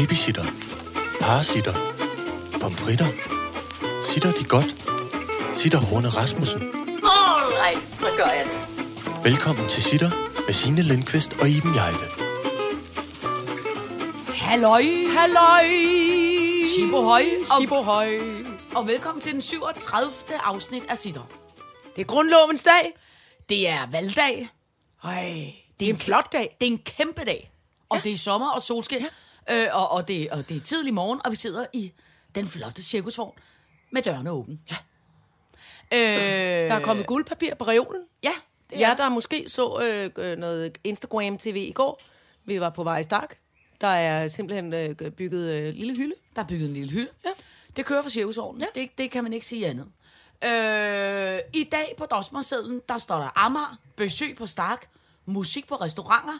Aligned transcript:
Babysitter. 0.00 0.44
Parasitter. 1.20 1.74
Pomfritter. 2.60 3.06
Sitter 4.04 4.32
de 4.32 4.44
godt? 4.44 4.70
Sitter 5.58 5.78
Horne 5.78 6.08
Rasmussen. 6.08 6.62
Alright, 7.04 7.84
så 7.84 8.06
gør 8.16 8.24
jeg 8.24 8.44
det. 8.44 8.84
Velkommen 9.24 9.68
til 9.68 9.82
Sitter 9.82 10.10
med 10.46 10.52
Signe 10.52 10.82
Lindqvist 10.82 11.32
og 11.40 11.48
Iben 11.48 11.74
Jejle. 11.74 12.06
Halløj! 14.34 14.82
Halløj! 15.18 15.68
Shibohøj! 16.74 17.24
Shibohøj! 17.58 18.18
Og 18.74 18.86
velkommen 18.86 19.22
til 19.22 19.32
den 19.32 19.42
37. 19.42 20.14
afsnit 20.44 20.82
af 20.88 20.98
Sitter. 20.98 21.28
Det 21.96 22.02
er 22.02 22.06
grundlovens 22.06 22.62
dag. 22.62 22.92
Det 23.48 23.68
er 23.68 23.86
valgdag. 23.90 24.48
Ej, 25.04 25.54
det 25.80 25.88
er 25.88 25.92
en 25.92 25.98
flot 25.98 26.32
dag. 26.32 26.56
Det 26.60 26.68
er 26.68 26.72
en 26.72 26.78
kæmpe 26.78 27.24
dag. 27.24 27.52
Og 27.88 27.96
ja. 27.96 28.02
det 28.02 28.12
er 28.12 28.16
sommer 28.16 28.50
og 28.50 28.62
solskin. 28.62 29.00
Ja. 29.00 29.06
Øh, 29.50 29.66
og, 29.72 29.90
og, 29.90 30.08
det, 30.08 30.30
og 30.30 30.48
det 30.48 30.56
er 30.56 30.60
tidlig 30.60 30.94
morgen, 30.94 31.20
og 31.24 31.30
vi 31.30 31.36
sidder 31.36 31.66
i 31.72 31.92
den 32.34 32.46
flotte 32.46 32.82
cirkusvogn 32.82 33.38
med 33.90 34.02
dørene 34.02 34.30
åbne. 34.30 34.58
Ja. 34.70 34.76
Øh, 35.92 36.68
Der 36.68 36.74
er 36.74 36.80
kommet 36.82 37.06
guldpapir 37.06 37.54
på 37.54 37.64
reolen. 37.64 38.02
Ja, 38.22 38.32
det 38.70 38.80
Ja, 38.80 38.94
der 38.98 39.08
måske 39.08 39.44
så 39.48 39.80
øh, 39.82 40.10
øh, 40.32 40.38
noget 40.38 40.78
Instagram-tv 40.84 41.56
i 41.68 41.72
går. 41.72 42.00
Vi 42.44 42.60
var 42.60 42.70
på 42.70 42.84
vej 42.84 42.98
i 42.98 43.02
Stark. 43.02 43.38
Der 43.80 43.86
er 43.88 44.28
simpelthen 44.28 44.72
øh, 44.74 45.10
bygget 45.10 45.50
øh, 45.54 45.74
lille 45.74 45.96
hylde. 45.96 46.14
Der 46.36 46.42
er 46.42 46.46
bygget 46.46 46.68
en 46.68 46.74
lille 46.74 46.90
hylde. 46.90 47.10
Ja. 47.24 47.30
Det 47.76 47.86
kører 47.86 48.02
for 48.02 48.10
cirkusvognen. 48.10 48.60
Ja. 48.62 48.80
Det, 48.80 48.90
det 48.98 49.10
kan 49.10 49.22
man 49.24 49.32
ikke 49.32 49.46
sige 49.46 49.66
andet. 49.66 49.86
Øh, 50.44 51.40
I 51.54 51.64
dag 51.64 51.94
på 51.98 52.06
Dosmersedlen, 52.06 52.80
der 52.88 52.98
står 52.98 53.16
der 53.16 53.38
Amager, 53.38 53.78
besøg 53.96 54.36
på 54.36 54.46
Stark, 54.46 54.88
musik 55.26 55.68
på 55.68 55.74
restauranter, 55.74 56.38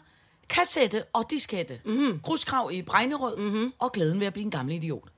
kassette 0.51 1.05
og 1.12 1.31
diskette, 1.31 1.81
mm-hmm. 1.84 2.20
gruskrav 2.20 2.70
i 2.73 2.83
Brejnerød 2.83 3.37
mm-hmm. 3.37 3.73
og 3.79 3.93
glæden 3.93 4.20
ved 4.20 4.27
at 4.27 4.33
blive 4.33 4.45
en 4.45 4.51
gammel 4.51 4.75
idiot. 4.75 5.09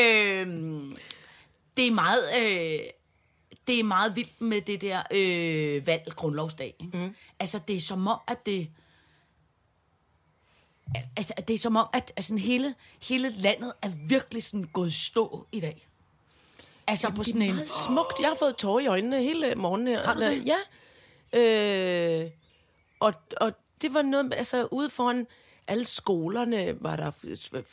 øhm, 0.00 0.96
det 1.76 1.86
er 1.86 1.90
meget... 1.90 2.22
Øh, 2.40 2.78
det 3.66 3.78
er 3.80 3.84
meget 3.84 4.16
vildt 4.16 4.40
med 4.40 4.60
det 4.60 4.80
der 4.80 5.02
øh, 5.10 5.86
valg 5.86 6.12
grundlovsdag. 6.16 6.74
Ikke? 6.80 6.98
Mm. 6.98 7.14
Altså, 7.38 7.60
det 7.68 7.76
er 7.76 7.80
som 7.80 8.06
om, 8.06 8.20
at 8.28 8.46
det... 8.46 8.70
Altså, 11.16 11.34
det 11.48 11.54
er 11.54 11.58
som 11.58 11.76
om, 11.76 11.86
at 11.92 12.12
altså, 12.16 12.36
hele, 12.36 12.74
hele 13.02 13.28
landet 13.28 13.72
er 13.82 13.90
virkelig 14.08 14.42
sådan 14.42 14.64
gået 14.72 14.94
stå 14.94 15.46
i 15.52 15.60
dag. 15.60 15.88
Altså, 16.86 17.06
Jamen, 17.06 17.16
på 17.16 17.24
sådan 17.24 17.42
en... 17.42 17.66
smukt. 17.66 18.20
Jeg 18.20 18.28
har 18.28 18.36
fået 18.36 18.56
tårer 18.56 18.80
i 18.80 18.86
øjnene 18.86 19.22
hele 19.22 19.54
morgenen 19.54 19.88
her. 19.88 20.02
Har 20.02 20.14
du 20.14 20.20
det? 20.20 20.46
Ja. 20.46 20.58
Øh, 21.38 22.30
og, 23.00 23.14
og 23.40 23.52
det 23.82 23.94
var 23.94 24.02
noget, 24.02 24.34
altså 24.34 24.68
ude 24.70 24.90
foran 24.90 25.26
alle 25.66 25.84
skolerne 25.84 26.74
var 26.80 26.96
der 26.96 27.10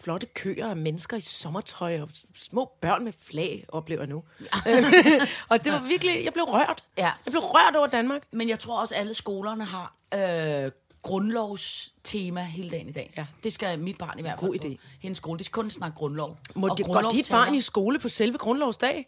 flotte 0.01 0.27
køer 0.27 0.67
af 0.69 0.75
mennesker 0.75 1.17
i 1.17 1.19
sommertøj 1.19 2.01
og 2.01 2.09
små 2.35 2.71
børn 2.81 3.03
med 3.03 3.13
flag, 3.13 3.65
oplever 3.67 4.01
jeg 4.01 4.09
nu. 4.09 4.23
og 5.49 5.63
det 5.63 5.71
var 5.71 5.87
virkelig, 5.87 6.25
jeg 6.25 6.33
blev 6.33 6.45
rørt. 6.45 6.83
Ja. 6.97 7.11
Jeg 7.25 7.31
blev 7.31 7.41
rørt 7.41 7.75
over 7.75 7.87
Danmark. 7.87 8.21
Men 8.31 8.49
jeg 8.49 8.59
tror 8.59 8.79
også, 8.79 8.95
at 8.95 9.01
alle 9.01 9.13
skolerne 9.13 9.65
har 9.65 9.95
øh, 10.13 10.71
grundlovstema 11.01 12.41
hele 12.43 12.69
dagen 12.69 12.89
i 12.89 12.91
dag. 12.91 13.13
Ja. 13.17 13.25
Det 13.43 13.53
skal 13.53 13.79
mit 13.79 13.97
barn 13.97 14.19
i 14.19 14.21
hvert 14.21 14.39
fald 14.39 14.51
God 14.51 14.59
på 14.59 14.67
idé. 14.67 14.77
hendes 14.99 15.17
skole. 15.17 15.39
De 15.39 15.43
skal 15.43 15.53
kun 15.53 15.71
snakke 15.71 15.97
grundlov. 15.97 16.37
Må 16.55 16.67
Og 16.67 16.77
det 16.77 16.85
går 16.85 17.09
dit 17.11 17.27
barn 17.31 17.55
i 17.55 17.59
skole 17.61 17.99
på 17.99 18.09
selve 18.09 18.37
grundlovsdag? 18.37 19.07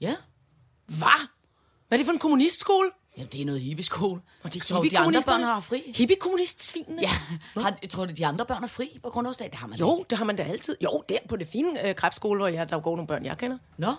Ja. 0.00 0.14
Hvad? 0.86 1.28
Hvad 1.88 1.98
er 1.98 2.00
det 2.02 2.06
for 2.06 2.12
en 2.12 2.18
kommunistskole? 2.18 2.90
Jamen, 3.16 3.28
det 3.32 3.40
er 3.40 3.44
noget 3.44 3.60
hippieskole. 3.60 4.20
Og 4.42 4.54
de 4.54 4.60
tror, 4.60 4.82
du, 4.82 4.88
de 4.88 4.98
andre 4.98 5.22
børn 5.26 5.42
har 5.42 5.60
fri. 5.60 5.92
Hippie-kommunist-svinene? 5.96 7.02
Ja. 7.02 7.10
Har, 7.62 7.70
tror 7.90 8.04
du, 8.06 8.12
de 8.12 8.26
andre 8.26 8.46
børn 8.46 8.62
er 8.62 8.66
fri 8.68 8.98
på 9.02 9.10
grundlovsdag? 9.10 9.50
Det 9.50 9.54
har 9.58 9.66
man 9.68 9.78
Jo, 9.78 9.98
ikke. 9.98 10.08
det 10.10 10.18
har 10.18 10.24
man 10.24 10.36
da 10.36 10.42
altid. 10.42 10.76
Jo, 10.84 11.02
der 11.08 11.16
på 11.28 11.36
det 11.36 11.46
fine 11.48 11.88
øh, 11.88 11.94
krebsskole, 11.94 12.38
hvor 12.40 12.48
jeg, 12.48 12.68
der 12.68 12.80
går 12.80 12.96
nogle 12.96 13.06
børn, 13.06 13.24
jeg 13.24 13.38
kender. 13.38 13.58
Nå. 13.76 13.92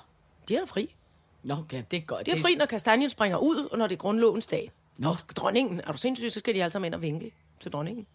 De 0.47 0.55
er 0.55 0.59
da 0.59 0.65
fri. 0.65 0.95
Nå, 1.43 1.53
okay, 1.53 1.83
det 1.91 1.97
er 1.97 2.01
godt. 2.01 2.25
De 2.25 2.31
er 2.31 2.35
Det 2.35 2.43
fri, 2.43 2.55
når 2.55 2.65
kastanjen 2.65 3.09
springer 3.09 3.37
ud, 3.37 3.67
og 3.71 3.77
når 3.77 3.87
det 3.87 3.95
er 3.95 3.99
grundlovens 3.99 4.47
dag. 4.47 4.71
Nå. 4.97 5.15
Dronningen, 5.35 5.81
er 5.87 5.91
du 5.91 5.97
sindssyg, 5.97 6.31
så 6.31 6.39
skal 6.39 6.55
de 6.55 6.63
alle 6.63 6.71
sammen 6.71 6.85
ind 6.87 6.95
og 6.95 7.01
vinke 7.01 7.31
til 7.61 7.71
dronningen. 7.71 8.07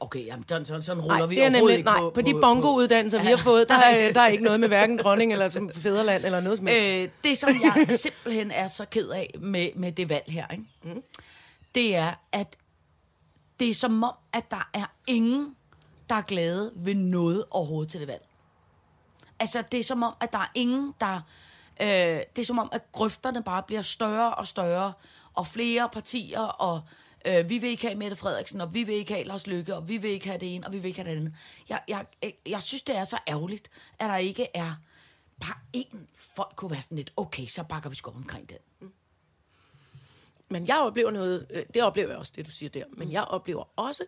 Okay, 0.00 0.26
jamen, 0.26 0.44
sådan, 0.48 0.64
sådan, 0.64 0.82
sådan 0.82 1.02
ruller 1.02 1.18
Nej, 1.18 1.26
vi 1.26 1.34
det 1.34 1.44
er 1.44 1.50
nemlig, 1.50 1.76
ikke 1.76 1.84
nej, 1.84 1.98
på, 1.98 2.10
på 2.10 2.20
de 2.20 2.34
bongo-uddannelser, 2.34 3.22
vi 3.22 3.26
har 3.26 3.36
fået, 3.36 3.68
der 3.68 3.74
er, 3.74 4.12
der 4.12 4.20
er 4.20 4.28
ikke 4.28 4.44
noget 4.44 4.60
med 4.60 4.68
hverken 4.68 4.98
dronning 4.98 5.32
eller 5.32 5.48
som 5.48 5.70
fædreland 5.74 6.24
eller 6.24 6.40
noget 6.40 6.58
som 6.58 6.66
helst. 6.66 6.86
Øh, 6.86 7.08
det, 7.24 7.38
som 7.38 7.50
jeg 7.62 7.86
simpelthen 8.02 8.50
er 8.50 8.66
så 8.66 8.84
ked 8.84 9.08
af 9.08 9.34
med, 9.38 9.68
med 9.74 9.92
det 9.92 10.08
valg 10.08 10.24
her, 10.28 10.46
ikke? 10.48 10.64
Mm. 10.82 11.02
det 11.74 11.96
er, 11.96 12.12
at 12.32 12.56
det 13.60 13.70
er 13.70 13.74
som 13.74 14.02
om, 14.02 14.14
at 14.32 14.50
der 14.50 14.68
er 14.72 14.86
ingen, 15.06 15.56
der 16.08 16.14
er 16.14 16.22
glade 16.22 16.72
ved 16.74 16.94
noget 16.94 17.44
overhovedet 17.50 17.90
til 17.90 18.00
det 18.00 18.08
valg. 18.08 18.22
Altså, 19.40 19.62
det 19.72 19.80
er 19.80 19.84
som 19.84 20.02
om, 20.02 20.14
at 20.20 20.32
der 20.32 20.38
er 20.38 20.50
ingen, 20.54 20.94
der... 21.00 21.20
Øh, 21.80 21.88
det 22.36 22.38
er 22.38 22.44
som 22.44 22.58
om, 22.58 22.68
at 22.72 22.92
grøfterne 22.92 23.42
bare 23.42 23.62
bliver 23.62 23.82
større 23.82 24.34
og 24.34 24.46
større, 24.46 24.92
og 25.34 25.46
flere 25.46 25.88
partier, 25.92 26.40
og 26.40 26.80
øh, 27.26 27.48
vi 27.48 27.58
vil 27.58 27.70
ikke 27.70 27.86
have 27.86 27.98
Mette 27.98 28.16
Frederiksen, 28.16 28.60
og 28.60 28.74
vi 28.74 28.82
vil 28.82 28.94
ikke 28.94 29.12
have 29.14 29.24
Lars 29.26 29.46
Lykke, 29.46 29.76
og 29.76 29.88
vi 29.88 29.96
vil 29.96 30.10
ikke 30.10 30.26
have 30.26 30.38
det 30.38 30.54
ene, 30.54 30.66
og 30.66 30.72
vi 30.72 30.78
vil 30.78 30.88
ikke 30.88 31.02
have 31.02 31.10
det 31.10 31.16
andet. 31.20 31.34
Jeg, 31.68 31.80
jeg, 31.88 32.06
jeg, 32.48 32.62
synes, 32.62 32.82
det 32.82 32.96
er 32.96 33.04
så 33.04 33.18
ærgerligt, 33.28 33.70
at 33.98 34.08
der 34.08 34.16
ikke 34.16 34.46
er 34.54 34.74
bare 35.40 35.54
én 35.76 35.96
folk 36.14 36.56
kunne 36.56 36.70
være 36.70 36.82
sådan 36.82 36.96
lidt, 36.96 37.12
okay, 37.16 37.46
så 37.46 37.64
bakker 37.64 37.90
vi 37.90 37.96
sgu 37.96 38.10
omkring 38.10 38.48
den. 38.48 38.90
Men 40.48 40.66
jeg 40.66 40.76
oplever 40.76 41.10
noget, 41.10 41.46
øh, 41.50 41.62
det 41.74 41.82
oplever 41.82 42.08
jeg 42.08 42.18
også, 42.18 42.32
det 42.36 42.46
du 42.46 42.50
siger 42.50 42.70
der, 42.70 42.84
men 42.92 43.12
jeg 43.12 43.24
oplever 43.24 43.64
også, 43.76 44.04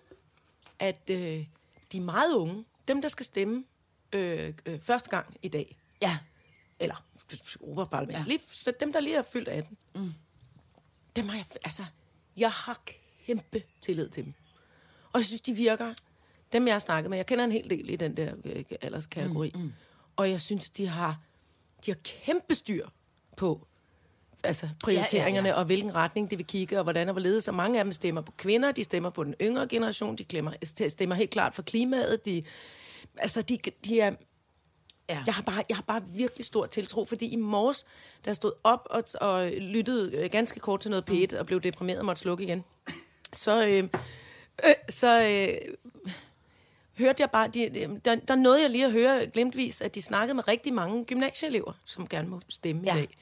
at 0.79 1.11
øh, 1.11 1.47
de 1.93 2.01
meget 2.01 2.35
unge, 2.35 2.65
dem 2.89 3.03
der 3.03 3.09
skal 3.09 3.27
stemme 3.27 3.65
øh, 4.13 4.55
øh, 4.67 4.81
første 4.81 5.11
gang 5.11 5.37
i 5.43 5.49
dag, 5.49 5.77
Ja, 6.03 6.19
eller 6.79 7.05
Europaparlament, 7.61 8.13
Ja. 8.13 8.19
ja. 8.19 8.25
lige, 8.27 8.41
så 8.51 8.73
dem 8.81 8.93
der 8.93 9.01
lige 9.01 9.17
er 9.17 9.23
fyldt 9.23 9.49
18, 9.49 9.77
mm. 9.95 10.15
Dem 11.17 11.29
har 11.29 11.37
jeg, 11.37 11.47
altså, 11.65 11.85
jeg 12.37 12.51
har 12.51 12.81
kæmpe 13.27 13.63
tillid 13.81 14.09
til 14.09 14.25
dem. 14.25 14.35
Og 15.13 15.19
jeg 15.19 15.25
synes, 15.25 15.41
de 15.41 15.53
virker, 15.53 15.95
dem 16.53 16.67
jeg 16.67 16.75
har 16.75 16.79
snakket 16.79 17.11
med, 17.11 17.19
jeg 17.19 17.27
kender 17.27 17.45
en 17.45 17.53
hel 17.53 17.71
del 17.71 17.91
i 17.91 17.97
den 17.97 18.17
der 18.17 18.35
øh, 18.45 18.65
alderskategori, 18.81 19.53
mm, 19.55 19.61
mm. 19.61 19.73
og 20.17 20.31
jeg 20.31 20.41
synes, 20.41 20.71
de 20.71 20.87
har, 20.87 21.21
de 21.87 21.91
har 21.91 21.99
kæmpe 22.05 22.55
styr 22.55 22.89
på 23.37 23.67
altså 24.45 24.69
prioriteringerne, 24.85 25.49
Ja, 25.49 25.53
ja, 25.53 25.57
ja. 25.57 25.61
og 25.61 25.65
hvilken 25.65 25.95
retning 25.95 26.31
de 26.31 26.37
vil 26.37 26.47
kigge, 26.47 26.79
og 26.79 26.83
hvordan 26.83 27.09
og 27.09 27.13
hvorledes. 27.13 27.45
Så 27.45 27.53
mange 27.53 27.79
af 27.79 27.85
dem 27.85 27.93
stemmer 27.93 28.21
på 28.21 28.33
kvinder, 28.33 28.73
de 28.73 28.85
stemmer 28.85 29.11
på 29.11 29.25
den 29.25 29.35
yngre 29.41 29.69
generation, 29.69 30.17
de 30.17 30.25
glemmer, 30.25 30.53
stemmer 30.89 31.15
helt 31.15 31.31
klart 31.31 31.55
for 31.55 31.63
klimaet, 31.63 32.27
de, 32.27 32.43
altså 33.17 33.43
de, 33.43 33.59
de 33.85 34.01
er, 34.01 34.15
ja. 35.09 35.23
jeg 35.27 35.35
har, 35.35 35.43
bare, 35.43 35.65
jeg 35.69 35.77
har 35.77 35.83
bare 35.83 36.03
virkelig 36.17 36.45
stor 36.45 36.67
tiltro, 36.67 37.05
fordi 37.05 37.27
i 37.27 37.37
morges, 37.37 37.87
jeg 38.27 38.37
stod 38.37 38.53
op 38.65 38.87
og, 38.91 39.05
og 39.21 39.51
lyttede 39.51 40.17
øh, 40.17 40.31
ganske 40.31 40.61
kort 40.61 40.81
til 40.81 40.91
noget 40.91 41.11
P1 41.11 41.39
og 41.39 41.47
blev 41.47 41.61
deprimeret 41.61 41.99
og 41.99 42.05
måtte 42.05 42.21
slukke 42.23 42.45
igen, 42.45 42.65
så, 43.33 43.67
øh, 43.67 43.85
øh, 44.67 44.75
så 44.89 45.23
øh, 45.23 45.75
hørte 46.99 47.21
jeg 47.23 47.31
bare, 47.31 47.49
de, 47.49 47.69
de, 47.69 48.01
der, 48.05 48.15
der 48.15 48.35
nåede 48.35 48.63
jeg 48.63 48.71
lige 48.71 48.85
at 48.85 48.93
høre 48.93 49.27
glemtvis, 49.27 49.81
at 49.81 49.95
de 49.95 50.03
snakkede 50.03 50.35
med 50.35 50.49
rigtig 50.49 50.75
mange 50.75 51.05
gymnasieelever, 51.05 51.73
som 51.85 52.09
gerne 52.09 52.29
må 52.29 52.41
stemme 52.49 52.83
Ja. 52.87 52.95
i 52.95 52.99
dag. 52.99 53.17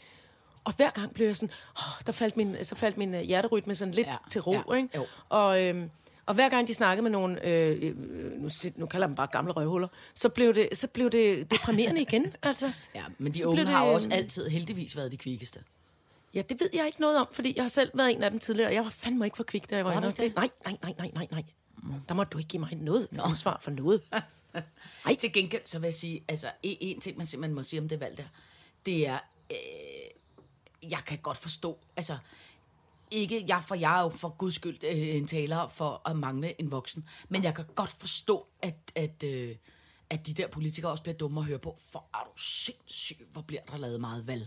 Og 0.65 0.73
hver 0.77 0.91
gang 0.91 1.15
blev 1.15 1.27
jeg 1.27 1.37
sådan, 1.37 1.55
oh, 1.77 2.03
der 2.07 2.13
faldt 2.13 2.37
min, 2.37 2.57
så 2.63 2.75
faldt 2.75 2.97
min 2.97 3.15
øh, 3.15 3.21
hjerterytme 3.21 3.75
sådan 3.75 3.95
lidt 3.95 4.07
ja. 4.07 4.17
til 4.31 4.41
ro, 4.41 4.53
ja, 4.53 4.77
ikke? 4.77 4.89
jo. 4.97 5.07
Og, 5.29 5.63
øhm, 5.65 5.91
og 6.33 6.35
hver 6.35 6.49
gang 6.49 6.69
de 6.69 6.75
snakkede 6.75 7.03
med 7.03 7.11
nogle, 7.11 7.47
øh, 7.47 7.79
øh, 7.83 7.97
nu, 8.41 8.49
nu 8.77 8.87
kalder 8.87 9.07
dem 9.07 9.17
bare 9.17 9.27
gamle 9.27 9.53
røvhuller, 9.53 9.89
så 10.15 10.29
blev 10.29 10.55
det, 10.55 10.69
så 10.73 10.87
blev 10.87 11.11
det 11.11 11.51
deprimerende 11.51 12.01
igen, 12.09 12.35
altså. 12.43 12.73
ja 12.95 13.05
men 13.19 13.33
de 13.33 13.39
Så 13.39 13.45
unge 13.45 13.57
blev 13.57 13.67
har 13.67 13.85
det, 13.85 13.95
også 13.95 14.09
altid 14.13 14.49
heldigvis 14.49 14.97
været 14.97 15.13
de 15.13 15.17
kvikkeste. 15.17 15.61
Ja, 16.35 16.43
det 16.43 16.61
ved 16.61 16.71
jeg 16.75 16.87
ikke 16.87 17.01
noget 17.01 17.19
om, 17.19 17.29
fordi 17.33 17.53
jeg 17.57 17.65
har 17.65 17.69
selv 17.69 17.91
været 17.95 18.13
en 18.13 18.23
af 18.23 18.31
dem 18.31 18.41
tidligere, 18.41 18.69
og 18.69 18.75
jeg 18.75 18.85
var 18.85 18.91
fandme 18.91 19.25
ikke 19.25 19.37
for 19.37 19.45
kvik, 19.45 19.71
da 19.71 19.77
jeg 19.77 19.85
var, 19.85 20.01
Var 20.01 20.11
det? 20.11 20.35
Nej, 20.37 20.49
nej, 20.65 20.77
nej, 20.83 20.95
nej, 20.99 21.11
nej, 21.15 21.27
nej. 21.31 21.45
Der 22.09 22.15
må 22.15 22.25
du 22.25 22.39
ikke 22.39 22.49
give 22.49 22.61
mig 22.61 22.75
noget 22.75 23.09
ansvar 23.25 23.59
for 23.63 23.71
noget. 23.71 24.03
Ej. 25.07 25.15
Til 25.15 25.33
gengæld, 25.33 25.63
så 25.65 25.79
vil 25.79 25.87
jeg 25.87 25.95
sige, 25.95 26.25
altså 26.29 26.47
en 26.63 27.01
ting, 27.01 27.19
man 27.19 27.27
simpelthen 27.27 27.55
må 27.55 27.63
sige 27.63 27.81
om 27.81 27.89
det 27.89 28.01
valg 28.01 28.19
der, 28.19 28.25
det 28.87 29.07
er, 29.09 29.19
øh, 29.51 30.91
jeg 30.91 30.99
kan 31.07 31.19
godt 31.19 31.39
forstå, 31.39 31.79
altså, 31.97 32.17
ikke, 33.13 33.45
jeg, 33.49 33.63
for 33.67 33.75
jeg 33.75 33.99
er 33.99 34.03
jo 34.03 34.09
for 34.09 34.29
guds 34.29 34.55
skyld 34.55 34.85
øh, 34.85 35.15
en 35.17 35.27
taler 35.27 35.69
for 35.69 36.03
at 36.09 36.17
mangle 36.17 36.61
en 36.61 36.71
voksen, 36.71 37.09
men 37.29 37.45
jeg 37.45 37.55
kan 37.55 37.65
godt 37.75 37.91
forstå, 37.91 38.47
at, 38.63 38.93
at, 38.95 39.25
øh, 39.25 39.57
at 40.11 40.27
de 40.27 40.35
der 40.35 40.47
politikere 40.47 40.91
også 40.91 41.03
bliver 41.03 41.17
dumme 41.17 41.41
at 41.41 41.47
høre 41.47 41.59
på, 41.59 41.79
for 41.91 42.05
er 42.15 42.31
du 42.35 42.43
sindssyg, 42.43 43.27
hvor 43.33 43.43
bliver 43.43 43.63
der 43.71 43.79
lavet 43.79 44.01
meget 44.01 44.27
valg. 44.27 44.47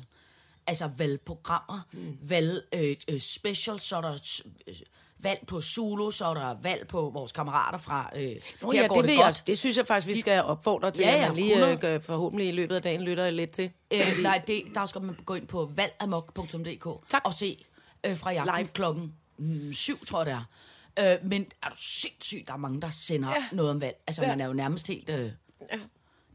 Altså 0.67 0.89
valgprogrammer, 0.97 1.81
mm. 1.91 2.17
valg 2.21 2.63
øh, 2.73 2.95
øh, 3.07 3.19
special, 3.19 3.79
så 3.79 3.97
er 3.97 4.01
der 4.01 4.41
øh, 4.67 4.75
valg 5.19 5.43
på 5.47 5.61
Zulu, 5.61 6.11
så 6.11 6.25
er 6.25 6.33
der 6.33 6.55
valg 6.61 6.87
på 6.87 7.09
vores 7.13 7.31
kammerater 7.31 7.77
fra 7.77 8.11
øh, 8.15 8.35
Nå, 8.61 8.71
Her 8.71 8.81
ja, 8.81 8.87
går 8.87 8.95
det, 8.95 9.09
det, 9.09 9.17
godt. 9.17 9.25
jeg, 9.25 9.47
det 9.47 9.57
synes 9.59 9.77
jeg 9.77 9.87
faktisk, 9.87 10.07
vi 10.07 10.19
skal 10.19 10.43
opfordre 10.43 10.91
til, 10.91 11.01
Ja, 11.01 11.11
ja, 11.11 11.21
at 11.21 11.27
man 11.27 11.35
lige 11.35 11.47
øh, 11.47 11.61
100. 11.61 11.77
gør, 11.77 11.99
forhåbentlig 11.99 12.47
i 12.47 12.51
løbet 12.51 12.75
af 12.75 12.81
dagen 12.81 13.01
lytter 13.01 13.29
lidt 13.29 13.51
til. 13.51 13.71
Øh, 13.91 13.99
nej, 14.21 14.41
det, 14.47 14.63
der 14.73 14.85
skal 14.85 15.01
man 15.01 15.15
gå 15.25 15.33
ind 15.33 15.47
på 15.47 15.71
valgamok.dk 15.75 17.09
Tak. 17.09 17.21
og 17.25 17.33
se 17.33 17.65
øh, 18.05 18.17
fra 18.17 18.31
i 18.31 18.35
aften 18.35 18.55
Live. 18.57 18.67
klokken 18.67 19.13
mm, 19.37 19.73
syv, 19.73 20.05
tror 20.05 20.23
jeg 20.23 20.25
det 20.25 20.33
er. 20.33 21.13
Øh, 21.13 21.29
men 21.29 21.45
er 21.63 21.69
du 21.69 21.75
sindssygt, 21.79 22.47
der 22.47 22.53
er 22.53 22.57
mange, 22.57 22.81
der 22.81 22.89
sender 22.89 23.29
ja. 23.29 23.45
noget 23.51 23.71
om 23.71 23.81
valg. 23.81 23.95
Altså, 24.07 24.21
ja. 24.21 24.27
man 24.27 24.41
er 24.41 24.45
jo 24.45 24.53
nærmest 24.53 24.87
helt... 24.87 25.09
Øh, 25.09 25.31
Ja. 25.71 25.79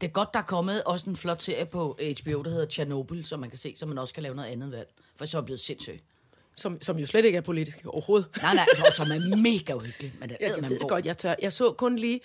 det 0.01 0.07
er 0.07 0.11
godt, 0.11 0.33
der 0.33 0.39
er 0.39 0.43
kommet 0.43 0.83
også 0.83 1.09
en 1.09 1.15
flot 1.17 1.41
serie 1.41 1.65
på 1.65 1.99
HBO, 2.21 2.41
der 2.43 2.49
hedder 2.49 2.65
Chernobyl, 2.69 3.23
som 3.23 3.39
man 3.39 3.49
kan 3.49 3.59
se, 3.59 3.73
så 3.77 3.85
man 3.85 3.97
også 3.97 4.13
kan 4.13 4.23
lave 4.23 4.35
noget 4.35 4.49
andet 4.49 4.71
valg. 4.71 4.87
For 5.15 5.25
så 5.25 5.37
er 5.37 5.41
jeg 5.41 5.45
blevet 5.45 5.59
sindssyg. 5.59 6.01
Som, 6.55 6.81
som 6.81 6.99
jo 6.99 7.05
slet 7.05 7.25
ikke 7.25 7.37
er 7.37 7.41
politisk 7.41 7.85
overhovedet. 7.85 8.27
Nej, 8.41 8.55
nej, 8.55 8.65
altså, 8.77 8.93
som 8.95 9.11
er 9.11 9.35
mega 9.37 9.73
uhyggelig. 9.73 10.13
Men 10.19 10.29
det 10.29 10.37
Ja, 10.41 10.47
er 10.47 10.55
jeg 10.61 10.69
ved 10.69 10.79
god. 10.79 10.89
godt, 10.89 11.05
jeg 11.05 11.17
tør. 11.17 11.35
Jeg 11.41 11.53
så 11.53 11.71
kun 11.71 11.95
lige 11.95 12.21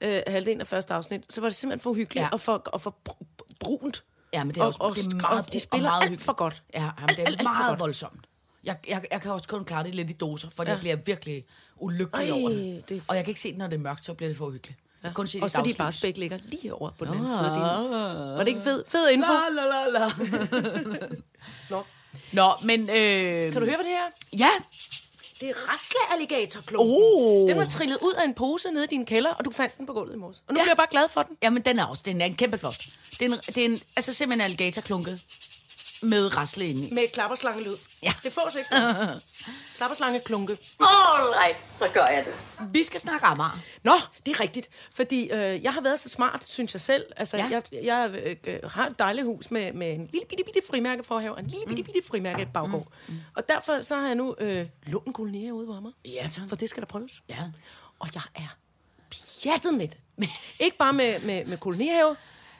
øh, 0.00 0.22
halvdelen 0.26 0.60
af 0.60 0.66
første 0.66 0.94
afsnit, 0.94 1.22
så 1.32 1.40
var 1.40 1.48
det 1.48 1.56
simpelthen 1.56 1.82
for 1.82 1.92
hyggeligt 1.94 2.22
Ja. 2.24 2.28
og, 2.32 2.40
for, 2.40 2.56
og 2.66 2.80
for 2.80 2.96
br- 3.08 3.24
br- 3.42 3.54
brunt. 3.60 4.04
Ja, 4.32 4.44
men 4.44 4.54
det 4.54 4.60
er 4.60 4.64
også 4.64 4.78
og, 4.82 4.96
det 4.96 5.06
er 5.06 5.10
og, 5.10 5.16
meget, 5.22 5.46
og 5.46 5.52
de 5.52 5.60
spiller 5.60 5.90
og 5.90 5.96
meget 5.98 6.10
alt 6.10 6.20
for 6.20 6.32
godt. 6.32 6.62
Ja, 6.74 6.80
jamen, 6.82 7.08
det 7.08 7.18
er 7.18 7.26
alt, 7.26 7.38
alt 7.38 7.42
meget 7.42 7.78
voldsomt. 7.78 8.27
Jeg, 8.64 8.76
jeg, 8.88 9.02
jeg 9.12 9.20
kan 9.22 9.32
også 9.32 9.48
kun 9.48 9.64
klare 9.64 9.84
det 9.84 9.94
lidt 9.94 10.10
i 10.10 10.12
doser, 10.12 10.48
for 10.56 10.62
ja. 10.62 10.68
jeg 10.70 10.78
bliver 10.78 10.96
virkelig 10.96 11.44
ulykkelig 11.76 12.28
Ej, 12.30 12.40
over 12.40 12.48
det. 12.50 12.84
det 12.88 13.02
Og 13.08 13.16
jeg 13.16 13.24
kan 13.24 13.30
ikke 13.30 13.40
se 13.40 13.48
det, 13.50 13.58
når 13.58 13.66
det 13.66 13.76
er 13.76 13.80
mørkt, 13.80 14.04
så 14.04 14.14
bliver 14.14 14.30
det 14.30 14.36
for 14.36 14.46
uhyggeligt. 14.46 14.78
Ja. 15.04 15.12
Kun 15.12 15.26
se 15.26 15.34
det 15.38 15.42
Også 15.42 15.56
fordi. 15.56 15.74
Barsbæk 15.78 16.16
ligger 16.16 16.38
lige 16.42 16.74
over 16.74 16.90
på 16.98 17.04
den 17.04 17.14
anden 17.14 17.28
side 17.28 17.38
af 17.38 17.54
din. 17.54 17.62
Var 18.36 18.38
det 18.38 18.48
ikke 18.48 18.60
fed, 18.62 18.84
fed 18.88 19.08
info? 19.10 19.32
La, 19.32 19.62
la, 19.62 19.98
la, 19.98 19.98
la. 19.98 21.06
Nå. 21.70 21.82
Nå, 22.32 22.50
men... 22.64 22.80
Øh, 22.80 22.86
Kan 22.88 23.60
du 23.60 23.66
høre, 23.66 23.76
hvad 23.76 23.76
det 23.76 23.86
her? 23.86 24.38
Ja, 24.38 24.50
Det 25.40 25.48
er 25.50 25.54
raslealligatorklumpen. 25.72 26.96
Oh. 26.96 27.48
Den 27.50 27.56
var 27.58 27.64
trillet 27.64 27.98
ud 28.02 28.12
af 28.14 28.24
en 28.24 28.34
pose 28.34 28.70
nede 28.70 28.84
i 28.84 28.88
din 28.88 29.06
kælder, 29.06 29.30
og 29.30 29.44
du 29.44 29.50
fandt 29.50 29.78
den 29.78 29.86
på 29.86 29.92
gulvet 29.92 30.14
i 30.14 30.18
morges. 30.18 30.42
Og 30.48 30.54
nu 30.54 30.60
Ja. 30.60 30.62
bliver 30.64 30.70
jeg 30.70 30.76
bare 30.76 30.86
glad 30.90 31.08
for 31.08 31.22
den. 31.22 31.36
Jamen, 31.42 31.62
den 31.64 31.78
er 31.78 31.84
også 31.84 32.02
den 32.06 32.20
er 32.20 32.24
en 32.26 32.34
kæmpe 32.36 32.58
flot. 32.58 32.84
Det 33.10 33.22
er, 33.22 33.26
en, 33.26 33.32
det 33.32 33.56
er 33.58 33.64
en, 33.64 33.78
altså 33.96 34.12
simpelthen 34.14 34.40
en 34.40 34.44
alligatorklunke 34.44 35.10
med 36.02 36.36
rasle 36.36 36.64
inde 36.66 36.88
i. 36.90 36.94
Med 36.94 37.02
et 37.02 37.12
klapperslangelyd. 37.12 37.72
Ja. 38.02 38.12
Det 38.22 38.32
fås 38.32 38.54
ikke. 38.54 38.70
Klapperslangeklunke. 39.76 40.52
All 40.80 41.28
right, 41.42 41.62
så 41.62 41.88
gør 41.94 42.06
jeg 42.06 42.24
det. 42.24 42.34
Vi 42.72 42.82
skal 42.84 43.00
snakke 43.00 43.26
Amager. 43.26 43.58
Nå, 43.82 43.92
det 44.26 44.36
er 44.36 44.40
rigtigt. 44.40 44.68
Fordi 44.94 45.30
øh, 45.30 45.62
jeg 45.62 45.72
har 45.72 45.80
været 45.80 46.00
så 46.00 46.08
smart, 46.08 46.44
synes 46.46 46.74
jeg 46.74 46.80
selv. 46.80 47.04
Altså, 47.16 47.36
Ja. 47.36 47.48
jeg, 47.50 47.62
jeg 47.84 48.10
øh, 48.44 48.70
har 48.70 48.86
et 48.86 48.98
dejligt 48.98 49.24
hus 49.26 49.50
med, 49.50 49.72
med 49.72 49.92
en 49.94 50.08
lille 50.12 50.26
bitte, 50.28 50.44
bitte 50.44 50.60
frimærke 50.70 51.02
forhave, 51.02 51.34
og 51.34 51.40
en 51.40 51.46
lille 51.46 51.66
bitte, 51.66 51.82
bitte 51.82 52.08
frimærke 52.08 52.48
baggård. 52.54 52.92
Mm. 53.08 53.14
Mm. 53.14 53.20
Og 53.36 53.48
derfor 53.48 53.80
så 53.80 53.96
har 53.96 54.06
jeg 54.06 54.14
nu 54.14 54.34
øh, 54.40 54.66
lånt 54.86 55.06
en 55.06 55.12
kolonier 55.12 55.52
ude 55.52 55.66
på 55.66 55.80
mig. 55.80 55.92
Ja, 56.04 56.28
tak. 56.32 56.48
For 56.48 56.56
det 56.56 56.70
skal 56.70 56.80
der 56.80 56.86
prøves. 56.86 57.22
Ja. 57.28 57.38
Og 57.98 58.08
jeg 58.14 58.22
er 58.34 58.56
pjattet 59.42 59.74
med 59.74 59.88
det. 59.88 59.96
Ikke 60.60 60.76
bare 60.76 60.92
med, 60.92 61.20
med, 61.20 61.44
med 61.44 61.58
kolonihave. 61.58 62.16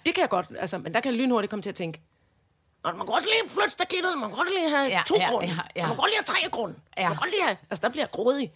Det 0.06 0.14
kan 0.14 0.20
jeg 0.22 0.28
godt, 0.30 0.46
altså, 0.58 0.78
men 0.78 0.94
der 0.94 1.00
kan 1.00 1.12
jeg 1.12 1.20
lynhurtigt 1.20 1.50
komme 1.50 1.62
til 1.62 1.70
at 1.70 1.74
tænke, 1.76 2.00
"Nå, 2.84 2.90
man 2.92 3.06
kan 3.06 3.14
også 3.14 3.28
lige 3.28 3.50
flytte 3.50 3.70
stakittet, 3.70 4.18
man 4.18 4.28
kan 4.28 4.36
godt 4.36 4.48
lige 4.54 4.70
have 4.70 4.88
Ja, 4.88 5.02
to 5.06 5.14
ja, 5.16 5.30
grunde. 5.30 5.46
ja, 5.48 5.54
ja. 5.76 5.82
Man 5.82 5.90
kan 5.90 5.96
godt 5.96 6.10
lige 6.10 6.18
have 6.18 6.24
tre 6.24 6.50
grunde. 6.50 6.74
Ja. 6.96 7.02
Man 7.08 7.12
kan 7.16 7.20
godt 7.20 7.30
lige 7.30 7.42
have, 7.44 7.56
altså 7.70 7.82
der 7.82 7.88
bliver 7.88 8.02
jeg 8.02 8.10
grådig. 8.10 8.52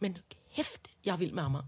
Men 0.00 0.18
kæft, 0.56 0.80
jeg 1.04 1.12
er 1.12 1.16
vild 1.16 1.32
med 1.32 1.42
Amager. 1.42 1.64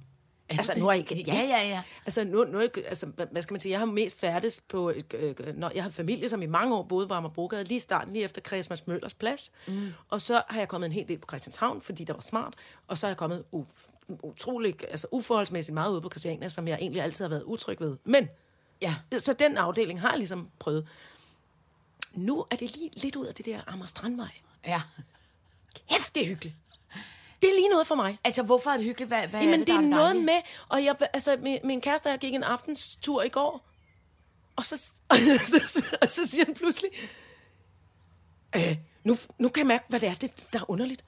Altså, 0.49 0.73
det? 0.73 0.83
nu 0.83 0.89
er 0.89 0.93
jeg 0.93 1.11
ikke... 1.11 1.25
Ja, 1.33 1.41
ja, 1.41 1.69
ja. 1.69 1.83
Altså, 2.07 2.25
nu, 2.25 2.45
nu 2.45 2.59
er 2.59 2.63
jeg, 2.77 2.85
altså, 2.87 3.07
hvad 3.31 3.43
skal 3.43 3.55
man 3.55 3.61
sige, 3.61 3.71
jeg 3.73 3.79
har 3.79 3.87
mest 3.87 4.21
færdes 4.21 4.61
på, 4.69 4.91
øh, 4.91 5.05
øh, 5.15 5.57
når 5.57 5.71
jeg 5.75 5.83
har 5.83 5.91
familie, 5.91 6.29
som 6.29 6.43
i 6.43 6.47
mange 6.47 6.75
år 6.77 6.83
boede 6.83 7.07
på 7.09 7.15
Amagerbrogade, 7.15 7.65
lige 7.65 7.77
i 7.77 7.81
starten, 7.81 8.13
lige 8.13 8.25
efter 8.25 8.41
Christmas 8.41 8.87
Møllers 8.87 9.15
plads. 9.15 9.51
Mm. 9.67 9.93
Og 10.09 10.21
så 10.21 10.43
har 10.49 10.59
jeg 10.59 10.69
kommet 10.69 10.87
en 10.87 10.93
hel 10.93 11.09
del 11.09 11.19
på 11.19 11.27
Christianshavn, 11.29 11.81
fordi 11.83 12.05
der 12.05 12.13
var 12.13 12.21
smart, 12.21 12.55
og 12.89 12.99
så 12.99 13.07
er 13.07 13.11
jeg 13.11 13.17
kommet 13.17 13.45
u- 13.55 14.17
utrolig, 14.23 14.77
altså 14.91 15.07
uforholdsmæssigt 15.11 15.75
meget 15.75 15.93
ude 15.93 16.01
på 16.01 16.09
Christiania, 16.11 16.49
som 16.49 16.69
jeg 16.69 16.79
egentlig 16.81 17.03
altid 17.03 17.25
har 17.25 17.29
været 17.31 17.43
utryg 17.43 17.81
ved. 17.81 17.97
Men, 18.05 18.29
Ja. 18.83 18.95
så 19.19 19.33
den 19.33 19.57
afdeling 19.57 20.01
har 20.01 20.09
jeg 20.11 20.19
ligesom 20.19 20.51
prøvet. 20.59 20.89
Nu 22.15 22.47
er 22.51 22.57
det 22.57 22.77
lige 22.77 22.91
lidt 22.95 23.17
ud 23.17 23.27
af 23.27 23.35
det 23.35 23.47
der 23.47 23.61
Amager 23.67 23.87
Strandvej. 23.87 24.31
Ja. 24.67 24.81
Kæft, 25.91 26.15
det 26.15 26.23
er 26.23 26.27
hyggeligt. 26.27 26.55
Det 27.43 27.51
er 27.51 27.55
lige 27.55 27.69
noget 27.69 27.87
for 27.87 27.95
mig. 27.95 28.19
Altså, 28.25 28.43
hvorfor 28.43 28.71
er 28.71 28.77
det 28.77 28.87
hyggeligt? 28.87 29.09
Hvad, 29.09 29.29
hvad 29.29 29.41
Jamen, 29.41 29.55
er 29.55 29.59
det, 29.59 29.67
det, 29.67 29.75
er 29.75 29.81
der 29.81 29.89
noget 29.89 30.05
dejligt? 30.05 30.25
med, 30.25 30.41
og 30.69 30.85
jeg, 30.85 30.97
altså, 31.13 31.37
min, 31.41 31.59
min 31.65 31.81
kæreste 31.81 32.07
og 32.07 32.11
jeg 32.11 32.19
gik 32.19 32.35
en 32.35 32.43
aftenstur 32.43 33.23
i 33.23 33.29
går, 33.29 33.69
og 34.57 34.65
så, 34.65 34.93
og 35.11 35.17
så, 35.47 35.85
og 36.03 36.11
så 36.11 36.27
siger 36.27 36.45
han 36.45 36.55
pludselig, 36.55 36.91
øh, 38.57 38.77
nu, 39.05 39.17
nu 39.39 39.49
kan 39.49 39.61
jeg 39.61 39.67
mærke, 39.67 39.85
hvad 39.89 40.01
det 40.01 40.09
er, 40.09 40.15
det, 40.15 40.53
der 40.53 40.59
er 40.59 40.71
underligt. 40.71 41.05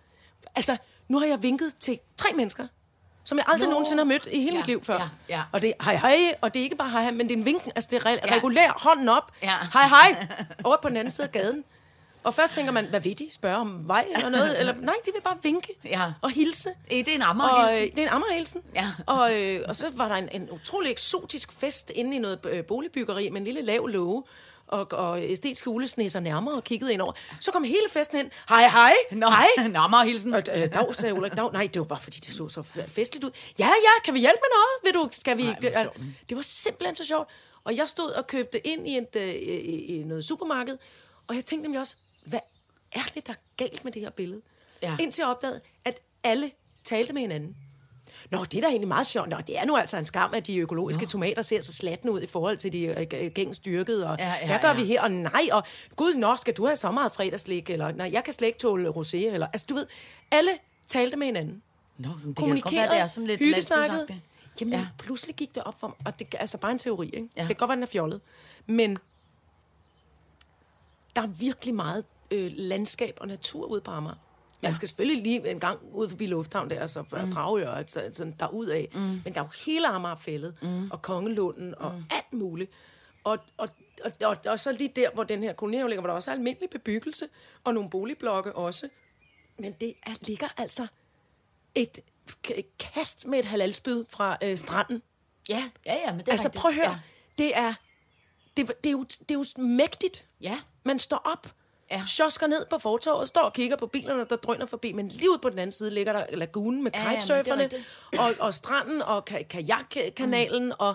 Altså, 0.55 0.77
nu 1.09 1.19
har 1.19 1.27
jeg 1.27 1.43
vinket 1.43 1.75
til 1.81 1.99
tre 2.17 2.33
mennesker, 2.33 2.69
som 3.27 3.39
jeg 3.39 3.45
aldrig 3.49 3.67
Nå. 3.69 3.71
nogensinde 3.73 4.01
har 4.01 4.05
mødt 4.05 4.29
i 4.33 4.41
hele 4.41 4.53
Ja, 4.53 4.57
mit 4.59 4.67
liv 4.67 4.85
før. 4.85 4.95
ja, 5.29 5.37
ja. 5.37 5.43
Og 5.53 5.63
det 5.63 5.73
er 5.81 5.85
hej 5.85 5.97
hej, 5.97 6.35
og 6.41 6.55
det 6.55 6.61
er 6.61 6.65
ikke 6.65 6.77
bare 6.77 6.91
hej 6.91 7.03
hej, 7.03 7.11
men 7.11 7.29
det 7.29 7.35
er 7.35 7.39
en 7.39 7.45
vinken, 7.45 7.73
altså 7.75 7.89
det 7.91 7.97
er 7.97 8.07
re- 8.07 8.27
Ja. 8.29 8.35
regulær 8.37 8.83
hånden 8.83 9.09
op, 9.09 9.33
Ja. 9.43 9.55
hej 9.73 9.89
hej, 9.89 10.27
over 10.65 10.77
på 10.83 10.89
den 10.89 10.97
anden 10.97 11.11
side 11.11 11.27
af 11.27 11.33
gaden. 11.33 11.65
Og 12.25 12.35
først 12.35 12.53
tænker 12.55 12.73
man, 12.73 12.85
hvad 12.87 13.01
vil 13.01 13.19
de? 13.19 13.29
Spørge 13.33 13.57
om 13.57 13.89
vej 13.89 14.07
eller 14.15 14.29
noget? 14.29 14.61
Eller, 14.61 14.75
nej, 14.81 14.95
de 15.07 15.11
vil 15.15 15.21
bare 15.21 15.37
vinke 15.43 15.75
Ja. 15.85 16.03
og 16.23 16.31
hilse. 16.31 16.69
Øh, 16.93 16.99
Det 16.99 17.09
er 17.09 17.15
en 17.15 17.23
Og, 17.23 17.73
øh, 17.75 17.81
det 17.81 17.99
er 17.99 18.03
en 18.03 18.09
Amagerhilsen. 18.09 18.61
Ja. 18.75 18.89
Og, 19.07 19.35
øh, 19.35 19.61
og 19.69 19.77
så 19.77 19.87
var 19.95 20.09
der 20.09 20.15
en, 20.15 20.29
en 20.33 20.49
utrolig 20.51 20.91
eksotisk 20.91 21.53
fest 21.53 21.91
inde 21.95 22.17
i 22.17 22.19
noget 22.19 22.39
øh, 22.45 22.65
boligbyggeri 22.65 23.29
med 23.31 23.39
en 23.41 23.45
lille 23.45 23.63
lav 23.63 23.87
låge. 23.87 24.23
Og, 24.67 24.87
og 24.93 25.23
æstetiske 25.23 25.71
ulesnæser 25.71 26.21
nærmere 26.21 26.55
og 26.55 26.65
kiggede 26.65 26.93
ind 26.93 27.01
over. 27.01 27.13
Så 27.41 27.53
kom 27.53 27.65
hele 27.65 27.89
festen 27.91 28.17
hen. 28.19 28.31
Hej, 28.49 28.69
hej. 28.69 28.93
Nå, 29.11 29.27
Hej. 29.27 29.47
en 29.67 29.77
Amager-hilsen. 29.77 30.35
Og 30.35 30.43
øh, 30.55 30.73
dag, 30.73 30.95
sagde 30.95 31.15
Ulrik, 31.15 31.33
dag. 31.37 31.53
Nej, 31.53 31.67
det 31.67 31.81
var 31.81 31.87
bare 31.87 32.01
fordi, 32.01 32.19
det 32.19 32.35
så 32.35 32.49
så 32.49 32.63
festligt 32.87 33.25
ud. 33.25 33.31
Ja, 33.59 33.67
ja, 33.67 34.03
kan 34.05 34.15
vi 34.15 34.19
hjælpe 34.21 34.39
med 34.43 34.51
noget? 34.57 34.95
Vil 34.95 35.03
du, 35.03 35.09
skal 35.13 35.37
vi 35.37 35.43
Nej, 35.43 35.57
Det, 35.63 35.73
sjovt. 35.83 36.01
det 36.29 36.37
var 36.37 36.43
simpelthen 36.43 36.97
så 36.97 37.05
sjovt. 37.05 37.29
Og 37.65 37.77
jeg 37.77 37.89
stod 37.89 38.11
og 38.11 38.27
købte 38.27 38.67
ind 38.67 38.89
i, 38.89 38.97
et, 38.97 39.17
øh, 39.17 39.29
i, 39.29 40.01
i 40.01 40.05
noget 40.05 40.25
supermarked. 40.25 40.79
Og 41.27 41.35
jeg 41.35 41.45
tænkte 41.45 41.63
nemlig 41.63 41.81
også, 41.81 41.97
hvad 42.27 42.41
er 42.93 43.03
det, 43.15 43.27
der 43.27 43.33
er 43.33 43.37
galt 43.57 43.85
med 43.85 43.93
det 43.93 44.03
her 44.03 44.11
billede? 44.11 44.43
Ja. 44.83 44.97
Indtil 45.01 45.23
jeg 45.23 45.29
opdagede, 45.29 45.61
at 45.85 46.01
alle 46.25 46.51
talte 46.85 47.13
med 47.13 47.21
hinanden. 47.23 47.57
Nå, 48.31 48.45
det 48.45 48.55
er 48.59 48.61
da 48.61 48.67
egentlig 48.67 48.89
meget 48.89 49.07
sjovt. 49.07 49.29
Nå, 49.29 49.37
det 49.47 49.59
er 49.59 49.65
nu 49.65 49.77
altså 49.77 49.97
en 49.97 50.07
skam, 50.07 50.35
at 50.35 50.47
de 50.47 50.57
økologiske 50.59 51.03
Nå. 51.03 51.09
tomater 51.09 51.43
ser 51.43 51.61
så 51.61 51.73
slatne 51.73 52.13
ud 52.13 52.21
i 52.23 52.27
forhold 52.27 52.57
til 52.57 52.73
de 52.73 52.83
øh, 52.83 52.97
g- 53.15 53.29
gængs 53.29 53.59
dyrkede. 53.59 54.07
Og 54.11 54.17
Ja, 54.19 54.35
ja, 54.41 54.47
hvad 54.47 54.59
gør 54.63 54.69
ja. 54.69 54.75
vi 54.75 54.85
her? 54.85 55.03
Og 55.03 55.11
nej, 55.13 55.49
og 55.53 55.63
gud, 55.97 56.15
nå, 56.15 56.37
skal 56.37 56.55
du 56.55 56.67
have 56.67 56.77
så 56.77 56.91
meget 56.91 57.13
fredagslik? 57.13 57.71
Eller 57.71 57.93
nej, 57.93 58.11
jeg 58.13 58.25
kan 58.25 58.33
slet 58.33 58.47
ikke 58.47 58.59
tåle 58.59 58.89
rosé. 58.89 59.17
Eller, 59.17 59.47
altså, 59.47 59.67
du 59.69 59.75
ved, 59.75 59.87
alle 60.31 60.51
talte 60.89 61.17
med 61.17 61.27
hinanden. 61.27 61.63
Nå, 61.99 62.09
det 62.27 62.37
kan 62.37 62.61
godt 62.61 62.75
være, 62.75 62.91
det 62.91 63.01
er 63.01 63.07
sådan 63.07 63.27
lidt 63.27 63.41
landsbysagtigt. 63.41 64.21
Jamen, 64.61 64.75
Ja. 64.75 64.87
pludselig 64.99 65.37
gik 65.37 65.55
det 65.55 65.63
op 65.63 65.81
for 65.81 65.87
mig, 65.87 65.97
og 66.05 66.19
det 66.19 66.27
er 66.35 66.39
altså 66.39 66.59
bare 66.59 66.73
en 66.73 66.79
teori, 66.79 67.07
ikke? 67.07 67.29
Ja. 67.37 67.41
Det 67.41 67.49
kan 67.49 67.57
godt 67.57 67.69
være, 67.69 67.77
den 67.77 67.83
er 67.83 67.87
fjollet. 67.87 68.21
Men 68.67 68.99
der 71.17 71.23
er 71.23 71.27
virkelig 71.27 71.75
meget 71.75 72.05
øh, 72.31 72.51
landskab 72.57 73.17
og 73.21 73.29
natur 73.29 73.67
ude 73.67 73.81
på 73.81 73.91
Amager. 73.91 74.15
Man 74.63 74.75
skal 74.75 74.89
selvfølgelig 74.89 75.23
lige 75.23 75.51
en 75.51 75.61
gang 75.61 75.79
ud 75.93 76.09
forbi 76.09 76.27
Lufthavn 76.27 76.71
der, 76.71 76.87
så 76.87 77.03
mm. 77.03 77.33
Dragør, 77.33 77.71
altså, 77.71 78.11
sådan 78.13 78.35
derudad. 78.41 78.85
Mm. 78.95 79.01
Men 79.01 79.35
der 79.35 79.41
er 79.41 79.45
jo 79.45 79.51
hele 79.67 79.89
Amagerfællet, 79.89 80.57
mm. 80.63 80.91
og 80.91 81.03
Kongelunden, 81.03 81.75
og 81.79 81.93
mm. 81.95 82.05
alt 82.11 82.33
muligt. 82.33 82.71
Og, 83.25 83.39
og, 83.57 83.69
og, 84.05 84.13
og, 84.25 84.37
og 84.47 84.61
så 84.61 84.73
lige 84.73 84.93
der, 84.97 85.11
hvor 85.11 85.25
den 85.25 85.43
her 85.43 85.53
kolonihave 85.53 85.89
ligger, 85.89 86.01
hvor 86.01 86.09
der 86.09 86.15
også 86.15 86.31
er 86.31 86.35
almindelig 86.35 86.71
bebyggelse, 86.71 87.29
og 87.65 87.75
nogle 87.75 87.91
boligblokke 87.91 88.53
også. 88.55 88.89
Men 89.59 89.73
det 89.73 89.95
er, 90.07 90.11
ligger 90.27 90.49
altså 90.57 90.87
et, 91.75 91.99
k- 92.49 92.63
kast 92.79 93.27
med 93.27 93.39
et 93.39 93.45
halalspyd 93.45 94.05
fra 94.09 94.37
øh, 94.43 94.59
stranden. 94.59 95.03
Ja, 95.49 95.65
ja, 95.87 95.95
ja, 96.07 96.11
men 96.13 96.21
det 96.21 96.29
er 96.29 96.33
Altså 96.33 96.49
rigtigt. 96.49 96.61
prøv 96.61 96.69
at 96.69 96.75
høre, 96.75 96.91
Ja. 96.91 96.99
det 97.39 97.57
er, 97.59 97.75
det, 98.57 98.69
det, 98.85 98.87
er 98.87 98.93
jo, 98.93 99.03
det 99.05 99.31
er 99.31 99.35
jo 99.35 99.45
mægtigt. 99.63 100.29
Ja. 100.41 100.59
Man 100.85 100.99
står 100.99 101.17
op, 101.25 101.47
Ja. 101.91 101.97
ja. 101.97 102.07
sjosker 102.07 102.47
ned 102.47 102.67
på 102.71 102.79
fortorvet, 102.79 103.29
står 103.29 103.41
og 103.41 103.53
kigger 103.53 103.77
på 103.77 103.87
bilerne, 103.87 104.27
der 104.31 104.37
drøner 104.37 104.67
forbi, 104.67 104.93
men 104.93 105.09
lige 105.09 105.31
ude 105.31 105.39
på 105.39 105.51
den 105.51 105.59
anden 105.59 105.73
side 105.73 105.91
ligger 105.91 106.13
der 106.13 106.37
lagunen 106.37 106.83
med 106.85 106.91
Ja, 106.95 107.01
ja, 107.03 107.07
er 107.09 107.15
kitesurferne, 107.15 107.63
rigtigt. 107.63 107.83
og, 108.19 108.35
og 108.39 108.55
stranden, 108.55 109.03
og 109.03 109.25
ka- 109.31 109.43
kajakkanalen, 109.43 110.65
mm. 110.65 110.73
og 110.79 110.95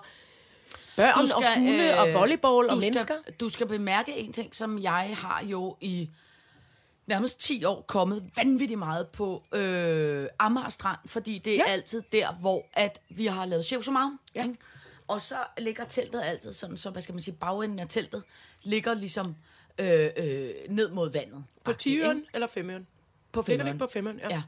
børn, 0.96 1.28
Du 1.28 1.36
og 1.36 1.60
hunde, 1.60 2.00
og 2.00 2.14
volleyball, 2.14 2.70
og 2.70 2.82
skal, 2.82 2.92
mennesker. 2.92 3.16
Du 3.40 3.50
skal 3.50 3.68
bemærke 3.68 4.18
en 4.18 4.34
ting, 4.34 4.56
som 4.56 4.80
jeg 4.80 5.18
har 5.18 5.44
jo 5.46 5.78
i 5.82 6.10
nærmest 7.08 7.40
10 7.42 7.64
år 7.66 7.82
kommet 7.88 8.32
vanvittigt 8.38 8.80
meget 8.80 9.08
på 9.08 9.44
øh, 9.54 10.28
Amager 10.40 10.70
Strand, 10.70 11.00
fordi 11.06 11.38
det 11.38 11.54
er 11.54 11.58
ja. 11.58 11.64
Ja. 11.68 11.72
altid 11.72 12.04
der, 12.12 12.34
hvor 12.34 12.66
at 12.74 13.02
vi 13.10 13.26
har 13.26 13.46
lavet 13.46 13.66
Sjævsomar. 13.66 14.18
Ja. 14.36 14.44
Ikke? 14.44 14.56
Og 15.08 15.22
så 15.22 15.36
ligger 15.58 15.86
teltet 15.86 16.22
altid 16.26 16.54
sådan, 16.54 16.78
så 16.78 16.90
hvad 16.90 17.02
skal 17.02 17.14
man 17.14 17.22
sige, 17.22 17.36
bagenden 17.36 17.80
af 17.80 17.88
teltet 17.90 18.24
ligger 18.64 18.94
ligesom 18.94 19.36
øh, 19.80 20.10
øh, 20.18 20.50
ned 20.70 20.90
mod 20.92 21.12
vandet. 21.12 21.44
På 21.64 21.72
Agtigt, 21.72 22.04
10 22.04 22.10
ikke? 22.10 22.22
eller 22.34 22.48
5 22.48 22.70
Øh, 22.70 22.82
På 23.32 23.44
Ligger 23.48 23.64
det 23.64 23.70
ikke 23.72 23.80
på 23.80 23.88
femmeren? 23.88 24.20
Ja. 24.20 24.28
Ja. 24.30 24.42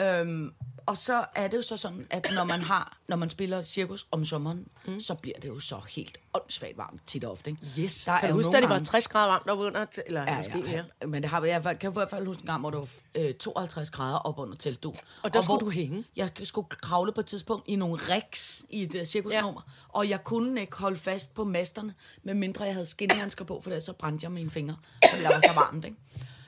Øhm, 0.00 0.52
og 0.86 0.98
så 0.98 1.24
er 1.34 1.48
det 1.48 1.56
jo 1.56 1.62
så 1.62 1.76
sådan, 1.76 2.06
at 2.10 2.28
når 2.34 2.44
man 2.44 2.60
har, 2.62 2.98
når 3.08 3.16
man 3.16 3.28
spiller 3.30 3.62
cirkus 3.62 4.06
om 4.10 4.24
sommeren, 4.24 4.68
mm. 4.86 5.00
så 5.00 5.14
bliver 5.14 5.38
det 5.40 5.48
jo 5.48 5.58
så 5.58 5.80
helt 5.90 6.18
åndssvagt 6.34 6.78
varmt 6.78 7.00
tit 7.06 7.24
og 7.24 7.30
ofte. 7.32 7.50
Ikke? 7.50 7.66
Yes. 7.78 8.04
Der 8.04 8.18
kan 8.18 8.28
er 8.28 8.32
du 8.32 8.38
huske, 8.38 8.56
at 8.56 8.62
det 8.62 8.68
var 8.68 8.74
gange- 8.76 8.84
60 8.86 9.08
grader 9.08 9.26
varmt 9.26 9.46
derude 9.46 9.66
under? 9.66 9.86
Eller 10.06 10.22
Ja, 10.22 10.38
måske 10.38 10.62
ja, 10.66 10.84
ja. 11.00 11.06
Men 11.06 11.22
det 11.22 11.30
har, 11.30 11.44
jeg 11.44 11.78
kan 11.80 11.90
i 11.90 11.92
hvert 11.92 12.10
fald 12.10 12.26
huske 12.26 12.40
en 12.40 12.46
gang, 12.46 12.60
hvor 12.60 12.70
det 12.70 12.78
var 12.78 12.88
øh, 13.14 13.34
52 13.34 13.90
grader 13.90 14.18
op 14.18 14.38
under 14.38 14.56
teltduen. 14.56 14.96
Og 15.22 15.34
der 15.34 15.40
skulle 15.42 15.58
hvor 15.58 15.66
du 15.68 15.70
hænge? 15.70 16.04
Jeg 16.16 16.30
skulle 16.42 16.68
kravle 16.68 17.12
på 17.12 17.20
et 17.20 17.26
tidspunkt 17.26 17.68
i 17.68 17.76
nogle 17.76 17.96
riks 17.96 18.64
i 18.70 18.82
et 18.82 18.94
uh, 18.94 19.02
cirkusnummer, 19.04 19.62
ja. 19.66 19.72
og 19.98 20.08
jeg 20.08 20.24
kunne 20.24 20.60
ikke 20.60 20.76
holde 20.76 20.96
fast 20.96 21.34
på 21.34 21.44
masterne, 21.44 21.94
medmindre 22.22 22.64
jeg 22.64 22.72
havde 22.74 22.86
skinnehandsker 22.86 23.44
på, 23.44 23.60
for 23.62 23.70
ellers 23.70 23.84
så 23.84 23.92
brændte 23.92 24.24
jeg 24.24 24.32
mine 24.32 24.50
fingre, 24.50 24.76
fordi 25.10 25.22
der 25.22 25.28
var 25.28 25.40
så 25.40 25.52
varmt. 25.54 25.84
Ikke? 25.84 25.96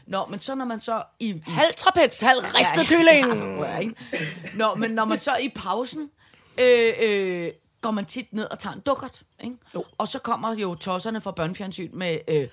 Nå, 0.07 0.27
men 0.27 0.41
så 0.41 0.55
når 0.55 0.65
man 0.65 0.81
så 0.81 1.03
i... 1.21 1.43
Halv 1.47 1.75
trapez, 1.77 2.21
halv 2.21 2.45
ristet 2.45 2.87
kylling. 2.89 3.27
Ja, 3.61 3.81
ja? 3.81 3.91
Nå, 4.55 4.75
men 4.75 4.91
når 4.91 5.05
man 5.05 5.19
så 5.19 5.37
i 5.37 5.49
pausen 5.55 6.11
øh, 6.61 6.93
øh, 7.03 7.51
går 7.81 7.91
man 7.91 8.05
tit 8.05 8.33
ned 8.33 8.45
og 8.51 8.59
tager 8.59 8.75
en 8.75 8.81
dukkert, 8.81 9.23
ikke? 9.45 9.57
Jo. 9.75 9.85
Og 9.99 10.09
så 10.09 10.19
kommer 10.19 10.55
jo 10.55 10.75
tosserne 10.75 11.21
fra 11.21 11.31
børnefjernsyn 11.31 11.91
med 11.93 12.19
øh, 12.29 12.49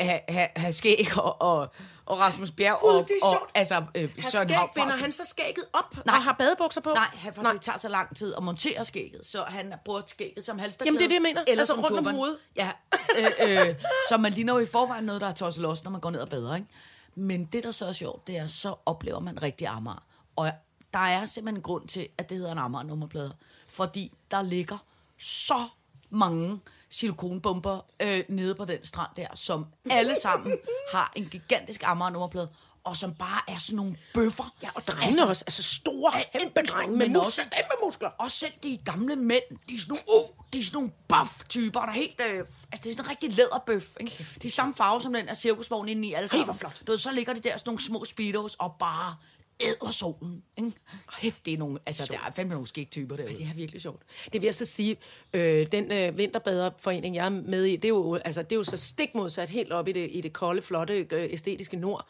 ha, 0.00 0.18
ha, 0.28 0.46
ha 0.56 0.70
skæg 0.70 1.18
og, 1.18 1.42
og, 1.42 1.72
og 2.06 2.18
Rasmus 2.18 2.50
Bjerg 2.50 2.78
Gud, 2.80 2.88
og, 2.88 2.96
og, 2.96 3.08
sjovt. 3.08 3.50
altså 3.54 3.84
øh, 3.94 4.10
Søren 4.30 4.48
skæg, 4.48 4.56
Hauch. 4.56 4.74
binder 4.74 4.96
han 4.96 5.12
så 5.12 5.24
skægget 5.24 5.64
op 5.72 5.96
Nej. 6.06 6.16
og 6.16 6.22
har 6.22 6.32
badebukser 6.32 6.80
på? 6.80 6.90
Nej, 6.94 7.04
han, 7.14 7.34
for 7.34 7.42
det 7.42 7.60
tager 7.60 7.78
så 7.78 7.88
lang 7.88 8.16
tid 8.16 8.34
at 8.36 8.42
montere 8.42 8.84
skægget, 8.84 9.26
så 9.26 9.42
han 9.42 9.74
bruger 9.84 10.00
skægget 10.06 10.44
som 10.44 10.58
halsterklæde. 10.58 10.88
Jamen, 10.88 10.98
det 10.98 11.04
er 11.04 11.08
det, 11.08 11.14
jeg 11.14 11.22
mener. 11.22 11.44
Eller 11.48 11.60
Altså, 11.60 11.74
som 11.74 11.80
rundt 11.84 11.92
om 11.98 12.04
turban. 12.04 12.14
hovedet. 12.14 12.38
Ja, 12.56 12.70
øh, 13.18 13.66
øh, 13.68 13.74
så 14.08 14.16
man 14.18 14.32
ligner 14.32 14.52
jo 14.54 14.58
i 14.58 14.66
forvejen 14.66 15.04
noget, 15.04 15.20
der 15.20 15.28
er 15.28 15.32
tosset 15.34 15.62
los, 15.62 15.84
når 15.84 15.90
man 15.90 16.00
går 16.00 16.10
ned 16.10 16.20
og 16.20 16.28
bader, 16.28 16.54
ikke? 16.54 16.66
Men 17.14 17.44
det, 17.44 17.64
der 17.64 17.70
så 17.72 17.86
er 17.86 17.92
sjovt, 17.92 18.26
det 18.26 18.36
er, 18.38 18.46
så 18.46 18.74
oplever 18.86 19.20
man 19.20 19.42
rigtig 19.42 19.66
Amager. 19.66 20.02
Og 20.36 20.50
der 20.92 20.98
er 20.98 21.26
simpelthen 21.26 21.56
en 21.58 21.62
grund 21.62 21.88
til, 21.88 22.08
at 22.18 22.28
det 22.30 22.36
hedder 22.36 22.52
en 22.52 22.58
Amager 22.58 22.82
nummerplade. 22.84 23.34
Fordi 23.68 24.12
der 24.30 24.42
ligger 24.42 24.78
så 25.18 25.68
mange 26.10 26.60
silikonbomber 26.90 27.80
øh, 28.00 28.24
nede 28.28 28.54
på 28.54 28.64
den 28.64 28.84
strand 28.84 29.10
der, 29.16 29.26
som 29.34 29.66
alle 29.90 30.20
sammen 30.20 30.58
har 30.92 31.12
en 31.16 31.28
gigantisk 31.28 31.82
Amager 31.84 32.10
nummerplade, 32.10 32.48
og 32.84 32.96
som 32.96 33.14
bare 33.14 33.40
er 33.48 33.58
sådan 33.58 33.76
nogle 33.76 33.96
bøffer. 34.14 34.54
Ja, 34.62 34.68
og 34.74 34.86
drenge 34.86 35.06
altså, 35.06 35.24
også. 35.24 35.44
Altså 35.46 35.62
store, 35.62 36.12
kæmpe 36.32 36.60
drenge 36.60 36.96
med 36.96 37.08
muskler. 37.08 37.44
Kæmpe 37.44 37.74
muskler. 37.84 38.08
Og 38.08 38.30
selv 38.30 38.52
de 38.62 38.78
gamle 38.84 39.16
mænd, 39.16 39.42
de 39.68 39.74
er 39.74 39.78
sådan 39.78 39.92
nogle, 39.92 40.04
uh, 40.08 40.44
de 40.52 40.58
er 40.58 40.62
sådan 40.62 40.76
nogle 40.76 40.92
buff-typer, 41.08 41.80
der 41.80 41.88
er 41.88 41.92
helt, 41.92 42.20
øh, 42.20 42.38
altså 42.38 42.48
det 42.82 42.90
er 42.90 42.94
sådan 42.94 43.04
en 43.04 43.10
rigtig 43.10 43.32
læderbøf, 43.32 43.88
ikke? 44.00 44.26
De 44.42 44.46
er 44.46 44.50
samme 44.50 44.74
farve 44.74 45.00
som 45.00 45.12
den 45.12 45.28
af 45.28 45.36
cirkusvognen 45.36 45.88
inde 45.96 46.08
i 46.08 46.12
alle 46.12 46.28
sammen. 46.28 46.44
hvor 46.44 46.54
flot. 46.54 46.82
Du 46.86 46.92
ved, 46.92 46.98
så 46.98 47.12
ligger 47.12 47.32
de 47.32 47.40
der 47.40 47.56
sådan 47.56 47.68
nogle 47.68 47.82
små 47.82 48.04
speedos 48.04 48.54
og 48.54 48.74
bare 48.78 49.16
æder 49.60 49.90
solen, 49.90 50.42
ikke? 50.56 50.72
Hæft, 51.18 51.46
det 51.46 51.54
er 51.54 51.58
nogle, 51.58 51.78
altså 51.86 52.06
der 52.10 52.18
er 52.26 52.30
fandme 52.30 52.54
nogle 52.54 52.66
skægtyper 52.68 53.16
derude. 53.16 53.36
Det 53.36 53.46
er 53.46 53.54
virkelig 53.54 53.80
sjovt. 53.82 54.02
Det 54.32 54.40
vil 54.40 54.46
jeg 54.46 54.54
så 54.54 54.64
sige, 54.64 54.96
øh, 55.34 55.66
den 55.72 55.92
øh, 55.92 56.18
vinterbaderforening, 56.18 57.16
jeg 57.16 57.24
er 57.24 57.28
med 57.30 57.64
i, 57.64 57.76
det 57.76 57.84
er 57.84 57.88
jo, 57.88 58.14
altså, 58.14 58.42
det 58.42 58.52
er 58.52 58.56
jo 58.56 58.64
så 58.64 58.76
stik 58.76 59.14
modsat 59.14 59.48
helt 59.48 59.72
op 59.72 59.88
i 59.88 59.92
det, 59.92 60.08
i 60.12 60.20
det 60.20 60.32
kolde, 60.32 60.62
flotte, 60.62 60.94
øh, 61.10 61.32
æstetiske 61.32 61.76
nord. 61.76 62.06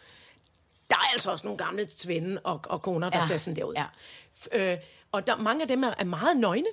Der 0.90 0.97
er 0.97 1.12
altså 1.12 1.30
også 1.30 1.47
nogle 1.47 1.59
gamle 1.59 1.90
svende 1.90 2.40
og, 2.45 2.61
og 2.64 2.83
koner, 2.83 3.11
der 3.11 3.16
Ja, 3.19 3.23
ja. 3.23 3.28
ser 3.28 3.38
sådan 3.38 3.57
der 3.57 3.64
ud. 3.64 3.75
ja. 4.54 4.73
Øh, 4.73 4.78
og 5.12 5.26
der, 5.26 5.37
mange 5.37 5.62
af 5.62 5.69
dem 5.69 5.83
er, 5.85 5.95
er 5.99 6.04
meget 6.04 6.37
nøgne. 6.37 6.66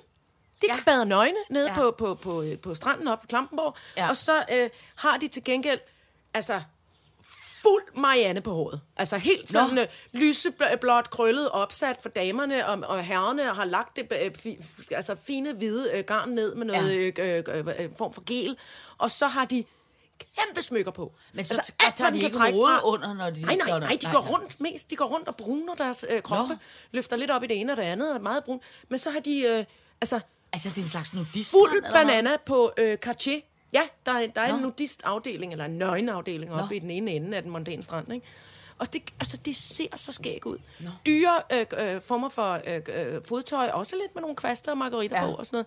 De 0.62 0.66
Ja. 0.68 0.74
ja. 0.76 0.82
bader 0.86 1.04
nøgne 1.04 1.36
nede 1.50 1.64
Ja. 1.66 1.70
ja. 1.72 1.76
på, 1.80 1.90
på, 1.98 2.14
på, 2.14 2.42
øh, 2.42 2.58
på 2.58 2.74
stranden 2.74 3.08
oppe 3.08 3.24
i 3.24 3.28
Klampenborg. 3.28 3.76
Ja. 3.96 4.02
Ja. 4.04 4.08
Og 4.08 4.16
så 4.16 4.44
øh, 4.52 4.70
har 4.94 5.16
de 5.16 5.28
til 5.28 5.44
gengæld, 5.44 5.80
altså 6.34 6.62
fuld 7.68 8.00
Marianne 8.02 8.40
på 8.40 8.52
håret. 8.54 8.80
Altså 8.96 9.18
helt 9.18 9.40
Nå. 9.54 9.60
sådan 9.60 9.78
øh, 9.78 9.86
lyseblåt 10.12 11.10
krøllet 11.10 11.50
opsat 11.50 11.96
for 12.02 12.08
damerne, 12.08 12.66
og, 12.66 12.78
og 12.88 13.04
herrerne 13.04 13.42
har 13.54 13.64
lagt 13.64 13.96
det 13.96 14.12
øh, 14.22 14.34
fi, 14.34 14.58
altså 14.90 15.16
fine 15.26 15.52
hvide 15.52 15.90
øh, 15.94 16.04
garn 16.04 16.28
ned 16.30 16.54
med 16.54 16.66
noget 16.66 17.18
Ja. 17.18 17.24
øh, 17.38 17.44
øh, 17.48 17.66
øh, 17.78 17.88
form 17.98 18.12
for 18.12 18.22
gel. 18.26 18.56
Og 18.98 19.10
så 19.10 19.26
har 19.26 19.44
de 19.44 19.64
kæmpe 20.38 20.62
smykker 20.62 20.90
på. 20.92 21.12
Men 21.32 21.44
så 21.44 21.54
altså, 21.54 21.72
alt, 21.86 21.96
tager 21.96 22.10
de 22.10 22.18
ikke 22.18 22.38
hovedet 22.38 22.80
under, 22.84 23.14
når 23.14 23.30
de 23.30 23.42
Nej, 23.42 23.54
nej, 23.54 23.78
nej, 23.78 23.96
de 24.00 24.04
Nej, 24.04 24.12
går 24.12 24.20
nej. 24.22 24.30
rundt 24.30 24.60
mest. 24.60 24.90
De 24.90 24.96
går 24.96 25.04
rundt 25.06 25.28
og 25.28 25.36
bruner 25.36 25.74
deres 25.74 26.04
øh, 26.08 26.22
kroppe. 26.22 26.54
Nå. 26.54 26.58
Løfter 26.92 27.16
lidt 27.16 27.30
op 27.30 27.42
i 27.42 27.46
det 27.46 27.60
ene 27.60 27.72
og 27.72 27.76
det 27.76 27.82
andet, 27.82 28.10
og 28.10 28.16
er 28.16 28.20
meget 28.20 28.44
brun. 28.44 28.60
Men 28.88 28.98
så 28.98 29.10
har 29.10 29.20
de, 29.20 29.40
øh, 29.40 29.64
altså, 30.00 30.20
Altså, 30.52 30.68
det 30.68 30.78
er 30.78 30.82
en 30.82 30.88
slags 30.88 31.14
nudist. 31.14 31.50
fuld 31.50 31.82
banana 31.92 32.30
på 32.46 32.72
øh, 32.76 32.98
Cartier. 32.98 33.40
Ja, 33.72 33.80
der 34.06 34.12
er, 34.12 34.26
der 34.26 34.40
er 34.40 34.54
en 34.54 34.62
nudist-afdeling, 34.62 35.52
eller 35.52 35.64
en 35.64 35.78
nøgenafdeling 35.78 36.52
oppe 36.52 36.74
Nå. 36.74 36.76
i 36.76 36.78
den 36.78 36.90
ene 36.90 37.10
ende 37.10 37.36
af 37.36 37.42
den 37.42 37.52
mondæne 37.52 37.82
strand, 37.82 38.12
ikke? 38.12 38.26
Og 38.78 38.92
det, 38.92 39.02
altså, 39.20 39.36
det 39.36 39.56
ser 39.56 39.96
så 39.96 40.12
skæg 40.12 40.46
ud. 40.46 40.58
Nå. 40.80 40.90
Dyre 41.06 41.42
øh, 41.52 41.66
øh, 41.94 42.00
former 42.02 42.28
for 42.28 42.60
øh, 42.66 42.80
øh, 43.14 43.22
fodtøj, 43.24 43.68
også 43.68 43.96
lidt 44.02 44.14
med 44.14 44.22
nogle 44.22 44.36
kvaster 44.36 44.72
og 44.72 44.78
margaritter 44.78 45.16
Ja. 45.20 45.26
på 45.26 45.32
og 45.34 45.46
sådan 45.46 45.56
noget. 45.56 45.66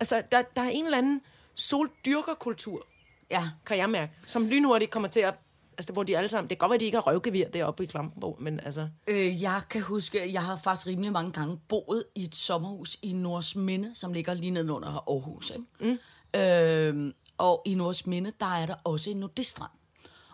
Altså, 0.00 0.22
der, 0.32 0.42
der 0.56 0.62
er 0.62 0.68
en 0.68 0.84
eller 0.84 0.98
anden 0.98 1.20
soldyrkerkultur, 1.54 2.86
Ja. 3.30 3.42
kan 3.66 3.76
jeg 3.78 3.90
mærke, 3.90 4.12
som 4.26 4.46
lynhurtigt 4.46 4.90
kommer 4.90 5.08
til 5.08 5.20
at... 5.20 5.34
Altså, 5.78 5.92
hvor 5.92 6.02
de 6.02 6.16
alle 6.16 6.28
sammen... 6.28 6.50
Det 6.50 6.58
kan 6.58 6.68
godt 6.68 6.70
være, 6.70 6.78
de 6.78 6.84
ikke 6.84 6.96
har 6.96 7.02
røvgevir 7.02 7.48
deroppe 7.48 7.82
i 7.84 7.86
Klampenborg, 7.86 8.36
men 8.40 8.60
altså... 8.60 8.88
Øh, 9.06 9.42
jeg 9.42 9.60
kan 9.70 9.80
huske, 9.82 10.32
jeg 10.32 10.42
har 10.44 10.56
faktisk 10.56 10.86
rimelig 10.86 11.12
mange 11.12 11.32
gange 11.32 11.58
boet 11.68 12.04
i 12.14 12.24
et 12.24 12.34
sommerhus 12.34 12.96
i 13.02 13.12
Nordsminde, 13.12 13.90
som 13.94 14.12
ligger 14.12 14.34
lige 14.34 14.50
nedenunder 14.50 14.88
Aarhus. 14.88 15.50
Ikke? 15.50 15.98
Mm. 16.34 16.40
Øh, 16.40 17.12
og 17.42 17.62
i 17.64 17.74
Nordsminde, 17.74 18.32
der 18.40 18.46
er 18.46 18.66
der 18.66 18.74
også 18.84 19.10
en 19.10 19.16
nudistrand. 19.16 19.70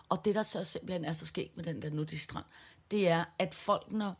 Og 0.09 0.25
det, 0.25 0.35
der 0.35 0.43
så 0.43 0.63
simpelthen 0.63 1.05
er 1.05 1.13
så 1.13 1.25
sket 1.25 1.49
med 1.55 1.63
den 1.63 1.81
der 1.81 1.89
nudistrand, 1.89 2.45
det 2.91 3.07
er, 3.07 3.23
at 3.39 3.53
folk, 3.53 3.91
når... 3.91 4.15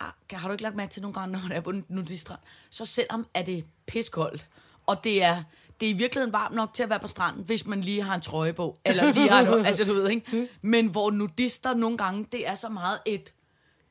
Ah, 0.00 0.12
har 0.32 0.48
du 0.48 0.52
ikke 0.52 0.62
lagt 0.62 0.76
mærke 0.76 0.90
til 0.90 1.02
nogle 1.02 1.14
gange, 1.14 1.32
når 1.32 1.38
man 1.38 1.52
er 1.52 1.60
på 1.60 1.70
en 1.70 1.84
nudistrand, 1.88 2.40
så 2.70 2.84
selvom 2.84 3.26
er 3.34 3.42
det 3.42 3.66
piskoldt, 3.86 4.48
og 4.86 5.04
det 5.04 5.22
er, 5.22 5.42
det 5.80 5.86
er 5.86 5.90
i 5.90 5.96
virkeligheden 5.96 6.32
varmt 6.32 6.54
nok 6.54 6.74
til 6.74 6.82
at 6.82 6.90
være 6.90 7.00
på 7.00 7.08
stranden, 7.08 7.44
hvis 7.44 7.66
man 7.66 7.80
lige 7.80 8.02
har 8.02 8.14
en 8.14 8.20
trøje 8.20 8.52
på, 8.52 8.78
eller 8.84 9.12
lige 9.12 9.28
har 9.28 9.42
noget, 9.42 9.66
altså 9.66 9.84
du 9.84 9.94
ved, 9.94 10.08
ikke? 10.08 10.48
Men 10.62 10.86
hvor 10.86 11.10
nudister 11.10 11.74
nogle 11.74 11.98
gange, 11.98 12.26
det 12.32 12.48
er 12.48 12.54
så 12.54 12.68
meget 12.68 12.98
et, 13.06 13.34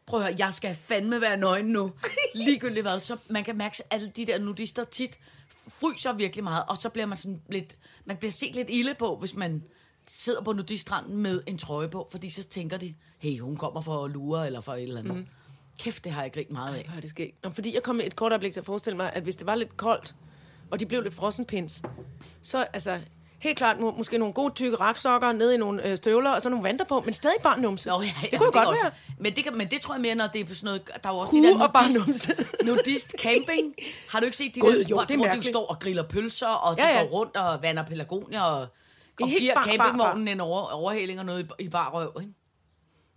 prøv 0.05 0.19
at 0.19 0.25
høre, 0.25 0.35
jeg 0.39 0.53
skal 0.53 0.75
fandme 0.75 1.21
være 1.21 1.37
nøgen 1.37 1.65
nu. 1.65 1.91
Ligegyldigt 2.35 2.83
hvad. 2.83 2.99
Så 2.99 3.17
man 3.29 3.43
kan 3.43 3.57
mærke, 3.57 3.75
at 3.79 3.87
alle 3.91 4.07
de 4.07 4.25
der 4.25 4.39
nudister 4.39 4.83
tit 4.83 5.19
fryser 5.69 6.13
virkelig 6.13 6.43
meget, 6.43 6.63
og 6.67 6.77
så 6.77 6.89
bliver 6.89 7.05
man 7.05 7.17
sådan 7.17 7.41
lidt, 7.49 7.77
man 8.05 8.17
bliver 8.17 8.31
set 8.31 8.55
lidt 8.55 8.67
ilde 8.69 8.95
på, 8.99 9.15
hvis 9.15 9.35
man 9.35 9.63
sidder 10.07 10.41
på 10.41 10.53
nudistranden 10.53 11.17
med 11.17 11.41
en 11.47 11.57
trøje 11.57 11.89
på, 11.89 12.07
fordi 12.11 12.29
så 12.29 12.43
tænker 12.43 12.77
de, 12.77 12.95
hey, 13.17 13.39
hun 13.39 13.57
kommer 13.57 13.81
for 13.81 14.05
at 14.05 14.11
lure, 14.11 14.45
eller 14.45 14.61
for 14.61 14.73
et 14.73 14.83
eller 14.83 14.99
andet. 14.99 15.15
Mm. 15.15 15.27
Kæft, 15.79 16.03
det 16.03 16.11
har 16.11 16.23
jeg 16.23 16.37
ikke 16.37 16.53
meget 16.53 16.75
af. 16.75 16.89
Er 16.97 17.01
det 17.01 17.09
sket? 17.09 17.31
Nå, 17.43 17.49
fordi 17.49 17.75
jeg 17.75 17.83
kom 17.83 17.99
et 17.99 18.15
kort 18.15 18.31
øjeblik 18.31 18.53
til 18.53 18.59
at 18.59 18.65
forestille 18.65 18.97
mig, 18.97 19.13
at 19.13 19.23
hvis 19.23 19.35
det 19.35 19.47
var 19.47 19.55
lidt 19.55 19.77
koldt, 19.77 20.15
og 20.71 20.79
de 20.79 20.85
blev 20.85 21.01
lidt 21.03 21.13
frossenpins, 21.13 21.81
så 22.41 22.63
altså, 22.63 23.01
helt 23.41 23.57
klart 23.57 23.79
må, 23.79 23.91
måske 23.91 24.17
nogle 24.17 24.33
gode 24.33 24.53
tykke 24.53 24.77
raksokker 24.77 25.31
ned 25.31 25.51
i 25.51 25.57
nogle 25.57 25.85
øh, 25.87 25.97
støvler, 25.97 26.29
og 26.31 26.41
så 26.41 26.49
nogle 26.49 26.63
vanter 26.63 26.85
på, 26.85 27.01
men 27.05 27.13
stadig 27.13 27.37
bare 27.43 27.59
numse. 27.59 27.89
Nå, 27.89 28.01
ja, 28.01 28.07
ja, 28.07 28.27
det 28.31 28.39
kunne 28.39 28.45
jo 28.45 28.51
godt 28.51 28.53
kan 28.53 28.61
være. 28.83 28.91
også- 28.91 29.13
Men 29.17 29.35
det, 29.35 29.43
kan, 29.43 29.57
men 29.57 29.67
det 29.67 29.81
tror 29.81 29.93
jeg 29.93 30.01
mere, 30.01 30.15
når 30.15 30.27
det 30.27 30.41
er 30.41 30.45
på 30.45 30.53
sådan 30.55 30.65
noget... 30.65 30.81
Der 31.03 31.09
er 31.09 31.13
jo 31.13 31.19
også 31.19 31.31
Hue 31.33 31.43
de 31.43 31.47
der 31.47 31.63
og 31.63 31.73
bare 31.73 31.91
nudist, 32.05 32.29
nudist 32.65 33.15
camping. 33.21 33.73
Har 34.09 34.19
du 34.19 34.25
ikke 34.25 34.37
set 34.37 34.55
de 34.55 34.59
Gud, 34.59 34.73
der, 34.73 34.83
jo, 34.89 34.95
hvor, 34.95 35.03
det 35.03 35.15
hvor 35.17 35.25
de 35.25 35.43
står 35.47 35.65
og 35.67 35.79
griller 35.79 36.03
pølser, 36.03 36.47
og 36.47 36.77
de 36.77 36.81
Ja, 36.83 36.97
ja. 36.97 37.01
går 37.03 37.09
rundt 37.09 37.35
og 37.37 37.61
vander 37.61 37.83
pelargonia, 37.83 38.41
og, 38.43 38.67
og 39.21 39.29
giver 39.29 39.53
bar- 39.55 39.63
bar- 39.65 39.71
campingvognen 39.71 40.27
en 40.27 40.39
over, 40.39 40.61
overhaling 40.73 41.19
og 41.19 41.25
noget 41.25 41.51
i, 41.59 41.63
i 41.63 41.69
bar 41.69 41.89
røv, 41.93 42.11
ikke? 42.21 42.33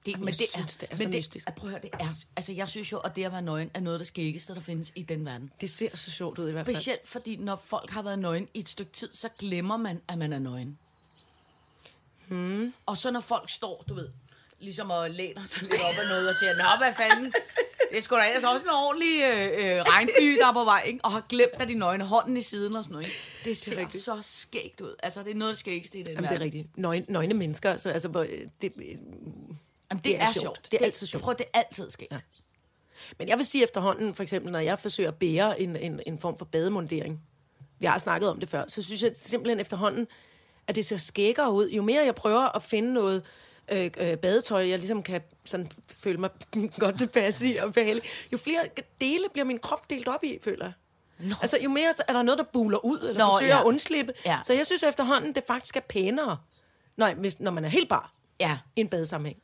Det, 0.06 0.18
men 0.18 0.28
jeg 0.28 0.38
det 0.38 0.46
synes, 0.54 0.76
det 0.76 0.86
er 0.90 0.92
men 0.92 0.98
så 0.98 1.04
det, 1.04 1.14
mystisk. 1.14 1.48
at 1.48 1.54
prøv 1.54 1.68
at 1.68 1.70
høre, 1.70 1.82
det 1.82 1.90
er, 2.00 2.14
altså 2.36 2.52
jeg 2.52 2.68
synes 2.68 2.92
jo, 2.92 2.98
at 2.98 3.16
det 3.16 3.24
at 3.24 3.32
være 3.32 3.42
nøgen 3.42 3.70
er 3.74 3.80
noget 3.80 3.94
af 3.94 3.98
det 3.98 4.06
skæggeste, 4.08 4.54
der 4.54 4.60
findes 4.60 4.92
i 4.94 5.02
den 5.02 5.24
verden. 5.26 5.50
Det 5.60 5.70
ser 5.70 5.96
så 5.96 6.10
sjovt 6.10 6.38
ud 6.38 6.48
i 6.48 6.52
hvert 6.52 6.66
fald. 6.66 6.76
Specielt 6.76 7.08
fordi, 7.08 7.36
når 7.36 7.62
folk 7.66 7.90
har 7.90 8.02
været 8.02 8.18
nøgen 8.18 8.48
i 8.54 8.58
et 8.58 8.68
stykke 8.68 8.92
tid, 8.92 9.08
så 9.12 9.28
glemmer 9.38 9.76
man, 9.76 10.00
at 10.08 10.18
man 10.18 10.32
er 10.32 10.38
nøgen. 10.38 10.78
Hmm. 12.28 12.74
Og 12.86 12.98
så 12.98 13.10
når 13.10 13.20
folk 13.20 13.50
står, 13.50 13.84
du 13.88 13.94
ved, 13.94 14.08
ligesom 14.58 14.90
og 14.90 15.10
læner 15.10 15.44
sig 15.44 15.62
lidt 15.62 15.72
op 15.80 15.94
af 15.98 16.08
noget 16.08 16.28
og 16.28 16.34
siger, 16.34 16.54
Nå, 16.56 16.64
hvad 16.78 16.94
fanden, 16.94 17.32
det 17.90 17.98
er 17.98 18.02
sgu 18.02 18.16
da 18.16 18.28
ellers 18.28 18.44
også 18.44 18.66
en 18.66 18.70
ordentlig 18.70 19.22
øh, 19.22 19.76
øh, 19.76 19.82
regnby, 19.82 20.38
der 20.40 20.46
er 20.48 20.52
på 20.52 20.64
vej, 20.64 20.82
ikke? 20.86 21.00
og 21.04 21.12
har 21.12 21.26
glemt, 21.28 21.52
at 21.60 21.68
de 21.68 21.74
nøgne 21.74 22.04
hånden 22.04 22.36
i 22.36 22.42
siden 22.42 22.76
og 22.76 22.84
sådan 22.84 22.92
noget. 22.92 23.06
Ikke? 23.06 23.18
Det 23.44 23.56
ser 23.56 23.70
det 23.76 23.84
rigtigt. 23.86 24.04
så 24.04 24.18
skægt 24.22 24.80
ud. 24.80 24.94
Altså, 25.02 25.22
det 25.22 25.30
er 25.30 25.34
noget 25.34 25.52
af 25.52 25.58
skægste 25.58 25.98
i 25.98 26.02
den 26.02 26.08
Jamen, 26.14 26.22
det 26.22 26.28
er 26.28 26.30
verden. 26.32 26.44
rigtigt. 26.44 26.78
Nøgne, 26.78 27.04
nøgne 27.08 27.34
mennesker, 27.34 27.76
så, 27.76 27.88
altså, 27.90 28.08
hvor, 28.08 28.22
øh, 28.22 28.48
det, 28.62 28.72
øh, 28.76 28.96
Jamen, 29.92 30.04
det, 30.04 30.12
Det 30.12 30.22
er, 30.22 30.26
er 30.26 30.32
sjovt. 30.32 30.42
sjovt. 30.42 30.68
Det 30.70 30.80
er 30.80 30.84
altid 30.84 31.06
sjovt. 31.06 31.24
Prøv, 31.24 31.34
det 31.38 31.46
er 31.54 31.58
altid 31.58 31.90
skægt. 31.90 32.12
Ja. 32.12 32.18
Men 33.18 33.28
jeg 33.28 33.38
vil 33.38 33.46
sige 33.46 33.64
efterhånden, 33.64 34.14
for 34.14 34.22
eksempel, 34.22 34.52
når 34.52 34.58
jeg 34.58 34.78
forsøger 34.78 35.10
at 35.10 35.16
bære 35.16 35.60
en, 35.60 35.76
en, 35.76 36.00
en 36.06 36.18
form 36.18 36.38
for 36.38 36.44
bademundering, 36.44 37.22
vi 37.78 37.86
har 37.86 37.98
snakket 37.98 38.30
om 38.30 38.40
det 38.40 38.48
før, 38.48 38.64
så 38.68 38.82
synes 38.82 39.02
jeg 39.02 39.12
simpelthen 39.14 39.60
efterhånden, 39.60 40.06
at 40.66 40.76
det 40.76 40.86
ser 40.86 40.96
skækkere 40.96 41.52
ud. 41.52 41.68
Jo 41.68 41.82
mere 41.82 42.04
jeg 42.04 42.14
prøver 42.14 42.56
at 42.56 42.62
finde 42.62 42.92
noget 42.92 43.22
øh, 43.72 43.90
øh, 43.98 44.16
badetøj, 44.16 44.68
jeg 44.68 44.78
ligesom 44.78 45.02
kan 45.02 45.20
sådan 45.44 45.68
føle 45.88 46.18
mig 46.18 46.30
godt 46.78 46.98
tilpas 46.98 47.42
i 47.42 47.56
og 47.56 47.72
behagelig, 47.74 48.02
jo 48.32 48.38
flere 48.38 48.68
dele 49.00 49.24
bliver 49.32 49.44
min 49.44 49.58
krop 49.58 49.90
delt 49.90 50.08
op 50.08 50.24
i, 50.24 50.38
føler 50.42 50.64
jeg. 50.64 50.72
Nå. 51.18 51.34
Altså, 51.40 51.58
jo 51.64 51.70
mere 51.70 51.94
er 52.08 52.12
der 52.12 52.22
noget, 52.22 52.38
der 52.38 52.44
buler 52.52 52.84
ud, 52.84 52.98
eller 52.98 53.24
Nå, 53.24 53.30
forsøger 53.30 53.54
ja. 53.54 53.60
at 53.60 53.66
undslippe. 53.66 54.12
Ja. 54.26 54.38
Så 54.44 54.52
jeg 54.54 54.66
synes 54.66 54.82
efterhånden, 54.82 55.34
det 55.34 55.42
faktisk 55.46 55.76
er 55.76 55.80
pænere, 55.80 56.38
når, 56.96 57.14
hvis, 57.14 57.40
når 57.40 57.50
man 57.50 57.64
er 57.64 57.68
helt 57.68 57.88
bar 57.88 58.14
ja. 58.40 58.58
i 58.76 58.80
en 58.80 58.88
badesammenhæng. 58.88 59.38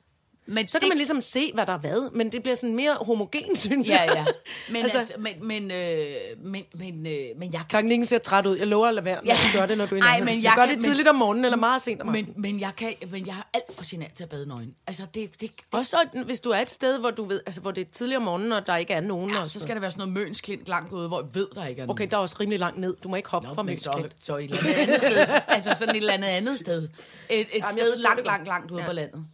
Men 0.49 0.55
Men 0.55 0.69
så 0.69 0.73
kan 0.78 0.81
det- 0.81 0.88
man 0.88 0.97
ligesom 0.97 1.21
se, 1.21 1.50
hvad 1.55 1.67
der 1.67 1.73
er 1.73 1.78
hvad, 1.78 2.11
men 2.12 2.33
det 2.33 2.43
bliver 2.43 2.55
sådan 2.55 2.75
mere 2.76 2.97
homogen, 3.00 3.57
synes 3.67 3.88
Ja, 3.88 4.00
jeg. 4.02 4.12
ja. 4.17 4.25
Men, 4.69 4.83
Altså- 4.83 4.99
altså, 4.99 5.12
men, 5.19 5.33
men, 5.43 5.71
øh, 5.71 6.07
men, 6.43 6.64
men, 6.75 7.07
øh, 7.07 7.21
men 7.37 7.52
jeg 7.52 7.62
Teknikken 7.69 8.07
ser 8.07 8.19
træt 8.19 8.47
ud. 8.47 8.57
Jeg 8.57 8.67
lover 8.67 8.87
at 8.88 8.95
lade 8.95 9.05
være, 9.05 9.14
når 9.25 9.33
Ja. 9.33 9.37
du 9.52 9.59
gør 9.59 9.67
det, 9.67 9.78
når 9.78 9.87
du 9.87 9.97
er 9.97 10.02
Ej, 10.02 10.19
men 10.21 10.28
jeg 10.37 10.43
jeg 10.43 10.52
gør 10.57 10.62
kan- 10.62 10.69
det 10.69 10.76
men- 10.76 10.85
tidligt 10.85 11.09
om 11.09 11.14
morgenen, 11.14 11.45
eller 11.45 11.57
meget 11.59 11.83
sent 11.83 12.00
om 12.00 12.07
men, 12.07 12.17
aftenen. 12.17 12.43
men, 12.43 12.61
jeg 12.61 12.71
kan, 12.76 12.95
men 13.11 13.26
jeg 13.26 13.33
er 13.35 13.49
alt 13.55 13.75
for 13.76 13.90
genert 13.90 14.12
til 14.12 14.25
at 14.25 14.31
bade 14.31 14.47
nøgen. 14.49 14.75
Altså, 14.87 15.02
det, 15.14 15.31
det, 15.33 15.40
det 15.40 15.50
Også 15.73 15.90
så, 15.90 16.23
hvis 16.25 16.40
du 16.40 16.50
er 16.50 16.59
et 16.61 16.71
sted, 16.71 16.99
hvor 16.99 17.11
du 17.11 17.25
ved, 17.25 17.40
altså 17.47 17.61
hvor 17.61 17.71
det 17.71 17.81
er 17.81 17.90
tidligere 17.93 18.17
om 18.17 18.23
morgenen, 18.23 18.52
og 18.52 18.67
der 18.67 18.76
ikke 18.76 18.93
er 18.95 19.00
nogen. 19.00 19.31
ja, 19.31 19.40
og 19.40 19.47
så 19.47 19.61
skal 19.61 19.75
der 19.75 19.81
være 19.81 19.90
sådan 19.90 20.09
noget 20.09 20.26
mønsklint 20.26 20.69
langt 20.69 20.93
ude, 20.93 21.09
hvor 21.09 21.21
jeg 21.21 21.28
ved, 21.35 21.47
der 21.55 21.67
ikke 21.67 21.83
er 21.83 21.87
nogen. 21.87 21.97
Okay, 21.97 22.11
der 22.11 22.17
er 22.17 22.21
også 22.21 22.37
rimelig 22.40 22.59
langt 22.59 22.78
ned. 22.78 22.97
Du 23.02 23.09
må 23.09 23.17
ikke 23.17 23.28
hoppe 23.28 23.49
fra 23.55 23.62
men 23.62 23.67
Møns 23.67 23.81
så, 23.83 24.05
så 24.21 24.37
et 24.37 24.45
eller 24.45 24.57
andet 24.59 24.75
andet 24.78 25.00
sted. 25.00 25.26
altså 25.49 25.75
sådan 25.75 25.95
et 25.95 26.00
eller 26.00 26.12
andet 26.12 26.28
andet 26.28 26.59
sted. 26.59 26.83
Et, 26.83 27.40
et 27.40 27.49
jeg 27.55 27.64
sted 27.73 27.97
langt, 27.97 28.25
langt, 28.26 28.47
langt 28.47 28.71
ude 28.71 28.81
Ja. 28.81 28.87
på 28.87 28.93
landet. 28.93 29.25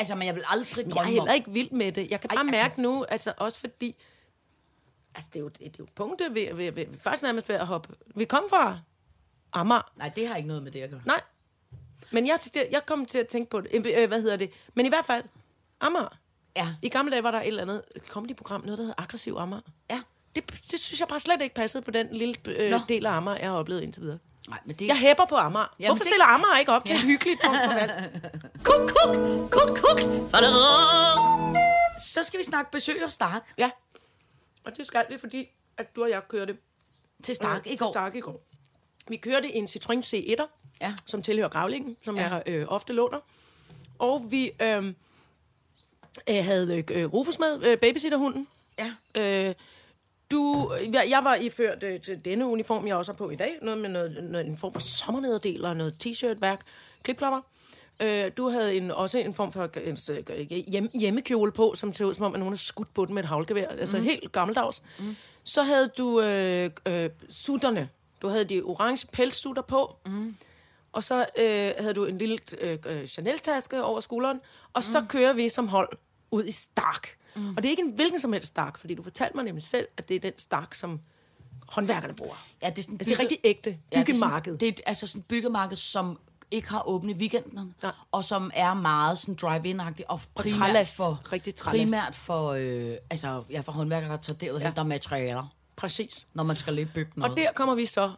Altså, 0.00 0.14
men 0.14 0.26
jeg 0.26 0.34
vil 0.34 0.44
aldrig 0.50 0.84
Jeg 0.84 0.90
er 0.90 0.94
drømme 0.94 1.10
heller 1.12 1.32
ikke 1.32 1.50
vild 1.50 1.70
med 1.70 1.92
det. 1.92 2.10
Jeg 2.10 2.20
kan 2.20 2.30
Ej, 2.30 2.34
bare 2.34 2.44
jeg 2.44 2.50
mærke 2.50 2.82
nu, 2.82 3.04
altså 3.04 3.32
også 3.36 3.60
fordi... 3.60 3.96
Altså, 5.14 5.30
det 5.32 5.38
er 5.38 5.40
jo, 5.40 5.48
det 5.48 5.66
er 5.66 5.70
jo 5.78 5.86
punktet 5.94 6.34
ved, 6.34 6.54
ved, 6.54 6.72
ved, 6.72 6.86
faktisk 7.00 7.22
nærmest 7.22 7.48
ved 7.48 7.56
at 7.56 7.66
hoppe. 7.66 7.88
Vi 8.14 8.24
kom 8.24 8.44
fra 8.50 8.80
Amager. 9.52 9.92
Nej, 9.96 10.08
det 10.08 10.28
har 10.28 10.36
ikke 10.36 10.48
noget 10.48 10.62
med 10.62 10.72
det 10.72 10.80
at 10.80 10.90
gøre. 10.90 11.00
Nej. 11.06 11.20
Men 12.10 12.26
jeg, 12.26 12.38
jeg 12.70 12.86
kom 12.86 13.06
til 13.06 13.18
at 13.18 13.28
tænke 13.28 13.50
på 13.50 13.60
det. 13.60 13.86
Øh, 13.86 14.08
Hvad 14.08 14.22
hedder 14.22 14.36
det? 14.36 14.50
Men 14.74 14.86
i 14.86 14.88
hvert 14.88 15.04
fald, 15.04 15.24
Amager. 15.80 16.18
Ja. 16.56 16.74
I 16.82 16.88
gamle 16.88 17.12
dage 17.12 17.22
var 17.22 17.30
der 17.30 17.40
et 17.40 17.46
eller 17.46 17.62
andet 17.62 17.82
comedy-program, 18.08 18.60
noget 18.60 18.78
der 18.78 18.84
hedder 18.84 19.02
Aggressiv 19.02 19.36
Amager. 19.38 19.62
Ja. 19.90 20.00
Det, 20.34 20.50
det 20.70 20.80
synes 20.80 21.00
jeg 21.00 21.08
bare 21.08 21.20
slet 21.20 21.42
ikke 21.42 21.54
passede 21.54 21.82
på 21.82 21.90
den 21.90 22.08
lille 22.12 22.34
øh, 22.46 22.70
Nå. 22.70 22.78
del 22.88 23.06
af 23.06 23.10
Amager, 23.10 23.38
jeg 23.38 23.48
har 23.48 23.56
oplevet 23.56 23.82
indtil 23.82 24.02
videre. 24.02 24.18
Nej, 24.48 24.58
men 24.64 24.76
det... 24.76 24.86
Jeg 24.86 24.96
hæpper 24.98 25.24
på 25.28 25.36
Amager. 25.36 25.74
Jamen, 25.78 25.88
Hvorfor 25.88 26.04
det- 26.04 26.10
stiller 26.10 26.24
Amager 26.24 26.58
ikke 26.58 26.72
op 26.72 26.84
til 26.84 26.94
et 26.94 27.00
hyggeligt 27.02 27.40
punkt 27.44 27.58
for 27.64 27.74
valg? 27.74 28.20
Kuk, 28.68 28.90
kuk, 28.90 29.16
kuk, 29.50 29.78
kuk. 29.78 30.00
Så 32.00 32.22
skal 32.24 32.38
vi 32.38 32.44
snakke 32.44 32.70
besøg 32.70 33.04
og 33.04 33.12
Stark. 33.12 33.42
Ja. 33.58 33.70
Og 34.64 34.76
det 34.76 34.86
skal 34.86 35.04
vi, 35.10 35.18
fordi 35.18 35.48
at 35.76 35.96
du 35.96 36.02
og 36.02 36.10
jeg 36.10 36.28
kørte 36.28 36.56
Til 37.22 37.34
Stark 37.34 37.66
øh, 37.66 37.72
i 37.72 37.76
går. 37.76 37.86
Til 37.86 37.92
Stark 37.92 38.14
i 38.14 38.20
går. 38.20 38.42
Vi 39.08 39.16
kørte 39.16 39.48
i 39.52 39.58
en 39.58 39.64
Citroën 39.64 39.98
C1'er, 40.14 40.46
Ja. 40.80 40.94
som 41.06 41.22
tilhører 41.22 41.48
Gravlingen, 41.48 41.96
som 42.04 42.16
Ja. 42.16 42.22
ja. 42.28 42.34
jeg 42.34 42.42
øh, 42.46 42.66
ofte 42.68 42.92
låner. 42.92 43.18
Og 43.98 44.26
vi 44.30 44.52
øh, 44.62 44.84
øh, 46.28 46.44
havde 46.44 46.84
øh, 46.90 47.12
Rufus 47.12 47.38
med, 47.38 47.62
øh, 47.66 47.78
babysitterhunden. 47.78 48.48
Ja. 48.78 48.92
Øh, 49.14 49.54
du, 50.30 50.72
jeg, 50.92 51.06
jeg 51.08 51.24
var 51.24 51.34
iført 51.34 51.82
øh, 51.82 52.00
til 52.00 52.24
denne 52.24 52.46
uniform, 52.46 52.86
jeg 52.86 52.96
også 52.96 53.12
har 53.12 53.16
på 53.16 53.30
i 53.30 53.36
dag. 53.36 53.58
Noget 53.62 53.80
med 53.80 53.88
noget, 53.88 54.24
noget, 54.30 54.46
en 54.46 54.56
form 54.56 54.72
for 54.72 54.80
sommernederdel 54.80 55.64
og 55.64 55.76
noget 55.76 55.94
t-shirt-værk. 55.94 56.60
Klipklapper. 57.02 57.40
Øh, 58.00 58.30
du 58.36 58.48
havde 58.48 58.76
en, 58.76 58.90
også 58.90 59.18
en 59.18 59.34
form 59.34 59.52
for 59.52 59.68
øh, 59.76 59.96
øh, 60.30 60.46
hjem, 60.46 60.90
hjemmekjole 61.00 61.52
på, 61.52 61.74
som 61.74 61.94
ser 61.94 62.04
ud 62.04 62.14
som 62.14 62.24
om, 62.24 62.34
at 62.34 62.38
nogen 62.38 62.52
har 62.52 62.56
skudt 62.56 62.94
på 62.94 63.04
den 63.04 63.14
med 63.14 63.22
et 63.22 63.28
havlgevær. 63.28 63.68
Altså 63.68 63.98
helt 63.98 64.32
gammeldags. 64.32 64.82
Mm. 64.98 65.16
Så 65.44 65.62
havde 65.62 65.88
du 65.98 66.20
øh, 66.20 66.70
øh, 66.86 67.10
sutterne. 67.30 67.88
Du 68.22 68.28
havde 68.28 68.44
de 68.44 68.62
orange 68.62 69.06
pelssutter 69.12 69.62
på. 69.62 69.96
Mm. 70.06 70.36
Og 70.92 71.04
så 71.04 71.26
øh, 71.38 71.72
havde 71.78 71.94
du 71.94 72.04
en 72.04 72.18
lille 72.18 72.38
øh, 72.60 72.78
øh, 72.86 73.06
Chanel-taske 73.06 73.82
over 73.82 74.00
skulderen. 74.00 74.40
Og 74.72 74.84
så 74.84 75.04
kører 75.08 75.32
vi 75.32 75.48
som 75.48 75.68
hold 75.68 75.88
ud 76.30 76.44
i 76.44 76.50
Stark. 76.50 77.19
Mm. 77.36 77.48
Og 77.48 77.56
det 77.56 77.64
er 77.64 77.70
ikke 77.70 77.82
en 77.82 77.90
hvilken 77.92 78.20
som 78.20 78.32
helst 78.32 78.48
Stark, 78.48 78.78
fordi 78.78 78.94
du 78.94 79.02
fortalte 79.02 79.36
mig 79.36 79.44
nemlig 79.44 79.62
selv, 79.64 79.88
at 79.96 80.08
det 80.08 80.16
er 80.16 80.20
den 80.20 80.32
Stark, 80.38 80.74
som 80.74 81.00
håndværkerne 81.68 82.14
bruger. 82.14 82.46
Ja, 82.62 82.70
det 82.70 82.78
er, 82.78 82.82
sådan 82.82 82.94
Altså, 82.98 83.08
det 83.10 83.16
er 83.16 83.22
rigtig 83.22 83.38
ægte 83.44 83.78
byggemarked. 83.94 84.58
Det 84.58 84.62
er, 84.62 84.70
sådan, 84.70 84.76
det 84.76 84.80
er 84.86 84.88
altså 84.88 85.06
sådan 85.06 85.22
byggemarked, 85.22 85.76
som 85.76 86.18
ikke 86.50 86.68
har 86.70 86.88
åbent 86.88 87.10
i 87.10 87.14
weekenden, 87.14 87.74
Nej. 87.82 87.92
og 88.12 88.24
som 88.24 88.50
er 88.54 88.74
meget 88.74 89.18
sådan 89.18 89.34
drive-in-agtigt, 89.34 90.08
og 90.08 90.20
primært 90.34 90.58
trælast. 90.60 90.96
for, 90.96 91.20
Rigtig 91.32 91.54
trælast. 91.54 91.84
primært 91.84 92.14
for, 92.14 92.48
øh, 92.48 92.94
altså, 93.10 93.42
ja, 93.50 93.60
for 93.60 93.72
håndværkere, 93.72 94.10
der 94.10 94.16
tager 94.16 94.38
derud 94.38 94.54
og 94.54 94.60
Ja. 94.60 94.66
henter 94.66 94.82
materialer, 94.82 95.46
Præcis. 95.76 96.26
når 96.34 96.42
man 96.44 96.56
skal 96.56 96.74
lige 96.74 96.90
bygge 96.94 97.10
noget. 97.16 97.30
Og 97.30 97.36
der 97.36 97.52
kommer 97.52 97.74
vi 97.74 97.86
så 97.86 98.12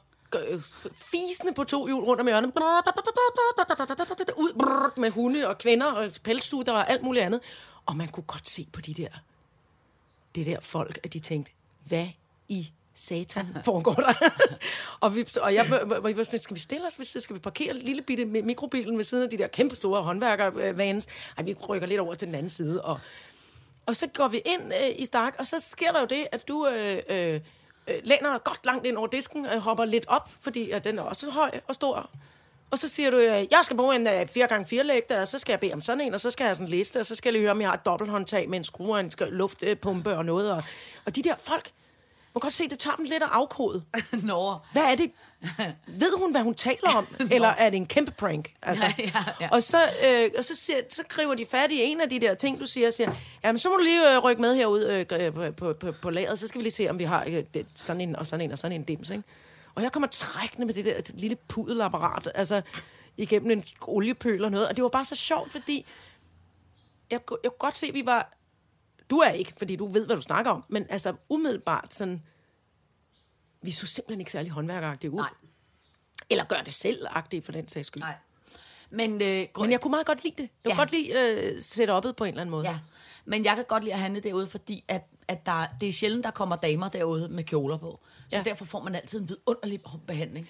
øh, 0.48 0.60
fisende 0.92 1.54
på 1.56 1.64
to 1.64 1.86
hjul 1.86 2.04
rundt 2.04 2.20
om 2.20 2.26
hjørnet. 2.26 2.52
Ud 4.36 4.90
med 5.00 5.10
hunde 5.10 5.48
og 5.48 5.58
kvinder 5.58 5.86
og 5.92 6.10
pelsstutter 6.24 6.72
og 6.72 6.90
alt 6.90 7.02
muligt 7.02 7.24
andet. 7.24 7.40
Og 7.86 7.96
man 7.96 8.08
kunne 8.08 8.24
godt 8.26 8.48
se 8.48 8.68
på 8.72 8.80
de 8.80 8.94
der, 8.94 9.08
det 10.34 10.46
der 10.46 10.60
folk, 10.60 10.98
at 11.04 11.12
de 11.12 11.18
tænkte, 11.18 11.52
hvad 11.84 12.08
i 12.48 12.72
satan 12.94 13.46
foregår 13.64 13.92
der? 13.92 14.14
og, 15.00 15.16
vi, 15.16 15.26
og 15.42 15.54
jeg, 15.54 15.66
hvor- 15.66 16.36
skal 16.38 16.54
vi 16.54 16.60
stille 16.60 16.86
os? 16.86 16.94
Hvis- 16.94 17.16
Skal 17.20 17.34
vi 17.36 17.40
parkere 17.40 17.74
lille 17.74 18.02
bitte 18.02 18.24
mi- 18.24 18.42
mikrobilen 18.42 18.96
ved 18.98 19.04
siden 19.04 19.24
af 19.24 19.30
de 19.30 19.38
der 19.38 19.46
kæmpe 19.46 19.76
store 19.76 20.02
håndværkervans? 20.02 21.06
Ej, 21.36 21.44
vi 21.44 21.54
rykker 21.54 21.86
lidt 21.86 22.00
over 22.00 22.14
til 22.14 22.28
den 22.28 22.34
anden 22.34 22.50
side. 22.50 22.84
Og, 22.84 23.00
og 23.86 23.96
så 23.96 24.06
går 24.06 24.28
vi 24.28 24.42
ind 24.46 24.72
øh, 24.74 24.90
i 24.98 25.04
Stark, 25.06 25.36
og 25.38 25.46
så 25.46 25.58
sker 25.58 25.92
der 25.92 26.00
jo 26.00 26.06
det, 26.06 26.26
at 26.32 26.48
du 26.48 26.66
øh, 26.68 27.02
øh, 27.08 27.40
øh, 27.86 28.00
læner 28.04 28.32
dig 28.32 28.44
godt 28.44 28.60
langt 28.66 28.86
ind 28.86 28.96
over 28.96 29.06
disken, 29.06 29.46
øh, 29.46 29.58
hopper 29.58 29.84
lidt 29.84 30.04
op, 30.08 30.30
fordi 30.40 30.72
øh, 30.72 30.84
den 30.84 30.98
er 30.98 31.02
også 31.02 31.30
høj 31.30 31.60
og 31.68 31.74
stor. 31.74 32.10
Og 32.72 32.78
så 32.78 32.88
siger 32.88 33.10
du, 33.10 33.16
øh, 33.16 33.26
jeg 33.50 33.58
skal 33.62 33.76
bruge 33.76 33.96
en 33.96 34.06
øh, 34.06 34.22
4x4 34.22 34.82
lægter, 34.82 35.20
og 35.20 35.28
så 35.28 35.38
skal 35.38 35.52
jeg 35.52 35.60
bede 35.60 35.72
om 35.72 35.80
sådan 35.82 36.00
en, 36.00 36.14
og 36.14 36.20
så 36.20 36.30
skal 36.30 36.44
jeg 36.44 36.48
have 36.48 36.54
sådan 36.54 36.66
en 36.66 36.70
liste, 36.70 37.00
og 37.00 37.06
så 37.06 37.14
skal 37.14 37.28
jeg 37.28 37.32
lige 37.32 37.40
høre, 37.42 37.50
om 37.50 37.60
jeg 37.60 37.68
har 37.68 37.74
et 37.74 37.84
dobbelthåndtag 37.86 38.48
med 38.48 38.58
en 38.58 38.64
skrue 38.64 38.92
og 38.94 39.00
en 39.00 39.12
luftpumpe 39.20 40.16
og 40.16 40.24
noget. 40.24 40.52
Og, 40.52 40.62
og 41.04 41.16
de 41.16 41.22
der 41.22 41.34
folk, 41.36 41.70
man 42.34 42.40
kan 42.40 42.46
godt 42.46 42.54
se, 42.54 42.68
det 42.68 42.78
tager 42.78 42.96
dem 42.96 43.04
lidt 43.04 43.22
at 43.22 43.28
afkode. 43.32 43.82
Nå, 44.22 44.54
Hvad 44.72 44.82
er 44.82 44.94
det? 44.94 45.10
Ved 45.86 46.18
hun, 46.18 46.30
hvad 46.30 46.42
hun 46.42 46.54
taler 46.54 46.90
om? 46.96 47.06
Eller 47.34 47.48
er 47.48 47.70
det 47.70 47.76
en 47.76 47.86
kæmpe 47.86 48.10
prank? 48.12 48.52
Altså, 48.62 48.84
Ja, 48.98 49.04
ja, 49.04 49.24
ja. 49.40 49.48
Og, 49.52 49.62
så, 49.62 49.78
øh, 50.06 50.30
og 50.38 50.44
så, 50.44 50.54
siger, 50.56 50.78
så 50.90 51.02
griber 51.08 51.34
de 51.34 51.46
fat 51.46 51.72
i 51.72 51.82
en 51.82 52.00
af 52.00 52.10
de 52.10 52.20
der 52.20 52.34
ting, 52.34 52.60
du 52.60 52.66
siger, 52.66 52.86
og 52.86 52.92
siger, 52.92 53.14
jamen 53.44 53.58
så 53.58 53.68
må 53.68 53.76
du 53.76 53.82
lige 53.82 54.12
øh, 54.14 54.18
rykke 54.18 54.42
med 54.42 54.54
herud 54.54 54.84
øh, 54.84 55.32
på, 55.32 55.50
på, 55.56 55.72
på, 55.72 55.92
på 56.02 56.10
lageret, 56.10 56.38
så 56.38 56.48
skal 56.48 56.58
vi 56.58 56.62
lige 56.62 56.72
se, 56.72 56.88
om 56.90 56.98
vi 56.98 57.04
har 57.04 57.24
øh, 57.26 57.44
det- 57.54 57.66
sådan 57.74 58.00
en 58.00 58.16
og 58.16 58.26
sådan 58.26 58.44
en 58.44 58.52
og 58.52 58.58
sådan 58.58 58.72
en 58.72 58.82
dims, 58.84 59.10
ikke? 59.10 59.22
Og 59.74 59.82
jeg 59.82 59.92
kommer 59.92 60.06
trækkende 60.06 60.66
med 60.66 60.74
det 60.74 60.84
der 60.84 61.00
det 61.00 61.20
lille 61.20 61.36
pudelapparat, 61.36 62.28
altså 62.34 62.62
igennem 63.16 63.50
en 63.50 63.64
oliepøl 63.80 64.44
og 64.44 64.50
noget, 64.50 64.68
og 64.68 64.76
det 64.76 64.82
var 64.82 64.88
bare 64.88 65.04
så 65.04 65.14
sjovt, 65.14 65.52
fordi 65.52 65.86
jeg, 67.10 67.20
jeg 67.42 67.50
kunne 67.50 67.58
godt 67.58 67.76
se, 67.76 67.86
at 67.86 67.94
vi 67.94 68.06
var, 68.06 68.32
du 69.10 69.18
er 69.18 69.30
ikke, 69.30 69.52
fordi 69.58 69.76
du 69.76 69.86
ved, 69.86 70.06
hvad 70.06 70.16
du 70.16 70.22
snakker 70.22 70.50
om, 70.50 70.64
men 70.68 70.86
altså 70.90 71.14
umiddelbart 71.28 71.94
sådan, 71.94 72.22
vi 73.62 73.70
så 73.70 73.86
simpelthen 73.86 74.20
ikke 74.20 74.32
særlig 74.32 74.52
håndværkeragtige 74.52 75.10
ud. 75.10 75.16
Nej. 75.16 75.30
Eller 76.30 76.44
gør 76.44 76.60
det 76.60 76.74
selv-agtigt 76.74 77.44
for 77.44 77.52
den 77.52 77.68
sags 77.68 77.86
skyld. 77.86 78.02
nej. 78.02 78.14
Men, 78.92 79.22
øh, 79.22 79.46
Men 79.58 79.70
jeg 79.70 79.80
kunne 79.80 79.90
meget 79.90 80.06
godt 80.06 80.24
lide 80.24 80.34
det. 80.42 80.42
Jeg 80.42 80.48
kunne 80.64 80.72
Ja. 80.72 80.76
godt 80.76 80.92
lide 80.92 81.12
øh, 81.12 81.56
setup'et 81.58 82.12
på 82.12 82.24
en 82.24 82.28
eller 82.28 82.40
anden 82.40 82.50
måde. 82.50 82.68
Ja, 82.70 82.78
men 83.24 83.44
jeg 83.44 83.54
kan 83.56 83.64
godt 83.68 83.82
lide 83.84 83.94
at 83.94 84.00
handle 84.00 84.20
derude, 84.20 84.46
fordi 84.46 84.84
at, 84.88 85.02
at 85.28 85.46
der, 85.46 85.66
det 85.80 85.88
er 85.88 85.92
sjældent, 85.92 86.24
der 86.24 86.30
kommer 86.30 86.56
damer 86.56 86.88
derude 86.88 87.28
med 87.28 87.44
kjoler 87.44 87.76
på. 87.78 88.00
Så 88.30 88.36
Ja. 88.36 88.42
derfor 88.42 88.64
får 88.64 88.80
man 88.82 88.94
altid 88.94 89.20
en 89.20 89.28
vidunderlig 89.28 89.80
behandling. 90.06 90.48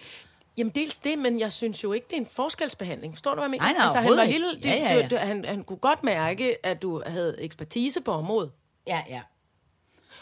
Jamen 0.56 0.70
dels 0.74 0.98
det, 0.98 1.18
men 1.18 1.40
jeg 1.40 1.52
synes 1.52 1.84
jo 1.84 1.92
ikke, 1.92 2.06
det 2.10 2.16
er 2.16 2.20
en 2.20 2.26
forskelsbehandling. 2.26 3.14
Forstår 3.14 3.30
du, 3.30 3.34
hvad 3.34 3.44
jeg 3.44 3.50
mener? 3.50 3.64
Nej, 3.64 3.72
nej, 3.72 3.82
altså, 3.82 4.00
han, 4.00 4.10
var 4.16 4.24
lille, 4.24 4.46
det, 4.54 4.64
Ja, 4.64 4.74
ja, 4.74 4.94
ja. 4.94 5.02
Du, 5.08 5.16
du, 5.16 5.20
han, 5.20 5.44
han 5.44 5.64
kunne 5.64 5.76
godt 5.78 6.04
mærke, 6.04 6.66
at 6.66 6.82
du 6.82 7.02
havde 7.06 7.36
ekspertise 7.38 8.00
på 8.00 8.12
området. 8.12 8.50
Ja, 8.86 9.02
ja. 9.08 9.20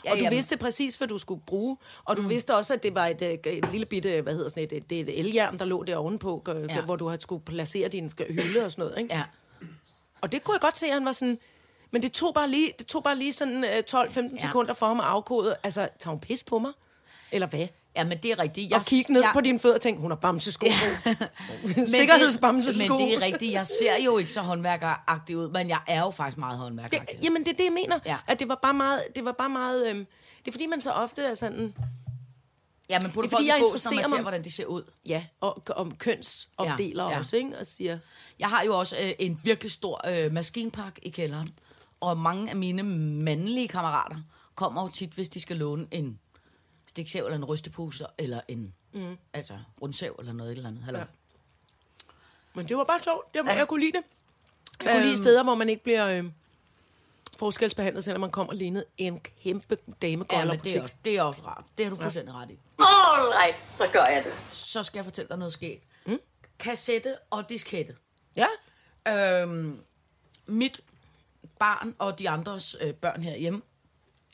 Ja, 0.05 0.11
og 0.11 0.17
du 0.17 0.23
jamen. 0.23 0.37
vidste 0.37 0.57
præcis, 0.57 0.95
hvad 0.97 1.09
du 1.09 1.19
skulle 1.19 1.43
bruge. 1.47 1.77
Og 2.05 2.17
du 2.17 2.23
mm. 2.23 2.29
vidste 2.29 2.55
også, 2.55 2.75
at 2.75 2.83
det 2.83 2.95
var 2.95 3.07
et, 3.07 3.23
øh, 3.23 3.53
et 3.53 3.69
lille 3.73 3.87
bitte, 3.87 4.21
hvad 4.21 4.35
hedder 4.35 4.49
sådan 4.49 4.63
et, 4.63 4.73
et, 4.73 4.91
det 4.91 4.99
er 4.99 5.03
et 5.03 5.19
eljern, 5.19 5.59
der 5.59 5.65
lå 5.65 5.83
der 5.85 5.97
ovenpå, 5.97 6.43
ja. 6.69 6.81
Hvor 6.81 6.97
du 6.97 7.09
havde 7.09 7.23
skulle 7.23 7.45
placere 7.45 7.89
din 7.89 8.13
hylde 8.19 8.65
og 8.65 8.73
sådan 8.73 8.83
noget. 8.85 8.99
Ikke? 8.99 9.15
Ja. 9.15 9.23
Og 10.21 10.33
det 10.33 10.45
kunne 10.45 10.55
jeg 10.55 10.61
godt 10.61 10.79
se, 10.79 10.87
at 10.87 10.93
han 10.93 11.05
var 11.05 11.13
sådan... 11.13 11.39
Men 11.91 12.03
det 12.03 12.13
tog 12.13 12.35
bare 12.35 12.51
lige, 12.51 12.73
det 12.79 12.87
tog 12.87 13.03
bare 13.03 13.17
lige 13.17 13.33
sådan 13.33 13.65
øh, 13.65 13.83
12-15 13.91 13.95
Ja. 13.95 14.37
sekunder 14.37 14.75
for 14.75 14.87
ham 14.87 15.01
at 15.01 15.07
afkode. 15.07 15.57
Altså, 15.63 15.89
tager 15.99 16.13
hun 16.13 16.21
pis 16.21 16.43
på 16.43 16.59
mig? 16.59 16.73
Eller 17.33 17.47
hvad? 17.47 17.67
Ja, 17.97 18.05
men 18.05 18.19
det 18.19 18.31
er 18.31 18.39
rigtigt. 18.39 18.75
Og 18.75 18.85
kigge 18.85 19.13
ned 19.13 19.25
på 19.33 19.41
dine 19.41 19.59
fødder 19.59 19.75
og 19.75 19.81
tænke, 19.81 20.01
hun 20.01 20.11
har 20.11 20.17
bamsesko 20.17 20.67
på. 20.67 21.11
Sikkerhedsbamsesko. 21.87 22.99
men 22.99 23.09
det 23.09 23.17
er 23.17 23.21
rigtigt. 23.21 23.53
Jeg 23.53 23.67
ser 23.67 23.97
jo 24.05 24.19
ikke 24.19 24.33
så 24.33 24.41
håndværkeragtig 24.41 25.37
ud, 25.37 25.49
men 25.49 25.69
jeg 25.69 25.81
er 25.87 26.01
jo 26.01 26.11
faktisk 26.11 26.39
meget 26.39 26.59
håndværkeragtig. 26.59 27.17
Det, 27.17 27.25
jamen, 27.25 27.45
det 27.45 27.53
er 27.53 27.57
det, 27.57 27.65
jeg 27.65 27.73
mener. 27.73 27.99
Ja. 28.07 28.17
At 28.27 28.41
det 28.41 28.49
var 28.49 28.59
bare 28.63 28.75
meget... 28.75 29.03
Det 29.17 29.25
var 29.25 29.33
bare 29.33 29.51
meget 29.51 29.89
øhm, 29.89 30.07
det 30.45 30.49
er 30.49 30.53
fordi, 30.53 30.67
man 30.67 30.81
så 30.81 30.91
ofte 30.91 31.23
er 31.23 31.35
sådan... 31.35 31.75
ja, 32.89 33.01
men 33.01 33.11
putter 33.11 33.29
er 33.29 33.31
folk 33.31 33.47
jeg 33.47 33.57
bås, 33.61 33.85
når 33.85 33.93
man 33.97 34.09
ser, 34.09 34.17
mig- 34.17 34.23
hvordan 34.23 34.45
de 34.45 34.53
ser 34.55 34.65
ud. 34.65 34.83
Ja, 35.07 35.25
og 35.41 35.63
om 35.71 35.97
kønsopdeler 35.97 37.05
ja, 37.05 37.11
ja. 37.11 37.19
også, 37.19 37.37
ikke? 37.37 37.59
Og 37.59 37.67
siger... 37.67 37.99
Jeg 38.39 38.49
har 38.49 38.63
jo 38.63 38.79
også 38.79 38.97
øh, 39.03 39.13
en 39.19 39.41
virkelig 39.45 39.73
stor 39.73 40.01
øh, 40.09 40.33
maskinpark 40.33 40.99
i 41.03 41.11
kælderen, 41.11 41.49
og 42.01 42.19
mange 42.19 42.51
af 42.51 42.57
mine 42.57 42.83
mandlige 42.83 43.69
kammerater 43.69 44.17
kommer 44.55 44.83
jo 44.83 44.89
tit, 44.89 45.11
hvis 45.11 45.29
de 45.29 45.41
skal 45.41 45.57
låne 45.57 45.87
en 45.91 46.19
stiksav 46.91 47.25
eller 47.25 47.37
en 47.37 47.45
rystepuser, 47.45 48.07
eller 48.19 48.41
en 48.49 48.75
mm. 48.93 49.19
altså, 49.33 49.59
rundsav 49.83 50.17
eller 50.19 50.33
noget 50.33 50.53
et 50.53 50.57
eller 50.57 50.69
andet. 50.69 50.93
Ja. 50.93 51.05
Men 52.55 52.69
det 52.69 52.77
var 52.77 52.85
bare 52.85 53.01
sjovt. 53.03 53.27
Jeg, 53.35 53.45
jeg 53.47 53.69
kunne 53.69 53.81
lide 53.81 53.93
det. 53.93 54.05
Jeg 54.85 54.93
kunne 54.93 55.05
lide 55.05 55.17
steder, 55.17 55.43
hvor 55.43 55.55
man 55.55 55.69
ikke 55.69 55.83
bliver 55.83 56.09
øh, 56.09 56.25
forskelsbehandlet, 57.39 58.05
selvom 58.05 58.21
man 58.21 58.31
kommer 58.31 58.53
lignet 58.53 58.85
en 58.99 59.21
kæmpe 59.43 59.79
Ja, 60.03 60.17
men 60.45 60.59
på 60.59 60.65
det 60.65 60.77
er, 60.77 60.83
også, 60.83 60.95
det 61.05 61.17
er 61.17 61.23
også 61.23 61.43
rart. 61.47 61.65
Det 61.79 61.87
har 61.87 61.91
du 61.91 62.01
fuldstændig 62.01 62.35
ret 62.35 62.51
i. 62.51 62.59
All 62.79 63.33
right, 63.43 63.61
så 63.61 63.85
gør 63.93 64.05
jeg 64.05 64.25
det. 64.25 64.33
Så 64.53 64.83
skal 64.83 64.99
jeg 64.99 65.05
fortælle 65.05 65.29
dig 65.29 65.39
noget 65.39 65.53
skægt. 65.53 65.85
Mm. 66.07 66.19
Kassette 66.59 67.17
og 67.31 67.49
diskette. 67.49 67.97
Ja, 68.37 68.47
Øhm, 69.09 69.83
mit 70.47 70.81
barn 71.59 71.95
og 71.99 72.19
de 72.19 72.29
andres 72.29 72.77
øh, 72.81 72.95
børn 72.95 73.23
herhjemme 73.23 73.63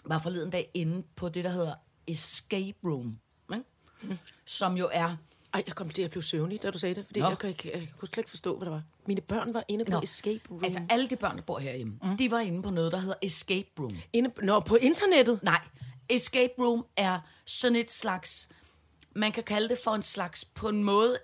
var 0.04 0.18
forleden 0.18 0.50
dag 0.50 0.70
inde 0.74 1.06
på 1.16 1.28
det, 1.28 1.44
der 1.44 1.50
hedder 1.50 1.74
Escape 2.06 2.78
Room. 2.84 3.18
Ikke? 3.52 4.18
Som 4.44 4.76
jo 4.76 4.88
er... 4.92 5.16
Ej, 5.54 5.62
jeg 5.66 5.74
kom 5.74 5.90
til 5.90 6.02
at 6.02 6.10
blive 6.10 6.22
søvnig, 6.22 6.62
da 6.62 6.70
du 6.70 6.78
sagde 6.78 6.94
det, 6.94 7.06
fordi 7.06 7.20
Nå. 7.20 7.28
jeg, 7.28 7.38
kan 7.38 7.48
ikke, 7.48 7.70
jeg 7.74 7.88
kunne 7.98 8.08
slet 8.08 8.18
ikke 8.18 8.30
forstå, 8.30 8.56
hvad 8.56 8.66
der 8.66 8.72
var. 8.72 8.82
Mine 9.06 9.20
børn 9.20 9.54
var 9.54 9.64
inde 9.68 9.84
på 9.84 9.90
Nå, 9.90 10.00
Escape 10.02 10.40
Room. 10.50 10.64
Altså 10.64 10.80
alle 10.90 11.08
de 11.08 11.16
børn, 11.16 11.36
der 11.36 11.42
bor 11.42 11.58
herhjemme, 11.58 11.98
mm. 12.02 12.16
de 12.16 12.30
var 12.30 12.40
inde 12.40 12.62
på 12.62 12.70
noget, 12.70 12.92
der 12.92 12.98
hedder 12.98 13.14
Escape 13.22 13.68
Room. 13.78 13.96
inde, 14.12 14.32
nå, 14.42 14.60
på 14.60 14.76
internettet? 14.76 15.42
Nej, 15.42 15.60
Escape 16.08 16.52
Room 16.58 16.86
er 16.96 17.20
sådan 17.44 17.76
et 17.76 17.92
slags, 17.92 18.48
man 19.14 19.32
kan 19.32 19.42
kalde 19.42 19.68
det 19.68 19.78
for 19.84 19.90
en 19.90 20.02
slags, 20.02 20.44
på 20.44 20.68
en 20.68 20.84
måde, 20.84 21.18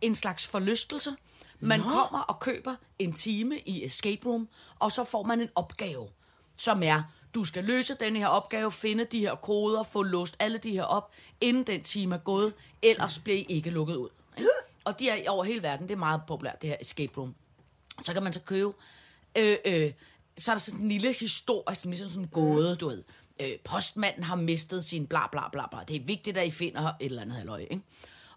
en 0.00 0.14
slags 0.14 0.46
forlystelse. 0.46 1.16
Man 1.60 1.80
Nå. 1.80 1.84
kommer 1.84 2.18
og 2.18 2.40
køber 2.40 2.74
en 2.98 3.12
time 3.12 3.58
i 3.58 3.84
Escape 3.84 4.28
Room, 4.28 4.48
og 4.78 4.92
så 4.92 5.04
får 5.04 5.22
man 5.22 5.40
en 5.40 5.48
opgave, 5.54 6.08
som 6.58 6.82
er, 6.82 7.02
du 7.38 7.44
skal 7.44 7.64
løse 7.64 7.94
den 8.00 8.16
her 8.16 8.26
opgave, 8.26 8.72
finde 8.72 9.04
de 9.04 9.18
her 9.18 9.34
koder, 9.34 9.82
få 9.82 10.02
låst 10.02 10.36
alle 10.38 10.58
de 10.58 10.70
her 10.70 10.82
op, 10.82 11.12
inden 11.40 11.62
den 11.62 11.82
time 11.82 12.14
er 12.14 12.18
gået, 12.18 12.54
ellers 12.82 13.18
bliver 13.18 13.38
I 13.38 13.46
ikke 13.48 13.70
lukket 13.70 13.96
ud. 13.96 14.08
ikke? 14.36 14.50
Og 14.84 14.98
de 14.98 15.10
er 15.10 15.30
over 15.30 15.44
hele 15.44 15.62
verden, 15.62 15.88
det 15.88 15.94
er 15.94 15.98
meget 15.98 16.20
populært, 16.26 16.62
det 16.62 16.70
her 16.70 16.76
Escape 16.80 17.20
Room. 17.20 17.34
Så 18.04 18.12
kan 18.12 18.22
man 18.22 18.32
så 18.32 18.40
købe, 18.40 18.72
øh, 19.38 19.56
øh, 19.64 19.92
så 20.36 20.50
er 20.50 20.54
der 20.54 20.60
sådan 20.60 20.80
en 20.80 20.88
lille 20.88 21.12
historie, 21.12 21.76
som 21.76 21.90
ligesom 21.90 22.08
sådan 22.08 22.22
en 22.22 22.28
gåde, 22.28 22.76
du 22.76 22.88
ved. 22.88 23.02
Øh, 23.40 23.52
postmanden 23.64 24.24
har 24.24 24.36
mistet 24.36 24.84
sin 24.84 25.06
bla 25.06 25.26
bla 25.32 25.48
bla 25.52 25.66
bla. 25.70 25.78
Det 25.88 25.96
er 25.96 26.04
vigtigt, 26.04 26.38
at 26.38 26.46
I 26.46 26.50
finder 26.50 26.86
et 26.86 26.94
eller 27.00 27.22
andet 27.22 27.36
halvøje, 27.36 27.62
ikke? 27.62 27.82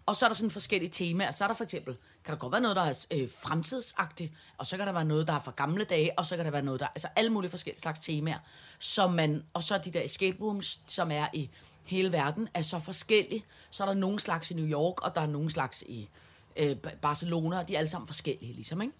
Og 0.06 0.16
så 0.16 0.24
er 0.24 0.28
der 0.28 0.34
sådan 0.34 0.50
forskellige 0.50 0.90
temaer. 0.90 1.30
Så 1.30 1.44
er 1.44 1.48
der 1.48 1.54
for 1.54 1.64
eksempel, 1.64 1.96
kan 2.24 2.32
der 2.32 2.38
godt 2.38 2.52
være 2.52 2.60
noget, 2.60 2.76
der 2.76 2.82
er 2.82 3.06
øh, 3.10 3.28
fremtidsagtigt, 3.42 4.32
og 4.58 4.66
så 4.66 4.76
kan 4.76 4.86
der 4.86 4.92
være 4.92 5.04
noget, 5.04 5.26
der 5.26 5.32
er 5.32 5.40
fra 5.40 5.52
gamle 5.56 5.84
dage, 5.84 6.18
og 6.18 6.26
så 6.26 6.36
kan 6.36 6.44
der 6.44 6.50
være 6.50 6.62
noget, 6.62 6.80
der 6.80 6.86
altså 6.86 7.08
alle 7.16 7.30
mulige 7.30 7.50
forskellige 7.50 7.80
slags 7.80 8.00
temaer, 8.00 8.38
som 8.78 9.12
man, 9.12 9.44
og 9.54 9.62
så 9.62 9.78
de 9.78 9.90
der 9.90 10.04
escape 10.04 10.36
rooms, 10.40 10.80
som 10.86 11.10
er 11.10 11.26
i 11.32 11.50
hele 11.84 12.12
verden, 12.12 12.48
er 12.54 12.62
så 12.62 12.78
forskellige. 12.78 13.44
Så 13.70 13.82
er 13.82 13.86
der 13.86 13.94
nogle 13.94 14.20
slags 14.20 14.50
i 14.50 14.54
New 14.54 14.66
York, 14.66 15.00
og 15.00 15.14
der 15.14 15.20
er 15.20 15.26
nogle 15.26 15.50
slags 15.50 15.82
i 15.82 16.08
øh, 16.56 16.76
Barcelona, 16.76 17.58
og 17.58 17.68
de 17.68 17.74
er 17.74 17.78
alle 17.78 17.88
sammen 17.88 18.06
forskellige, 18.06 18.52
ligesom, 18.52 18.82
ikke? 18.82 18.94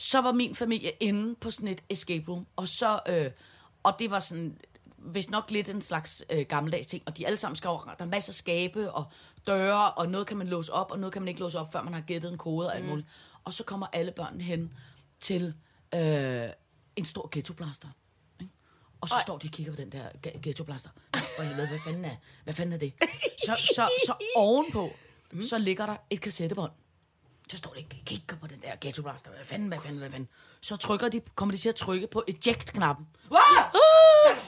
så 0.00 0.20
var 0.20 0.32
min 0.32 0.54
familie 0.54 0.90
inde 1.00 1.34
på 1.34 1.50
sådan 1.50 1.68
et 1.68 1.82
escape 1.88 2.32
room, 2.32 2.46
og 2.56 2.68
så, 2.68 3.00
øh, 3.08 3.30
og 3.82 3.94
det 3.98 4.10
var 4.10 4.20
sådan, 4.20 4.56
hvis 5.00 5.30
nok 5.30 5.50
lidt 5.50 5.68
en 5.68 5.82
slags 5.82 6.24
øh, 6.30 6.46
gammeldags 6.48 6.86
ting, 6.86 7.02
og 7.06 7.16
de 7.16 7.26
alle 7.26 7.38
sammen 7.38 7.56
skal 7.56 7.68
over, 7.68 7.94
der 7.98 8.04
er 8.04 8.08
masser 8.08 8.30
af 8.30 8.34
skabe 8.34 8.92
og 8.92 9.04
døre, 9.46 9.90
og 9.90 10.08
noget 10.08 10.26
kan 10.26 10.36
man 10.36 10.46
låse 10.48 10.72
op, 10.72 10.90
og 10.90 10.98
noget 10.98 11.12
kan 11.12 11.22
man 11.22 11.28
ikke 11.28 11.40
låse 11.40 11.58
op, 11.58 11.72
før 11.72 11.82
man 11.82 11.94
har 11.94 12.00
gættet 12.00 12.32
en 12.32 12.38
kode 12.38 12.66
og 12.66 12.76
alt 12.76 12.84
muligt. 12.88 13.08
Og 13.44 13.52
så 13.52 13.64
kommer 13.64 13.86
alle 13.92 14.12
børnene 14.12 14.44
hen 14.44 14.72
til 15.20 15.54
øh, 15.94 16.48
en 16.96 17.04
stor 17.04 17.28
ghettoblaster. 17.32 17.88
ikke? 18.40 18.52
Og 19.00 19.08
så 19.08 19.14
står 19.22 19.38
de 19.38 19.46
og 19.46 19.50
kigger 19.50 19.72
på 19.72 19.76
den 19.76 19.92
der 19.92 20.08
ghettoblaster. 20.42 20.90
For 21.36 21.42
helvede, 21.42 21.68
hvad 21.68 21.78
fanden 21.84 22.04
er, 22.04 22.16
hvad 22.44 22.54
fanden 22.54 22.72
er 22.72 22.78
det? 22.78 22.92
Så, 23.46 23.56
så, 23.74 23.88
så 24.06 24.14
ovenpå, 24.36 24.90
så 25.42 25.58
ligger 25.58 25.86
der 25.86 25.96
et 26.10 26.20
kassettebånd. 26.20 26.72
Så 27.50 27.56
står 27.56 27.74
de 27.74 27.84
og 27.90 28.04
kigger 28.04 28.36
på 28.36 28.46
den 28.46 28.62
der 28.62 28.72
ghetto 28.80 29.02
blaster. 29.02 29.30
Hvad 29.30 29.44
fanden, 29.44 29.68
hvad 29.68 29.78
fanden, 29.78 29.98
hvad 29.98 30.10
fanden. 30.10 30.28
Så 30.60 30.76
trykker 30.76 31.08
de, 31.08 31.20
kommer 31.34 31.54
de 31.54 31.60
til 31.60 31.68
at 31.68 31.74
trykke 31.74 32.06
på 32.06 32.24
eject-knappen. 32.28 33.06
Ah! 33.30 33.89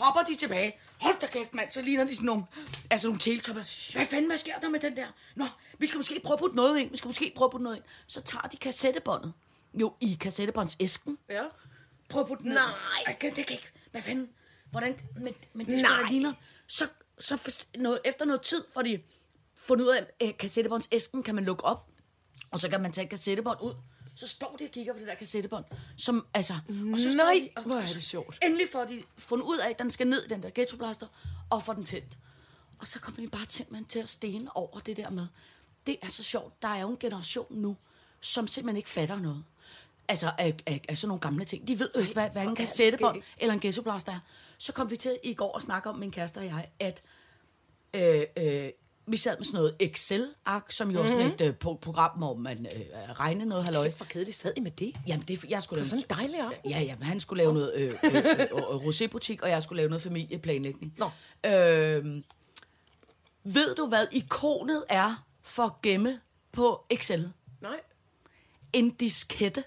Hopper 0.03 0.23
de 0.23 0.35
tilbage. 0.37 0.77
Hold 1.01 1.21
da 1.21 1.27
kæft, 1.27 1.55
mand. 1.55 1.71
Så 1.71 1.83
ligner 1.83 2.05
de 2.05 2.15
sådan 2.15 2.27
nogle, 2.27 2.45
altså 2.91 3.07
nogle 3.07 3.21
teletopper. 3.21 3.93
Hvad 3.97 4.07
fanden, 4.07 4.27
hvad 4.27 4.39
sker 4.39 4.59
der 4.59 4.69
med 4.69 4.81
den 4.81 4.97
der? 4.97 5.07
Nå, 5.37 5.45
vi 5.79 5.87
skal 5.87 5.99
måske 5.99 6.21
prøve 6.25 6.33
at 6.33 6.39
putte 6.39 6.57
noget 6.57 6.79
ind. 6.79 6.91
Vi 6.91 6.97
skal 6.97 7.09
måske 7.09 7.33
prøve 7.37 7.47
at 7.47 7.51
putte 7.51 7.65
noget 7.65 7.77
ind. 7.77 7.85
Så 8.07 8.21
tager 8.21 8.43
de 8.43 8.57
kassettebåndet. 8.57 9.33
Jo, 9.75 9.95
i 10.01 10.17
kassettebåndsæsken. 10.21 11.19
Ja. 11.31 11.43
Prøv 12.09 12.21
at 12.23 12.29
putte 12.29 12.45
den 12.45 12.53
Nej. 12.53 12.67
Ned. 12.67 12.75
Ej, 13.07 13.17
det 13.21 13.47
kan 13.47 13.55
ikke. 13.55 13.73
Hvad 13.91 14.03
fanden? 14.03 14.29
Hvordan? 14.71 15.01
Men, 15.17 15.35
men 15.53 15.67
det 15.67 15.83
Nej. 15.83 16.03
ligner. 16.11 16.33
Så, 16.67 16.89
så 17.19 17.37
for, 17.37 17.51
noget, 17.79 18.01
efter 18.05 18.25
noget 18.25 18.43
tid 18.43 18.65
får 18.75 18.83
de 18.83 19.03
fundet 19.55 19.85
ud 19.85 19.91
af, 19.91 20.27
at 20.27 20.39
kassettebåndsæsken 20.39 21.23
kan 21.23 21.35
man 21.35 21.45
lukke 21.45 21.65
op. 21.65 21.89
Og 22.51 22.61
så 22.61 22.69
kan 22.69 22.81
man 22.83 22.93
tage 22.93 23.05
et 23.05 23.11
kassettebånd 23.11 23.59
ud. 23.61 23.75
Så 24.15 24.29
står 24.29 24.57
de 24.59 24.65
og 24.65 24.71
kigger 24.71 24.93
på 24.93 24.99
det 24.99 25.07
der 25.09 25.15
kassettebånd. 25.15 25.65
Som, 25.97 26.27
altså, 26.35 26.55
og 26.93 27.01
så 27.01 27.13
står 27.13 27.25
Nej, 27.25 27.33
de, 27.35 27.49
og, 27.57 27.63
hvor 27.63 27.75
er 27.75 27.83
og 27.83 27.89
det 27.89 28.05
sjovt. 28.05 28.39
Endelig 28.45 28.69
får 28.73 28.85
de 28.85 29.03
fundet 29.19 29.45
ud 29.45 29.59
af, 29.59 29.71
at 29.71 29.79
den 29.79 29.91
skal 29.91 30.07
ned 30.07 30.25
i 30.25 30.29
den 30.29 30.43
der 30.43 30.51
ghettoblaster, 30.55 31.07
og 31.51 31.63
får 31.63 31.73
den 31.73 31.85
tændt. 31.85 32.19
Og 32.79 32.89
så 32.89 32.99
kommer 33.01 33.21
de 33.21 33.29
bare 33.29 33.47
simpelthen 33.49 33.85
til 33.85 33.99
at 33.99 34.11
stene 34.11 34.57
over 34.57 34.79
det 34.79 34.97
der 34.97 35.11
med. 35.11 35.27
Det 35.87 35.97
er 36.03 36.09
så 36.09 36.23
sjovt. 36.23 36.63
Der 36.63 36.69
er 36.69 36.81
jo 36.81 36.91
en 36.91 36.99
generation 36.99 37.47
nu, 37.51 37.77
som 38.21 38.47
simpelthen 38.47 38.77
ikke 38.77 38.89
fatter 38.89 39.19
noget. 39.19 39.45
Altså 40.09 40.33
af, 40.39 40.57
af, 40.67 40.81
af 40.89 40.99
sådan 40.99 41.09
nogle 41.09 41.21
gamle 41.21 41.45
ting. 41.45 41.69
De 41.69 41.79
ved 41.79 41.91
jo 41.95 42.01
ikke, 42.01 42.13
hvad, 42.13 42.31
hvad 42.31 42.43
en 42.43 42.57
kassettebånd 42.57 43.23
eller 43.39 43.55
en 43.55 43.61
ghettoblaster 43.61 44.13
er. 44.13 44.21
Så 44.59 44.73
kom 44.73 44.91
vi 44.91 44.97
til 44.97 45.19
i 45.23 45.35
går 45.35 45.57
at 45.57 45.63
snakke 45.63 45.89
om, 45.89 45.99
min 45.99 46.11
kæreste 46.11 46.39
og 46.39 46.45
jeg, 46.45 46.69
at 46.81 47.03
øh, 47.95 48.23
øh, 48.37 48.71
vi 49.07 49.17
sad 49.17 49.39
med 49.39 49.45
sådan 49.45 49.59
noget 49.59 49.77
Excel-ark, 49.81 50.73
som 50.73 50.91
jo 50.91 51.03
mm-hmm. 51.03 51.19
er 51.19 51.23
sådan 51.23 51.35
et 51.35 51.41
øh, 51.41 51.55
pro- 51.65 51.77
program, 51.77 52.19
hvor 52.19 52.35
man 52.35 52.67
øh, 52.77 52.81
regner 53.21 53.45
noget 53.45 53.65
halløj. 53.65 53.91
For 53.91 54.05
kedeligt 54.05 54.37
sad 54.37 54.53
I 54.57 54.61
med 54.61 54.71
det? 54.71 54.95
Jamen, 55.07 55.25
det, 55.29 55.45
jeg 55.45 55.63
skulle 55.63 55.79
lave 55.79 55.89
sådan 55.89 56.05
en 56.11 56.17
dejlig 56.17 56.41
aften. 56.41 56.71
Ja, 56.71 56.81
ja, 56.81 56.95
men 56.99 57.07
han 57.07 57.21
skulle 57.21 57.43
lave 57.43 57.55
noget 57.55 57.75
øh, 57.75 57.95
øh, 58.05 58.15
øh, 58.15 58.25
øh, 58.41 58.47
rosébutik, 58.87 59.43
og 59.43 59.49
jeg 59.51 59.63
skulle 59.63 59.77
lave 59.77 59.89
noget 59.89 60.03
familieplanlægning. 60.03 60.95
Nå. 60.99 61.11
Øh, 61.47 62.23
ved 63.45 63.75
du, 63.75 63.87
hvad 63.87 64.07
ikonet 64.13 64.85
er 64.89 65.25
for 65.43 65.63
at 65.63 65.83
gemme 65.83 66.21
på 66.53 66.87
Excel? 66.91 67.33
Nej. 67.61 67.81
En 68.73 68.91
diskette. 68.91 69.65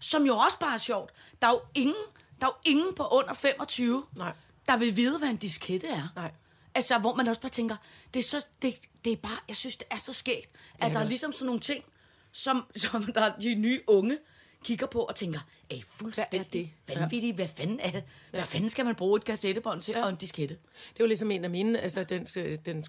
Som 0.00 0.26
jo 0.26 0.36
også 0.36 0.58
bare 0.58 0.74
er 0.74 0.78
sjovt. 0.78 1.12
Der 1.42 1.48
er 1.48 1.52
jo 1.52 1.60
ingen, 1.74 1.94
der 2.40 2.46
er 2.46 2.50
jo 2.50 2.70
ingen 2.70 2.94
på 2.94 3.08
under 3.12 3.34
25, 3.34 4.04
Nej. 4.16 4.32
der 4.68 4.76
vil 4.76 4.96
vide, 4.96 5.18
hvad 5.18 5.28
en 5.28 5.36
diskette 5.36 5.88
er. 5.88 6.08
Nej. 6.16 6.30
Altså, 6.74 6.98
hvor 6.98 7.14
man 7.14 7.28
også 7.28 7.40
bare 7.40 7.50
tænker, 7.50 7.76
det 8.14 8.20
er, 8.20 8.24
så, 8.24 8.46
det, 8.62 8.78
det 9.04 9.12
er 9.12 9.16
bare, 9.16 9.38
jeg 9.48 9.56
synes, 9.56 9.76
det 9.76 9.86
er 9.90 9.98
så 9.98 10.12
skægt, 10.12 10.50
at 10.78 10.92
der 10.92 11.00
er 11.00 11.04
ligesom 11.04 11.32
sådan 11.32 11.46
nogle 11.46 11.60
ting, 11.60 11.84
som, 12.32 12.66
som 12.76 13.04
der 13.14 13.36
de 13.38 13.54
nye 13.54 13.80
unge 13.86 14.18
kigger 14.64 14.86
på 14.86 15.00
og 15.00 15.16
tænker, 15.16 15.40
er 15.70 15.74
I 15.74 15.84
fuldstændig 15.98 16.52
det? 16.88 16.98
vanvittige? 16.98 17.32
Hvad 17.32 17.48
fanden 17.48 17.80
er 17.80 17.90
det? 17.90 18.04
Hvad 18.30 18.44
fanden 18.44 18.70
skal 18.70 18.84
man 18.84 18.94
bruge 18.94 19.16
et 19.16 19.24
kassettebånd 19.24 19.82
til 19.82 19.96
og 19.96 20.08
en 20.08 20.16
diskette? 20.16 20.54
Det 20.92 21.00
var 21.00 21.06
ligesom 21.06 21.30
en 21.30 21.44
af 21.44 21.50
mine, 21.50 21.80
altså 21.80 22.04
den, 22.04 22.24
den 22.66 22.86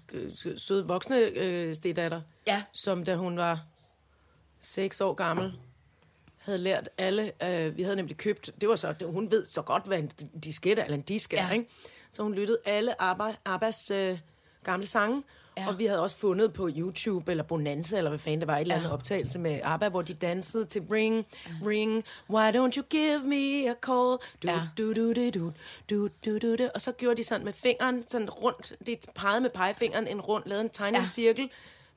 søde 0.58 0.86
voksne 0.86 1.16
øh, 1.18 1.76
stedatter, 1.76 2.20
Ja. 2.46 2.62
som 2.72 3.04
da 3.04 3.16
hun 3.16 3.36
var 3.36 3.64
seks 4.60 5.00
år 5.00 5.14
gammel, 5.14 5.58
havde 6.38 6.58
lært 6.58 6.88
alle, 6.98 7.32
øh, 7.44 7.76
vi 7.76 7.82
havde 7.82 7.96
nemlig 7.96 8.16
købt, 8.16 8.50
det 8.60 8.68
var 8.68 8.76
så, 8.76 8.94
hun 9.02 9.30
ved 9.30 9.46
så 9.46 9.62
godt, 9.62 9.86
hvad 9.86 9.98
en 9.98 10.06
diskette 10.44 10.82
eller 10.82 10.94
en 10.96 11.02
disk 11.02 11.34
er, 11.34 11.46
Ja. 11.46 11.52
ikke? 11.52 11.66
Så 12.16 12.22
hun 12.22 12.34
lyttede 12.34 12.58
alle 12.64 13.02
Abba, 13.02 13.34
Abbas 13.44 13.90
øh, 13.90 14.18
gamle 14.64 14.86
sange, 14.86 15.22
Ja. 15.56 15.62
ja. 15.62 15.68
og 15.68 15.78
vi 15.78 15.86
havde 15.86 16.00
også 16.02 16.16
fundet 16.16 16.52
på 16.52 16.70
YouTube, 16.76 17.30
eller 17.30 17.44
Bonanza, 17.44 17.96
eller 17.96 18.08
hvad 18.10 18.18
fanden 18.18 18.40
det 18.40 18.46
var, 18.48 18.56
et 18.56 18.60
eller 18.60 18.74
andet 18.74 18.88
Ja. 18.88 18.92
optagelse 18.92 19.38
med 19.38 19.60
ABBA, 19.64 19.88
hvor 19.88 20.02
de 20.02 20.14
dansede 20.14 20.64
til 20.64 20.82
Ring, 20.92 21.26
Ring, 21.66 22.04
Why 22.30 22.50
don't 22.56 22.76
you 22.76 22.82
give 22.90 23.18
me 23.20 23.70
a 23.70 23.74
call? 23.82 24.18
Du, 24.42 24.48
Ja. 24.48 24.60
du, 24.78 24.92
du, 24.94 25.12
du, 25.12 25.30
du, 25.30 25.52
du, 25.90 26.08
du, 26.24 26.38
du, 26.38 26.56
du. 26.56 26.68
Og 26.74 26.80
så 26.80 26.92
gjorde 26.92 27.16
de 27.16 27.24
sådan 27.24 27.44
med 27.44 27.52
fingeren, 27.52 28.04
sådan 28.08 28.30
rundt, 28.30 28.72
de 28.86 28.96
pegede 29.14 29.40
med 29.40 29.50
pegefingeren 29.50 30.06
en 30.08 30.20
rund, 30.20 30.42
lavede 30.46 30.64
en 30.64 30.70
tegnet 30.70 30.96
Ja. 30.98 31.02
ja. 31.02 31.06
cirkel 31.08 31.50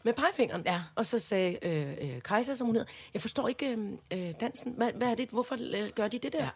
med 0.03 0.13
pegefingeren. 0.13 0.61
Ja. 0.65 0.81
Og 0.95 1.05
så 1.05 1.19
sagde 1.19 1.57
øh, 1.61 1.91
øh, 2.15 2.21
Kajsa, 2.21 2.55
som 2.55 2.65
hun 2.67 2.75
hedder, 2.75 2.91
jeg 3.13 3.21
forstår 3.21 3.47
ikke 3.47 3.67
øh, 3.69 3.89
øh, 4.13 4.33
dansen, 4.39 4.73
hvad, 4.77 4.91
hvad 4.95 5.07
er 5.07 5.15
det, 5.15 5.29
hvorfor 5.29 5.91
gør 5.91 6.07
de 6.07 6.19
det 6.19 6.33
der? 6.33 6.43
Ja. 6.43 6.49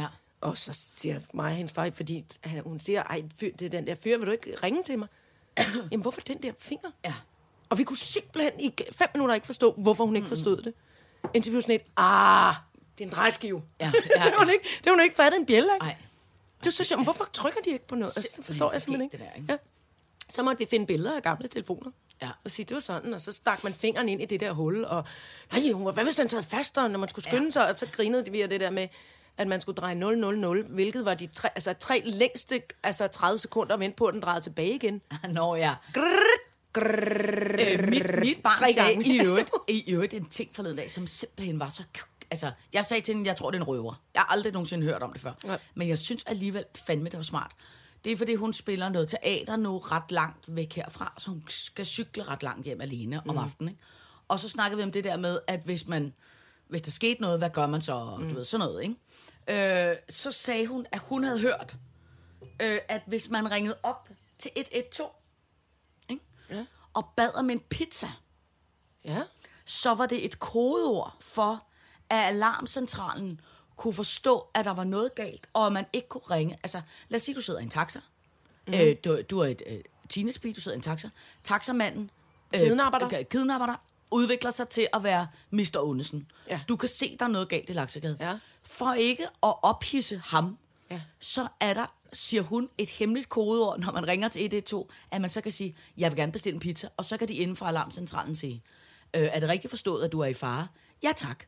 Ja. 0.00 0.06
Og 0.40 0.58
så 0.58 0.72
siger 0.72 1.20
mig 1.34 1.54
hendes 1.54 1.72
far, 1.72 1.90
fordi 1.94 2.24
han, 2.40 2.62
hun 2.62 2.80
siger, 2.80 3.02
ej, 3.02 3.22
fyr, 3.36 3.52
det 3.52 3.66
er 3.66 3.70
den 3.70 3.86
der 3.86 3.94
fyr, 3.94 4.18
vil 4.18 4.26
du 4.26 4.32
ikke 4.32 4.56
ringe 4.62 4.82
til 4.82 4.98
mig? 4.98 5.08
Jamen, 5.90 6.02
hvorfor 6.02 6.20
den 6.20 6.42
der 6.42 6.52
finger? 6.58 6.90
Ja. 7.04 7.14
Og 7.68 7.78
vi 7.78 7.84
kunne 7.84 7.96
simpelthen 7.96 8.60
i 8.60 8.74
fem 8.92 9.08
minutter 9.14 9.34
ikke 9.34 9.46
forstå, 9.46 9.72
hvorfor 9.72 10.06
hun 10.06 10.16
ikke 10.16 10.28
forstod 10.28 10.62
det. 10.62 10.74
Indtil 11.34 11.52
vi 11.52 11.54
var 11.54 11.60
sådan 11.60 11.74
et, 11.74 11.82
ah, 11.96 12.54
det 12.98 13.04
er 13.04 13.08
en 13.08 13.14
drejeskive. 13.14 13.62
Ja, 13.80 13.86
ja. 13.94 14.24
det 14.24 14.32
har 14.32 14.38
hun 14.38 14.50
ikke, 14.50 14.64
det 14.78 14.86
har 14.86 14.92
hun 14.92 15.00
ikke 15.00 15.16
fattet 15.16 15.40
en 15.40 15.46
bjælle 15.46 15.72
af. 15.72 15.78
Nej. 15.78 15.96
Det 16.60 16.66
er 16.66 16.70
så 16.70 16.84
sjovt, 16.84 17.02
hvorfor 17.02 17.28
trykker 17.32 17.60
de 17.64 17.70
ikke 17.70 17.86
på 17.86 17.94
noget? 17.94 18.16
Altså, 18.16 18.42
forstår 18.42 18.72
jeg 18.72 18.82
simpelthen 18.82 19.04
ikke. 19.04 19.16
det 19.16 19.26
der, 19.26 19.40
ikke? 19.40 19.52
Ja. 19.52 19.58
Så 20.28 20.42
måtte 20.42 20.58
vi 20.58 20.66
finde 20.70 20.86
billeder 20.86 21.16
af 21.16 21.22
gamle 21.22 21.48
telefoner. 21.48 21.90
Ja. 22.22 22.30
Og 22.44 22.50
sige, 22.50 22.66
det 22.66 22.74
var 22.74 22.80
sådan, 22.80 23.14
og 23.14 23.20
så 23.20 23.32
stak 23.32 23.64
man 23.64 23.72
fingeren 23.72 24.08
ind 24.08 24.22
i 24.22 24.24
det 24.24 24.40
der 24.40 24.52
hul, 24.52 24.84
og 24.84 25.04
nej, 25.52 25.72
hun 25.72 25.84
var, 25.84 25.92
hvad 25.92 26.04
hvis 26.04 26.16
den 26.16 26.28
sad 26.28 26.42
fast, 26.42 26.78
og 26.78 26.90
når 26.90 26.98
man 26.98 27.08
skulle 27.08 27.24
skynde 27.24 27.52
sig, 27.52 27.68
og 27.68 27.78
så 27.78 27.86
grinede 27.86 28.30
vi 28.30 28.40
af 28.40 28.48
det 28.48 28.60
der 28.60 28.70
med, 28.70 28.88
at 29.40 29.48
man 29.48 29.60
skulle 29.60 29.76
dreje 29.76 29.94
000, 29.94 30.62
hvilket 30.62 31.04
var 31.04 31.14
de 31.14 31.26
tre, 31.26 31.48
altså, 31.54 31.72
tre 31.72 32.02
længste 32.04 32.62
altså 32.82 33.06
30 33.06 33.38
sekunder 33.38 33.74
at 33.74 33.80
vente 33.80 33.96
på, 33.96 34.06
at 34.06 34.14
den 34.14 34.22
drejede 34.22 34.40
tilbage 34.40 34.74
igen. 34.74 35.02
Nå 35.34 35.54
ja. 35.54 35.74
Grrr, 35.92 36.40
Øh, 36.78 37.88
mit, 37.88 38.18
mit 38.20 38.42
barn 38.42 38.72
sagde 38.72 39.04
i 39.04 39.20
øvrigt, 39.26 39.50
i 39.68 39.92
øvrigt 39.92 40.14
en 40.14 40.24
ting 40.24 40.50
forleden 40.54 40.76
dag, 40.76 40.90
som 40.90 41.06
simpelthen 41.06 41.60
var 41.60 41.68
så... 41.68 41.82
Altså, 42.30 42.50
jeg 42.72 42.84
sagde 42.84 43.02
til 43.02 43.14
hende, 43.14 43.28
jeg 43.28 43.36
tror, 43.36 43.50
det 43.50 43.58
er 43.58 43.62
en 43.62 43.68
røver. 43.68 44.02
Jeg 44.14 44.20
har 44.22 44.32
aldrig 44.32 44.52
nogensinde 44.52 44.86
hørt 44.86 45.02
om 45.02 45.12
det 45.12 45.20
før. 45.20 45.32
Nej. 45.44 45.58
Men 45.74 45.88
jeg 45.88 45.98
synes 45.98 46.24
alligevel, 46.24 46.64
fandme, 46.86 47.04
det 47.04 47.16
var 47.16 47.22
smart. 47.22 47.50
Det 48.04 48.12
er, 48.12 48.16
fordi 48.16 48.34
hun 48.34 48.52
spiller 48.52 48.88
noget 48.88 49.08
teater 49.08 49.56
nu 49.56 49.78
ret 49.78 50.12
langt 50.12 50.44
væk 50.48 50.72
herfra, 50.72 51.12
så 51.18 51.30
hun 51.30 51.44
skal 51.48 51.86
cykle 51.86 52.22
ret 52.22 52.42
langt 52.42 52.64
hjem 52.64 52.80
alene 52.80 53.22
om 53.28 53.38
aftenen. 53.38 53.68
Ikke? 53.68 53.82
Og 54.28 54.40
så 54.40 54.48
snakkede 54.48 54.76
vi 54.76 54.82
om 54.82 54.92
det 54.92 55.04
der 55.04 55.16
med, 55.16 55.38
at 55.46 55.60
hvis 55.64 55.86
man 55.86 56.12
hvis 56.70 56.82
der 56.82 56.90
skete 56.90 57.20
noget, 57.22 57.38
hvad 57.38 57.50
gør 57.50 57.66
man 57.66 57.82
så? 57.82 58.16
Mm. 58.18 58.28
Du 58.28 58.34
ved, 58.34 58.44
sådan 58.44 58.66
noget, 58.66 58.82
ikke? 58.82 58.94
Øh, 59.50 59.96
så 60.08 60.32
sagde 60.32 60.66
hun, 60.66 60.86
at 60.92 60.98
hun 60.98 61.24
havde 61.24 61.40
hørt, 61.40 61.76
øh, 62.62 62.78
at 62.88 63.02
hvis 63.06 63.28
man 63.28 63.50
ringede 63.50 63.76
op 63.82 64.08
til 64.38 64.50
112 64.56 65.10
ikke? 66.08 66.22
Ja. 66.50 66.64
og 66.94 67.08
bad 67.16 67.34
om 67.34 67.50
en 67.50 67.60
pizza, 67.60 68.08
Ja. 69.04 69.22
så 69.64 69.94
var 69.94 70.06
det 70.06 70.24
et 70.24 70.38
kodeord 70.38 71.16
for, 71.20 71.64
at 72.10 72.18
alarmcentralen 72.26 73.40
kunne 73.76 73.94
forstå, 73.94 74.46
at 74.54 74.64
der 74.64 74.70
var 74.70 74.84
noget 74.84 75.14
galt, 75.14 75.46
og 75.54 75.66
at 75.66 75.72
man 75.72 75.86
ikke 75.92 76.08
kunne 76.08 76.22
ringe. 76.30 76.58
Altså, 76.62 76.82
lad 77.08 77.16
os 77.18 77.22
sige, 77.22 77.34
du 77.34 77.40
sidder 77.40 77.60
i 77.60 77.62
en 77.62 77.70
taxa. 77.70 78.00
Mm. 78.66 78.74
Øh, 78.74 78.96
du, 79.04 79.22
du 79.30 79.40
er 79.40 79.46
et 79.46 79.62
øh, 79.66 79.80
teenagebil, 80.08 80.56
du 80.56 80.60
sidder 80.60 80.74
i 80.74 80.78
en 80.78 80.82
taxa. 80.82 81.08
Taxamanden 81.42 82.10
øh, 82.54 82.60
Kidnapper 82.60 82.98
dig. 82.98 83.18
øh, 83.18 83.24
kidnapper 83.24 83.66
dig, 83.66 83.76
udvikler 84.10 84.50
sig 84.50 84.68
til 84.68 84.88
at 84.92 85.04
være 85.04 85.28
Mr. 85.50 85.76
Ondesen. 85.78 86.30
Ja. 86.48 86.60
Du 86.68 86.76
kan 86.76 86.88
se, 86.88 87.16
der 87.20 87.24
er 87.24 87.28
noget 87.30 87.48
galt 87.48 87.70
i 87.70 87.72
Laksegade. 87.72 88.16
Ja. 88.20 88.38
For 88.62 88.92
ikke 88.94 89.22
at 89.42 89.54
ophisse 89.62 90.18
ham, 90.24 90.58
Ja. 90.90 91.00
så 91.20 91.48
er 91.60 91.74
der, 91.74 91.94
siger 92.12 92.42
hun, 92.42 92.68
et 92.78 92.88
hemmeligt 92.88 93.28
kodeord, 93.28 93.78
når 93.80 93.92
man 93.92 94.08
ringer 94.08 94.28
til 94.28 94.42
112, 94.44 94.86
at 95.10 95.20
man 95.20 95.30
så 95.30 95.40
kan 95.40 95.52
sige, 95.52 95.76
jeg 95.96 96.10
vil 96.10 96.16
gerne 96.18 96.32
bestille 96.32 96.54
en 96.54 96.60
pizza, 96.60 96.88
og 96.96 97.04
så 97.04 97.16
kan 97.16 97.28
de 97.28 97.34
inden 97.34 97.56
for 97.56 97.66
alarmcentralen 97.66 98.34
sige, 98.36 98.62
øh, 99.16 99.22
er 99.32 99.40
det 99.40 99.48
rigtigt 99.48 99.70
forstået, 99.70 100.04
at 100.04 100.12
du 100.12 100.20
er 100.20 100.26
i 100.26 100.34
fare? 100.34 100.66
Ja 101.02 101.12
tak. 101.16 101.44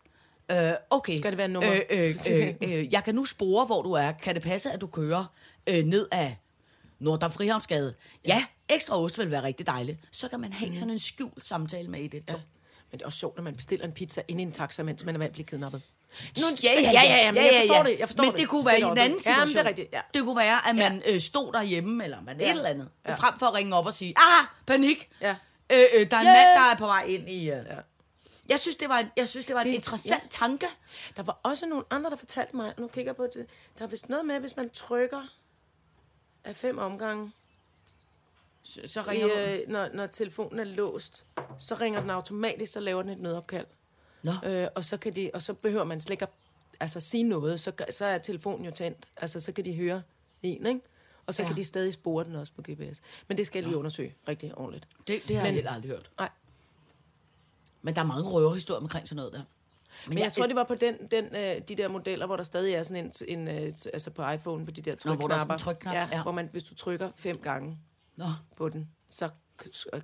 Øh, 0.51 0.73
okay. 0.91 1.17
Skal 1.19 1.31
det 1.33 1.39
være 1.39 1.49
nummer? 1.49 1.73
Øh, 1.91 2.11
øh, 2.11 2.17
øh, 2.31 2.55
øh, 2.63 2.93
jeg 2.93 3.05
kan 3.05 3.15
nu 3.15 3.25
spore, 3.25 3.67
hvor 3.67 3.83
du 3.83 3.93
er. 3.93 4.13
Kan 4.13 4.35
det 4.35 4.43
passe, 4.43 4.71
at 4.71 4.81
du 4.81 4.87
kører 4.87 5.25
øh, 5.67 5.85
ned 5.85 6.09
af 6.11 6.37
Nordre 6.99 7.31
Frihavnsgade? 7.31 7.95
Ja, 8.27 8.45
ekstra 8.69 8.99
ost 9.03 9.19
vil 9.19 9.31
være 9.31 9.43
rigtig 9.43 9.67
dejligt. 9.67 9.99
Så 10.11 10.29
kan 10.29 10.41
man 10.41 10.53
have 10.53 10.67
Mhm. 10.69 10.75
sådan 10.75 10.91
en 10.91 10.99
skjult 10.99 11.45
samtale 11.45 11.89
med 11.89 12.01
112. 12.01 12.41
Ja. 12.41 12.45
Men 12.91 12.99
det 12.99 13.03
er 13.03 13.07
også 13.07 13.19
sjovt, 13.19 13.37
når 13.37 13.43
man 13.43 13.55
bestiller 13.57 13.87
en 13.87 13.93
pizza 13.93 14.23
ind 14.29 14.41
i 14.41 14.43
en 14.43 14.53
taxa, 14.53 14.83
mens 14.83 15.05
man 15.05 15.15
er 15.15 15.19
ved 15.19 15.27
at 15.27 15.33
blive 15.33 15.47
kidnappet. 15.47 15.83
Nu, 16.39 16.43
Ja, 16.63 16.73
ja, 16.73 16.91
ja, 16.93 17.03
ja, 17.03 17.17
ja, 17.17 17.31
men 17.33 17.43
jeg 17.45 17.55
forstår 17.69 17.83
det. 17.83 17.99
Jeg 17.99 18.09
forstår 18.09 18.23
men 18.25 18.33
det. 18.33 18.41
det 18.41 18.49
kunne 18.49 18.67
være 18.67 18.79
i 18.81 18.83
en 18.83 18.99
anden 18.99 19.21
situation. 19.21 19.39
Jamen, 19.39 19.49
det 19.57 19.61
er 19.61 19.65
rigtigt, 19.69 19.89
ja. 19.93 20.01
Det 20.15 20.23
kunne 20.23 20.37
være, 20.37 20.69
at 20.69 20.77
man 20.77 21.03
øh, 21.07 21.21
stod 21.21 21.53
derhjemme, 21.53 22.05
eller 22.05 22.21
man 22.21 22.41
ja. 22.41 22.45
et 22.47 22.51
eller 22.51 22.69
andet, 22.69 22.89
ja. 23.05 23.11
Ja. 23.11 23.17
frem 23.17 23.39
for 23.39 23.47
at 23.47 23.55
ringe 23.55 23.77
op 23.77 23.87
og 23.87 23.95
sige, 23.95 24.15
ah, 24.17 24.47
panik, 24.67 25.11
Ja. 25.21 25.37
øh, 25.73 25.79
øh, 25.79 26.11
der 26.11 26.17
er 26.17 26.21
en 26.21 26.27
Yeah. 26.27 26.37
mand, 26.37 26.59
der 26.59 26.71
er 26.73 26.77
på 26.77 26.87
vej 26.87 27.03
ind 27.03 27.29
i... 27.31 27.41
Øh. 27.41 27.47
Ja. 27.47 27.77
Jeg 28.49 28.61
synes, 28.61 28.77
det 28.77 28.89
var 28.89 28.99
en, 28.99 29.07
jeg 29.17 29.29
synes, 29.29 29.47
det 29.47 29.55
var 29.55 29.61
en 29.63 29.67
Det- 29.69 29.75
interessant 29.75 30.23
ja. 30.23 30.29
tanke. 30.31 30.67
Der 31.17 31.23
var 31.23 31.41
også 31.43 31.67
nogle 31.67 31.85
andre, 31.91 32.11
der 32.11 32.17
fortalte 32.17 32.57
mig, 32.57 32.75
nu 32.79 32.89
kigger 32.89 33.09
jeg 33.11 33.17
på 33.17 33.27
det, 33.35 33.47
der 33.79 33.85
er 33.85 33.89
vist 33.89 34.09
noget 34.09 34.25
med, 34.25 34.41
hvis 34.41 34.57
man 34.57 34.71
trykker 34.71 35.23
af 36.45 36.57
fem 36.57 36.79
omgange, 36.79 37.33
Så, 38.63 38.81
så 38.87 39.01
i, 39.01 39.05
ringer 39.05 39.27
du. 39.27 39.33
øh, 39.35 39.59
når, 39.69 39.89
når 39.95 40.07
telefonen 40.07 40.61
er 40.61 40.65
låst, 40.65 41.25
så 41.59 41.75
ringer 41.75 42.01
den 42.01 42.11
automatisk, 42.11 42.73
så 42.73 42.81
laver 42.81 43.03
den 43.03 43.11
et 43.11 43.19
nødopkald. 43.21 43.67
Nå. 44.23 44.33
Øh, 44.45 44.69
og, 44.75 44.85
så 44.85 44.97
kan 44.97 45.17
de, 45.17 45.31
og 45.35 45.43
så 45.43 45.55
behøver 45.55 45.85
man 45.85 46.01
slet 46.01 46.11
ikke 46.15 46.23
at 46.23 46.31
altså, 46.81 47.01
sige 47.01 47.23
noget, 47.23 47.61
så, 47.61 47.73
så 47.91 48.05
er 48.05 48.19
telefonen 48.19 48.65
jo 48.65 48.71
tændt. 48.71 49.07
Altså, 49.17 49.41
så 49.41 49.53
kan 49.53 49.65
de 49.65 49.75
høre 49.75 50.03
en, 50.43 50.67
ikke? 50.67 50.81
Og 51.27 51.35
så 51.35 51.43
Ja. 51.43 51.49
kan 51.49 51.57
de 51.57 51.65
stadig 51.65 51.93
spore 51.93 52.25
den 52.25 52.35
også 52.35 52.53
på 52.53 52.63
GPS. 52.63 53.01
Men 53.29 53.37
det 53.39 53.47
skal 53.47 53.59
jeg 53.61 53.67
lige 53.69 53.79
undersøge 53.79 54.15
rigtig 54.29 54.59
ordentligt. 54.59 54.89
Det, 55.07 55.21
det 55.29 55.37
har 55.37 55.43
jeg 55.43 55.51
Men- 55.51 55.55
heller 55.55 55.71
aldrig 55.71 55.91
hørt. 55.91 56.11
Nej. 56.19 56.29
Men 57.83 57.95
der 57.95 58.01
er 58.01 58.05
mange 58.07 58.31
røverhistorier 58.31 58.81
omkring 58.81 59.09
sådan 59.09 59.17
noget 59.17 59.33
der. 59.33 59.43
Men 60.09 60.19
jeg, 60.19 60.25
jeg 60.25 60.33
tror, 60.33 60.47
det 60.47 60.57
var 60.57 60.65
på 60.65 60.75
den, 60.75 60.97
den, 61.11 61.25
øh, 61.37 61.61
de 61.69 61.77
der 61.77 61.89
modeller, 61.89 62.27
hvor 62.27 62.37
der 62.37 62.45
stadig 62.45 62.75
er 62.75 62.83
sådan 62.83 63.13
en, 63.29 63.39
en 63.39 63.49
øh, 63.49 63.73
altså 63.95 64.11
på 64.11 64.31
iPhone, 64.31 64.65
på 64.65 64.71
de 64.71 64.83
der 64.83 64.91
Nå, 64.91 64.97
trykknapper. 64.97 65.17
hvor 65.23 65.29
der 65.29 65.35
er 65.35 65.39
sådan 65.39 65.55
en 65.55 65.59
trykknap, 65.59 65.95
Ja, 65.95 66.09
ja. 66.13 66.23
hvor 66.23 66.33
man, 66.33 66.49
hvis 66.53 66.63
du 66.63 66.75
trykker 66.75 67.11
fem 67.17 67.39
gange 67.39 67.79
Nå. 68.17 68.25
på 68.57 68.69
den, 68.69 68.91
så 69.11 69.29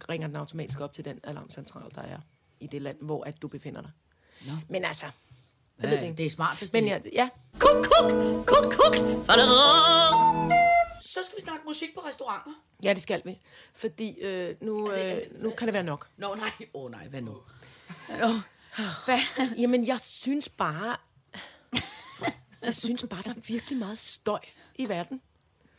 ringer 0.08 0.26
den 0.28 0.36
automatisk 0.36 0.80
op 0.80 0.92
til 0.92 1.04
den 1.04 1.20
alarmcentral, 1.24 1.90
der 1.94 2.02
er 2.02 2.18
i 2.60 2.66
det 2.66 2.82
land, 2.82 2.96
hvor 3.00 3.24
at 3.24 3.42
du 3.42 3.48
befinder 3.48 3.80
dig. 3.82 3.90
Nå. 4.46 4.52
Men 4.68 4.84
altså, 4.84 5.06
jeg 5.06 5.12
Ja, 5.90 6.00
ved 6.00 6.08
det 6.08 6.18
det 6.18 6.26
er 6.26 6.30
smart, 6.30 6.58
hvis 6.58 6.72
Men 6.72 6.84
det 6.84 7.10
ja, 7.12 7.28
Kuk, 7.58 7.84
kuk, 7.84 8.10
kuk, 8.46 8.72
kuk. 8.72 8.94
Så 11.00 11.20
skal 11.24 11.36
vi 11.36 11.42
snakke 11.42 11.62
musik 11.66 11.94
på 11.94 12.00
restauranter. 12.00 12.52
ja, 12.82 12.92
det 12.92 13.02
skal 13.02 13.22
vi. 13.24 13.38
Fordi 13.74 14.18
øh, 14.20 14.54
nu, 14.60 14.92
øh, 14.92 15.42
nu 15.42 15.50
kan 15.50 15.68
det 15.68 15.74
være 15.74 15.82
nok. 15.82 16.08
Nå 16.16 16.34
nej, 16.34 16.50
åh 16.74 16.84
oh, 16.84 16.90
nej, 16.90 17.08
hvad 17.08 17.20
nu? 17.22 17.36
Nå. 18.08 18.28
Hvad? 19.04 19.18
Jamen, 19.58 19.86
jeg 19.86 20.00
synes 20.00 20.48
bare... 20.48 20.96
Jeg 22.62 22.74
synes 22.74 23.04
bare, 23.10 23.22
der 23.22 23.30
er 23.30 23.40
virkelig 23.48 23.78
meget 23.78 23.98
støj 23.98 24.40
i 24.74 24.88
verden. 24.88 25.20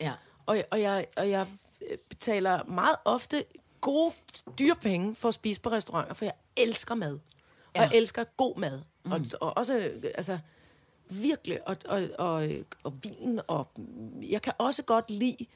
Ja. 0.00 0.12
Og, 0.46 0.64
og, 0.70 0.80
jeg, 0.80 1.06
og 1.16 1.30
jeg 1.30 1.46
øh, 1.90 1.98
betaler 2.08 2.64
meget 2.64 2.96
ofte 3.04 3.44
gode, 3.80 4.12
dyre 4.58 4.76
penge 4.76 5.16
for 5.16 5.28
at 5.28 5.34
spise 5.34 5.60
på 5.60 5.70
restauranter, 5.70 6.14
for 6.14 6.24
jeg 6.24 6.34
elsker 6.56 6.94
mad. 6.94 7.18
Og 7.74 7.80
Ja. 7.80 7.80
jeg 7.82 7.90
elsker 7.94 8.24
god 8.36 8.56
mad. 8.56 8.80
Mm. 9.04 9.12
Og, 9.12 9.20
og 9.40 9.56
også, 9.56 9.90
altså, 10.14 10.38
virkelig, 11.10 11.68
og, 11.68 11.76
og, 11.88 12.08
og, 12.18 12.48
og 12.84 12.94
vin, 13.02 13.40
og 13.46 13.68
jeg 14.22 14.42
kan 14.42 14.52
også 14.58 14.82
godt 14.82 15.10
lide 15.10 15.46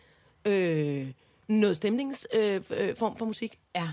øh, 0.45 1.13
noget 1.49 1.77
stemningsform 1.77 2.41
øh, 2.41 2.89
øh, 2.89 2.97
form 2.97 3.17
for 3.17 3.25
musik. 3.25 3.59
Ja. 3.75 3.89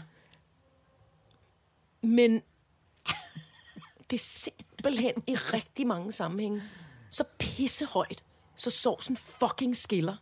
Men 2.04 2.32
det 4.10 4.14
er 4.18 4.18
simpelthen 4.18 5.14
i 5.28 5.36
rigtig 5.36 5.88
mange 5.88 6.12
sammenhænge 6.12 6.64
så 7.10 7.24
pissehøjt, 7.40 8.24
så 8.56 8.70
sovsen 8.70 9.18
fucking 9.18 9.78
skiller. 9.78 10.16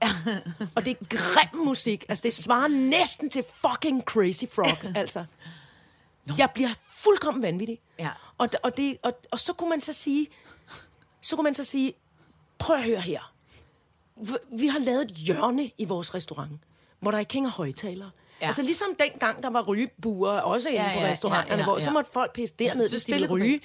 og 0.76 0.86
det 0.86 0.98
er 1.02 1.06
grim 1.10 1.66
musik. 1.66 2.06
Altså, 2.10 2.24
det 2.24 2.34
svarer 2.34 2.68
næsten 2.68 3.30
til 3.30 3.44
fucking 3.44 4.04
Crazy 4.04 4.46
Frog, 4.52 4.96
altså. 5.02 5.26
Jeg 6.38 6.50
bliver 6.54 6.70
fuldkommen 7.04 7.44
vanvittig. 7.44 7.80
Ja. 8.00 8.10
Og, 8.38 8.50
og, 8.64 8.78
det, 8.78 8.98
og, 9.04 9.14
og 9.32 9.40
så 9.40 9.54
kunne 9.54 9.70
man 9.70 9.82
så 9.82 9.94
sige, 9.94 10.28
så 11.22 11.36
kunne 11.36 11.44
man 11.44 11.56
så 11.56 11.64
sige, 11.64 11.94
prøv 12.58 12.76
at 12.76 12.84
høre 12.84 13.02
her. 13.02 13.34
Vi 14.52 14.68
har 14.68 14.80
lavet 14.80 15.02
et 15.02 15.18
hjørne 15.18 15.72
i 15.78 15.86
vores 15.86 16.16
restaurant, 16.16 16.60
hvor 17.00 17.12
der 17.12 17.20
ikke 17.20 17.34
hænger 17.34 17.50
højtalere. 17.50 18.12
Ja. 18.16 18.30
Ja. 18.42 18.48
Altså 18.48 18.62
ligesom 18.62 18.88
dengang, 19.00 19.44
der 19.44 19.50
var 19.50 19.62
rygebuer, 19.62 20.32
også 20.32 20.70
inde 20.70 20.82
Ja, 20.82 20.94
på 20.94 21.00
ja, 21.00 21.12
restauranterne, 21.12 21.52
ja, 21.54 21.58
ja, 21.58 21.64
hvor 21.64 21.80
så 21.80 21.86
ja. 21.86 21.92
måtte 21.92 22.12
folk 22.12 22.34
pisse 22.34 22.56
derned, 22.60 22.88
så 22.88 22.94
hvis 22.96 23.06
de 23.06 23.12
ville 23.12 23.28
ryge. 23.28 23.62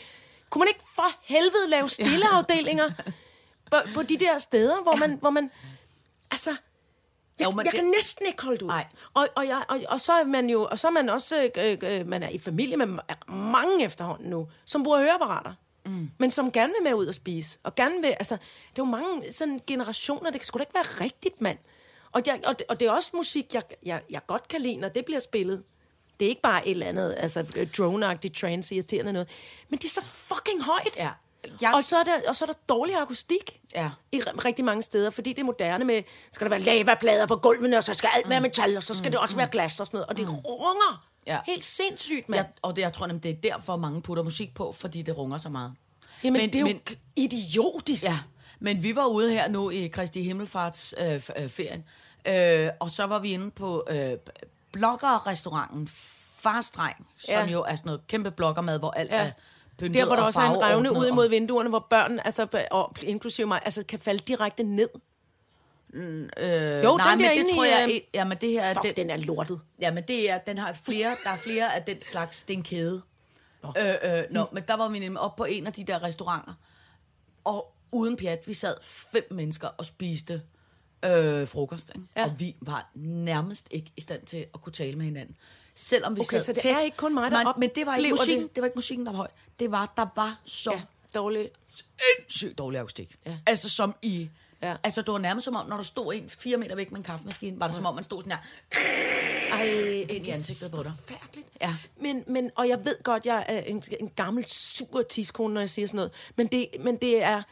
Kunne 0.50 0.60
man 0.60 0.68
ikke 0.68 0.84
for 0.94 1.10
helvede 1.22 1.68
lave 1.68 1.88
stilleafdelinger 1.88 2.90
på, 3.70 3.76
på 3.94 4.02
de 4.02 4.18
der 4.18 4.38
steder, 4.38 4.82
hvor 4.82 4.96
man, 4.96 5.18
hvor 5.20 5.30
man 5.30 5.50
altså, 6.30 6.56
jeg, 7.38 7.44
Jo, 7.46 7.50
men 7.50 7.58
jeg 7.66 7.72
det- 7.72 7.80
kan 7.80 7.88
næsten 7.90 8.26
ikke 8.26 8.42
holde 8.42 8.56
det 8.58 8.62
ud. 8.62 8.68
Nej. 8.68 8.86
Og, 9.14 9.28
og, 9.36 9.46
jeg, 9.48 9.64
og, 9.68 9.80
og, 9.88 10.00
så 10.00 10.12
er 10.12 10.24
man 10.24 10.50
jo, 10.50 10.68
og 10.70 10.78
så 10.78 10.86
er 10.86 10.90
man 10.90 11.08
også, 11.08 11.50
øh, 11.58 11.78
øh, 11.82 12.06
man 12.06 12.22
er 12.22 12.28
i 12.28 12.38
familie 12.38 12.76
med 12.76 12.86
ma- 12.86 13.32
mange 13.34 13.84
efterhånden 13.84 14.30
nu, 14.30 14.48
som 14.64 14.82
bruger 14.82 14.98
høreapparater. 14.98 15.52
Mm. 15.86 16.10
Men 16.18 16.30
som 16.30 16.52
gerne 16.52 16.72
vil 16.78 16.82
med 16.90 16.94
ud 16.94 17.06
og 17.06 17.14
spise. 17.14 17.58
Og 17.62 17.74
gerne 17.74 18.00
vil, 18.00 18.08
altså, 18.08 18.34
det 18.36 18.78
er 18.78 18.82
jo 18.82 18.84
mange 18.84 19.32
sådan 19.32 19.60
generationer, 19.66 20.30
det 20.30 20.40
kan 20.40 20.46
sgu 20.46 20.58
da 20.58 20.62
ikke 20.62 20.74
være 20.74 21.04
rigtigt, 21.04 21.40
mand. 21.40 21.58
Og, 22.12 22.22
jeg, 22.26 22.40
og, 22.46 22.58
det, 22.58 22.66
og 22.68 22.80
det 22.80 22.88
er 22.88 22.92
også 22.92 23.10
musik, 23.14 23.54
jeg, 23.54 23.62
jeg, 23.82 24.02
jeg 24.10 24.20
godt 24.26 24.48
kan 24.48 24.60
lide, 24.60 24.76
når 24.76 24.88
det 24.88 25.04
bliver 25.04 25.20
spillet. 25.20 25.62
Det 26.20 26.26
er 26.26 26.28
ikke 26.28 26.42
bare 26.42 26.66
et 26.68 26.70
eller 26.70 26.86
andet, 26.86 27.14
altså 27.18 27.40
øh, 27.56 27.66
drone-agtigt, 27.78 28.40
trance, 28.40 28.74
irriterende 28.74 29.12
noget. 29.12 29.28
Men 29.68 29.78
det 29.78 29.84
er 29.84 29.88
så 30.00 30.02
fucking 30.04 30.62
højt. 30.62 30.96
Ja. 30.96 31.10
Jeg... 31.60 31.72
Og, 31.74 31.84
så 31.84 31.96
er 31.96 32.04
der, 32.04 32.12
og 32.28 32.36
så 32.36 32.44
er 32.44 32.46
der 32.46 32.54
dårlig 32.68 32.96
akustik 32.96 33.60
Ja. 33.74 33.90
i 34.12 34.20
rigtig 34.20 34.64
mange 34.64 34.82
steder, 34.82 35.10
fordi 35.10 35.30
det 35.32 35.38
er 35.38 35.44
moderne 35.44 35.84
med, 35.84 36.02
skal 36.32 36.44
der 36.44 36.48
være 36.50 36.60
lavaplader 36.60 37.26
på 37.26 37.36
gulvene, 37.36 37.76
og 37.76 37.84
så 37.84 37.94
skal 37.94 38.10
alt 38.14 38.28
være 38.28 38.40
metal, 38.40 38.76
og 38.76 38.82
så 38.82 38.94
skal 38.94 39.12
det 39.12 39.20
også 39.20 39.36
være 39.36 39.48
glas 39.48 39.80
og 39.80 39.86
sådan 39.86 39.96
noget. 39.98 40.08
Og 40.08 40.16
det 40.16 40.28
runger 40.28 41.04
Ja. 41.26 41.38
helt 41.46 41.64
sindssygt, 41.64 42.28
mand. 42.28 42.40
Ja, 42.46 42.52
og 42.62 42.76
det, 42.76 42.82
jeg 42.82 42.92
tror 42.92 43.06
nemlig, 43.06 43.22
det 43.22 43.30
er 43.30 43.52
derfor, 43.52 43.76
mange 43.76 44.02
putter 44.02 44.22
musik 44.22 44.54
på, 44.54 44.72
fordi 44.72 45.02
det 45.02 45.18
runger 45.18 45.38
så 45.38 45.48
meget. 45.48 45.72
Jamen, 46.24 46.40
men- 46.40 46.48
det 46.52 46.56
er 46.56 46.60
jo 46.60 46.66
men- 46.66 46.80
idiotisk. 47.16 48.04
Ja, 48.04 48.18
men 48.58 48.82
vi 48.82 48.96
var 48.96 49.06
ude 49.06 49.30
her 49.30 49.48
nu 49.48 49.70
i 49.70 49.86
Kristi 49.86 50.22
Himmelfarts 50.22 50.94
øh, 50.98 51.14
øh, 51.14 51.48
ferien, 51.48 51.84
øh, 52.28 52.70
og 52.80 52.90
så 52.90 53.04
var 53.06 53.18
vi 53.18 53.30
inde 53.32 53.50
på 53.50 53.84
øh, 53.90 54.12
bloggerrestauranten 54.72 55.88
Farstreng, 56.36 57.06
ja. 57.28 57.40
som 57.40 57.48
jo 57.48 57.62
er 57.62 57.76
sådan 57.76 57.88
noget 57.88 58.06
kæmpe 58.06 58.30
bloggermad, 58.30 58.78
hvor 58.78 58.90
alt. 58.90 59.10
Ja. 59.10 59.16
er 59.16 59.30
pyntet 59.78 59.94
Der, 59.94 60.04
hvor 60.06 60.14
der 60.16 60.22
og 60.22 60.26
også 60.26 60.40
er 60.40 60.50
en 60.50 60.62
revne 60.62 60.92
ud 60.92 60.96
og- 60.96 61.08
imod 61.08 61.28
vinduerne, 61.28 61.68
hvor 61.68 61.86
børn, 61.90 62.20
altså, 62.24 62.66
og 62.70 62.94
inklusive 63.02 63.46
mig, 63.46 63.60
altså, 63.64 63.82
kan 63.88 63.98
falde 63.98 64.18
direkte 64.28 64.62
ned. 64.62 64.88
Øh, 65.94 66.02
Jo, 66.84 66.96
nej, 66.96 67.10
den 67.10 67.18
men 67.22 67.30
det 67.38 67.46
tror 67.54 67.64
i, 67.64 67.68
jeg, 67.68 67.82
øh, 67.84 67.88
ikke- 67.94 68.10
ja, 68.14 68.24
men 68.24 68.38
det 68.40 68.50
her 68.50 68.62
er 68.62 68.74
Fuck, 68.74 68.84
den, 68.84 68.96
den 68.96 69.10
er 69.10 69.16
lortet. 69.16 69.60
Ja, 69.80 69.92
men 69.92 70.04
det 70.08 70.30
er, 70.30 70.38
den 70.38 70.58
har 70.58 70.72
flere, 70.72 71.16
der 71.24 71.30
er 71.30 71.36
flere 71.36 71.74
af 71.74 71.82
den 71.82 72.02
slags, 72.02 72.44
det 72.44 72.54
er 72.54 72.58
en 72.58 72.62
kæde. 72.64 73.02
Øh, 73.64 73.72
øh, 74.02 74.22
nå, 74.30 74.46
men 74.52 74.62
der 74.68 74.74
var 74.76 74.88
vi 74.88 74.98
nemlig 74.98 75.20
oppe 75.20 75.36
på 75.40 75.44
en 75.44 75.66
af 75.66 75.72
de 75.72 75.84
der 75.84 76.02
restauranter, 76.02 76.52
og 77.44 77.74
uden 77.92 78.16
pjat, 78.16 78.42
vi 78.46 78.54
sad 78.54 78.74
fem 78.82 79.26
mennesker 79.30 79.68
og 79.68 79.84
spiste 79.86 80.42
øh, 81.04 81.48
frokost, 81.48 81.92
ikke? 81.94 82.06
Ja. 82.16 82.24
og 82.24 82.40
vi 82.40 82.56
var 82.60 82.90
nærmest 82.94 83.68
ikke 83.70 83.92
i 83.96 84.00
stand 84.00 84.26
til 84.26 84.46
at 84.54 84.60
kunne 84.62 84.72
tale 84.72 84.96
med 84.96 85.04
hinanden. 85.04 85.36
Selvom 85.74 86.16
vi 86.16 86.20
Okay, 86.20 86.28
sad 86.30 86.40
så 86.40 86.52
det 86.52 86.60
tæt. 86.62 86.72
er 86.74 86.80
ikke 86.80 86.96
kun 86.96 87.14
mig, 87.14 87.30
der 87.30 87.44
Men, 87.44 87.52
men 87.56 87.70
det 87.74 87.86
var 87.86 87.96
ikke 87.96 88.10
musikken, 88.10 88.42
det. 88.46 88.54
det. 88.54 88.60
var 88.62 88.66
ikke 88.66 88.76
musikken, 88.76 89.06
der 89.06 89.12
var 89.12 89.16
høj. 89.16 89.28
Det 89.58 89.70
var, 89.70 89.92
der 89.96 90.06
var 90.16 90.40
så 90.44 90.72
Ja, 90.72 90.80
dårlig. 91.14 91.50
sindssygt 91.68 92.58
dårlig 92.58 92.80
akustik. 92.80 93.16
Ja. 93.26 93.36
Altså 93.46 93.68
som 93.68 93.94
i... 94.02 94.30
Ja. 94.62 94.76
Altså, 94.84 95.02
det 95.02 95.12
var 95.12 95.18
nærmest 95.18 95.44
som 95.44 95.56
om, 95.56 95.66
når 95.66 95.76
du 95.76 95.84
stod 95.84 96.14
en 96.14 96.28
fire 96.30 96.56
meter 96.56 96.76
væk 96.76 96.90
med 96.90 96.98
en 96.98 97.04
kaffemaskine, 97.04 97.60
var 97.60 97.66
det 97.66 97.76
som 97.76 97.86
om, 97.86 97.94
man 97.94 98.04
stod 98.04 98.22
sådan 98.22 98.32
her 98.32 98.38
Ej, 99.52 99.66
ind 100.08 100.26
i 100.26 100.30
ansigtet 100.30 100.70
på 100.70 100.82
dig. 100.82 100.92
Forfærdeligt. 101.06 101.48
Ja. 101.60 101.76
Men, 102.00 102.24
men, 102.26 102.50
og 102.56 102.68
jeg 102.68 102.84
ved 102.84 103.02
godt, 103.02 103.26
jeg 103.26 103.44
er 103.48 103.58
en, 103.60 103.82
en 104.00 104.08
gammel 104.16 104.44
sur 104.48 105.02
tiskone, 105.02 105.54
når 105.54 105.60
jeg 105.60 105.70
siger 105.70 105.86
sådan 105.86 105.96
noget. 105.96 106.12
Men 106.36 106.46
det, 106.46 106.68
men 106.80 106.96
det 106.96 107.22
er... 107.22 107.42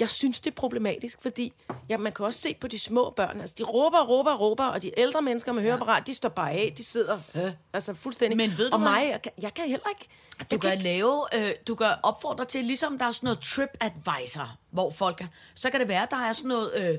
jeg 0.00 0.10
synes, 0.10 0.40
det 0.40 0.50
er 0.50 0.54
problematisk, 0.54 1.22
fordi 1.22 1.52
ja, 1.88 1.96
man 1.96 2.12
kan 2.12 2.26
også 2.26 2.40
se 2.40 2.56
på 2.60 2.68
de 2.68 2.78
små 2.78 3.10
børn. 3.10 3.40
Altså, 3.40 3.54
de 3.58 3.62
råber 3.62 3.98
og 3.98 4.08
råber 4.08 4.32
og 4.32 4.40
råber, 4.40 4.64
og 4.64 4.82
de 4.82 5.00
ældre 5.00 5.22
mennesker 5.22 5.52
med 5.52 5.62
høreapparat, 5.62 6.06
de 6.06 6.14
står 6.14 6.28
bare 6.28 6.50
af. 6.50 6.74
De 6.76 6.84
sidder 6.84 7.18
øh, 7.34 7.52
altså 7.72 7.94
fuldstændig. 7.94 8.36
Men 8.36 8.58
ved 8.58 8.70
du 8.70 8.74
og 8.74 8.80
mig, 8.80 9.08
jeg 9.10 9.22
kan, 9.22 9.32
jeg 9.42 9.54
kan 9.54 9.68
heller 9.68 9.88
ikke... 9.88 10.08
Du 10.50 10.58
kan 10.58 10.70
kan 10.70 10.78
lave, 10.78 11.22
øh, 11.34 11.50
du 11.66 11.74
kan 11.74 11.86
opfordre 12.02 12.44
til, 12.44 12.64
ligesom 12.64 12.98
der 12.98 13.06
er 13.06 13.12
sådan 13.12 13.26
noget 13.26 13.40
trip 13.40 13.70
advisor, 13.80 14.58
hvor 14.70 14.90
folk 14.90 15.20
er, 15.20 15.26
så 15.54 15.70
kan 15.70 15.80
det 15.80 15.88
være, 15.88 16.06
der 16.10 16.16
er 16.16 16.32
sådan 16.32 16.48
noget 16.48 16.72
øh, 16.76 16.98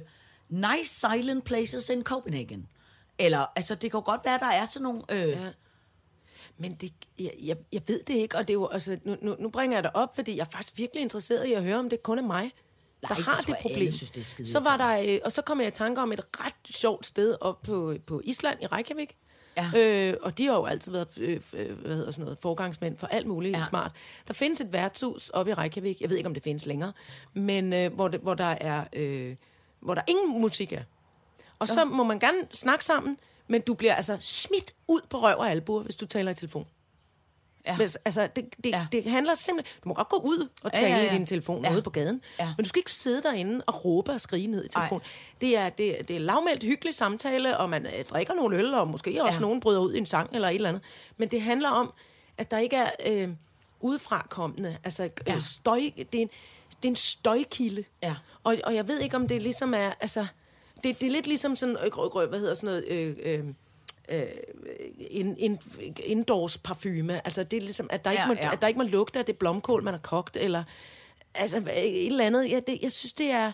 nice 0.50 1.00
silent 1.00 1.46
places 1.46 1.90
in 1.90 2.04
Copenhagen. 2.04 2.68
Eller, 3.20 3.46
altså 3.56 3.76
det 3.76 3.92
kan 3.92 4.02
godt 4.02 4.22
være, 4.26 4.40
der 4.40 4.46
er 4.46 4.66
sådan 4.66 4.84
nogle, 4.84 5.02
øh, 5.12 5.30
ja. 5.30 5.52
Men 6.58 6.74
det, 6.74 6.94
jeg, 7.20 7.32
jeg, 7.44 7.58
jeg 7.72 7.82
ved 7.88 8.04
det 8.04 8.14
ikke, 8.14 8.38
og 8.38 8.48
det 8.48 8.50
er 8.50 8.54
jo, 8.54 8.68
altså, 8.68 8.98
nu, 9.04 9.18
nu, 9.22 9.36
nu 9.40 9.50
bringer 9.50 9.78
jeg 9.78 9.84
det 9.84 9.92
op, 9.94 10.16
fordi 10.16 10.36
jeg 10.38 10.42
er 10.42 10.50
faktisk 10.50 10.78
virkelig 10.78 11.02
interesseret 11.02 11.48
i 11.48 11.54
at 11.54 11.64
høre, 11.64 11.80
om 11.80 11.90
det 11.90 12.04
kun 12.04 12.18
er 12.18 12.24
mig, 12.24 12.52
der 13.10 13.16
det 13.16 13.26
har 13.26 13.36
det 13.36 13.48
jeg, 13.48 13.58
problem. 13.62 13.92
synes, 13.92 14.12
det 14.12 14.22
er 14.22 14.26
skide 14.26 14.48
så 14.48 14.60
var 14.60 14.78
der, 14.78 15.14
øh, 15.14 15.20
og 15.26 15.32
så 15.32 15.42
kom 15.42 15.60
jeg 15.60 15.68
i 15.68 15.72
tanke 15.72 16.02
om 16.02 16.12
et 16.12 16.22
ret 16.40 16.54
sjovt 16.76 17.06
sted 17.06 17.36
op 17.42 17.62
på, 17.62 17.96
på 18.08 18.22
Island 18.24 18.58
i 18.62 18.66
Reykjavik. 18.66 19.16
Ja. 19.58 19.72
Øh, 19.76 20.18
og 20.22 20.38
de 20.38 20.46
har 20.46 20.54
jo 20.54 20.66
altid 20.66 20.92
været 20.92 21.08
øh, 21.18 21.42
øh, 21.54 21.80
hvad 21.80 21.96
hedder 21.96 22.12
sådan 22.12 22.24
noget, 22.26 22.40
forgangsmænd 22.40 22.98
for 22.98 23.08
alt 23.08 23.28
muligt 23.28 23.52
Ja. 23.52 23.58
ja. 23.58 23.64
smart. 23.66 23.92
Der 24.28 24.34
findes 24.34 24.62
et 24.62 24.74
værtshus 24.74 25.30
oppe 25.30 25.52
i 25.52 25.54
Reykjavik, 25.54 26.02
jeg 26.02 26.10
ved 26.10 26.18
ikke, 26.18 26.28
om 26.28 26.34
det 26.34 26.44
findes 26.44 26.66
længere, 26.66 26.94
men 27.34 27.74
øh, 27.74 27.94
hvor, 27.94 28.08
det, 28.08 28.20
hvor, 28.20 28.34
der 28.34 28.46
er, 28.62 28.84
øh, 28.94 29.36
hvor 29.80 29.96
der 29.96 30.02
ingen 30.08 30.42
musik 30.42 30.74
er. 30.74 30.82
Og 31.60 31.68
så 31.68 31.86
må 31.86 32.04
man 32.04 32.20
gerne 32.20 32.38
snakke 32.52 32.86
sammen, 32.86 33.18
men 33.48 33.62
du 33.62 33.74
bliver 33.74 33.96
altså 33.96 34.18
smidt 34.20 34.74
ud 34.88 35.02
på 35.10 35.18
røv 35.18 35.38
og 35.38 35.52
albuer, 35.52 35.84
hvis 35.84 35.96
du 35.96 36.06
taler 36.06 36.32
i 36.32 36.36
telefon. 36.36 36.68
Ja. 37.68 37.76
Hvis, 37.76 37.96
altså, 38.06 38.28
det, 38.36 38.46
det, 38.64 38.70
Ja. 38.70 38.88
det 38.92 39.04
handler 39.06 39.36
simpelthen... 39.36 39.76
Du 39.84 39.90
må 39.90 39.94
godt 39.96 40.10
gå 40.10 40.18
ud 40.18 40.48
og 40.64 40.74
tale 40.74 40.88
ja, 40.88 40.96
ja, 40.98 41.04
ja. 41.04 41.14
i 41.14 41.18
din 41.18 41.26
telefon 41.26 41.64
Ja. 41.66 41.74
ude 41.74 41.82
på 41.82 41.90
gaden. 41.90 42.22
Ja. 42.40 42.46
Men 42.58 42.64
du 42.64 42.70
skal 42.70 42.80
ikke 42.80 42.92
sidde 42.92 43.22
derinde 43.24 43.64
og 43.68 43.86
råbe 43.86 44.12
og 44.12 44.22
skrige 44.22 44.48
ned 44.48 44.66
i 44.66 44.68
telefon. 44.68 45.02
Ej. 45.02 45.08
Det 45.42 45.58
er, 45.58 45.70
det, 45.70 46.08
det 46.08 46.16
er 46.16 46.20
lavmældt 46.20 46.64
hyggelig 46.64 46.96
samtale, 46.96 47.58
og 47.58 47.70
man 47.70 47.86
øh, 47.86 48.06
drikker 48.06 48.34
nogle 48.34 48.58
øl, 48.58 48.74
og 48.74 48.88
måske 48.88 49.24
også 49.24 49.38
Ja. 49.40 49.42
nogen 49.42 49.60
bryder 49.60 49.80
ud 49.80 49.94
i 49.94 49.98
en 49.98 50.06
sang 50.06 50.30
eller 50.34 50.48
et 50.50 50.56
eller 50.56 50.70
andet. 50.70 50.84
Men 51.18 51.30
det 51.32 51.42
handler 51.42 51.70
om, 51.70 51.94
at 52.38 52.52
der 52.52 52.58
ikke 52.58 52.76
er 52.76 52.90
øh, 53.06 53.30
udefrakommende. 53.82 54.78
Altså, 54.84 55.10
ja. 55.28 55.40
støj, 55.40 55.80
det, 55.98 56.16
er 56.16 56.22
en, 56.22 56.30
det 56.70 56.86
er 56.86 56.90
en 56.90 56.96
støjkilde. 56.96 57.84
Ja. 58.04 58.16
Og, 58.44 58.58
og 58.64 58.76
jeg 58.76 58.88
ved 58.88 59.00
ikke, 59.00 59.16
om 59.16 59.28
det 59.28 59.42
ligesom 59.44 59.74
er... 59.74 59.92
Altså, 60.00 60.26
det, 60.84 61.02
det 61.02 61.08
er 61.08 61.12
lidt 61.12 61.28
ligesom 61.28 61.56
sådan... 61.56 61.78
Øh, 61.86 62.30
hvad 62.30 62.40
hedder 62.40 62.54
sådan 62.54 62.68
noget... 62.68 62.86
Øh, 62.88 63.16
øh, 63.24 63.46
ind, 65.10 65.36
ind, 65.40 65.60
indoors 66.00 66.58
parfume. 66.58 67.22
Altså, 67.28 67.44
det 67.44 67.58
er 67.58 67.62
ligesom, 67.62 67.88
at 67.92 68.06
der, 68.06 68.12
Ja, 68.12 68.18
ikke 68.18 68.28
må, 68.28 68.34
ja. 68.48 68.54
at 68.54 68.62
der 68.62 68.68
ikke 68.68 68.78
må 68.78 68.84
lugte 68.84 69.20
af 69.20 69.26
det 69.26 69.38
blomkål, 69.38 69.84
man 69.84 69.94
har 69.94 70.02
kogt, 70.02 70.38
eller 70.38 70.64
altså, 71.36 71.58
et 71.58 72.06
eller 72.06 72.26
andet. 72.26 72.50
Ja, 72.52 72.60
det, 72.68 72.80
jeg 72.82 72.92
synes, 72.92 73.14
det 73.14 73.32
er... 73.32 73.52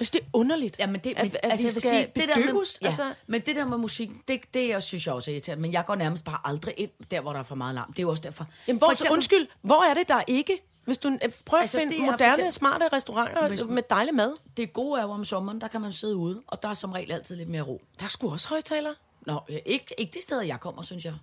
Jeg 0.00 0.06
synes, 0.06 0.10
det 0.10 0.20
er 0.20 0.24
underligt, 0.32 0.78
Ja, 0.78 0.86
men 0.86 1.00
det, 1.00 1.10
at, 1.16 1.22
men, 1.24 1.32
at 1.42 1.50
altså, 1.52 1.66
vi 1.66 1.70
skal 1.70 1.82
sige, 1.82 2.12
det 2.16 2.28
der 2.28 2.36
med, 2.52 2.64
ja, 2.82 2.86
altså, 2.86 3.12
men 3.26 3.40
det 3.40 3.56
der 3.56 3.64
med 3.66 3.78
musik, 3.78 4.10
det, 4.28 4.40
det 4.54 4.68
jeg 4.68 4.82
synes 4.82 5.06
jeg 5.06 5.14
også 5.14 5.30
er 5.30 5.32
irriterende. 5.32 5.62
Men 5.62 5.72
jeg 5.72 5.84
går 5.86 5.94
nærmest 5.94 6.24
bare 6.24 6.38
aldrig 6.44 6.74
ind 6.76 6.90
der, 7.10 7.20
hvor 7.20 7.32
der 7.32 7.38
er 7.40 7.42
for 7.44 7.54
meget 7.54 7.74
larm. 7.74 7.92
Det 7.92 7.98
er 7.98 8.02
jo 8.02 8.10
også 8.10 8.22
derfor. 8.22 8.46
jamen, 8.68 8.78
hvor, 8.78 8.86
For 8.86 8.92
eksempel- 8.92 9.12
undskyld, 9.12 9.46
hvor 9.62 9.90
er 9.90 9.94
det, 9.94 10.08
der 10.08 10.22
ikke? 10.26 10.62
Hvis 10.84 10.98
du 10.98 11.08
øh, 11.08 11.30
prøver 11.44 11.60
Altså, 11.62 11.78
at 11.78 11.82
finde 11.82 11.96
er 11.96 12.10
moderne, 12.10 12.32
eksempel- 12.32 12.52
smarte 12.52 12.88
restauranter 12.92 13.48
Hvis- 13.48 13.64
med 13.64 13.82
dejlig 13.90 14.14
mad. 14.14 14.32
Det 14.56 14.72
gode 14.72 15.00
er 15.00 15.04
jo 15.04 15.10
om 15.10 15.24
sommeren, 15.24 15.60
der 15.60 15.68
kan 15.68 15.80
man 15.80 15.92
sidde 15.92 16.16
ude, 16.16 16.42
og 16.46 16.62
der 16.62 16.68
er 16.68 16.74
som 16.74 16.92
regel 16.92 17.12
altid 17.12 17.36
lidt 17.36 17.48
mere 17.48 17.62
ro. 17.62 17.82
Der 17.98 18.04
er 18.04 18.08
sgu 18.08 18.30
også 18.32 18.48
højtaler. 18.48 18.90
Nå, 19.28 19.40
øh, 19.48 19.58
ikke, 19.66 19.94
ikke 19.98 20.12
det 20.12 20.22
sted, 20.22 20.40
jeg 20.40 20.60
kommer, 20.60 20.82
synes 20.82 21.04
jeg. 21.04 21.14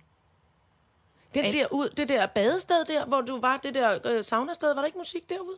Den 1.34 1.44
Al- 1.44 1.52
der, 1.52 1.66
ud, 1.70 1.88
det 1.88 2.08
der 2.08 2.26
badested 2.26 2.84
der, 2.84 3.04
hvor 3.06 3.20
du 3.20 3.40
var, 3.40 3.56
det 3.56 3.74
der 3.74 3.98
øh, 4.04 4.24
saunasted, 4.24 4.68
var 4.74 4.80
der 4.80 4.86
ikke 4.86 4.98
musik 4.98 5.28
derude? 5.28 5.56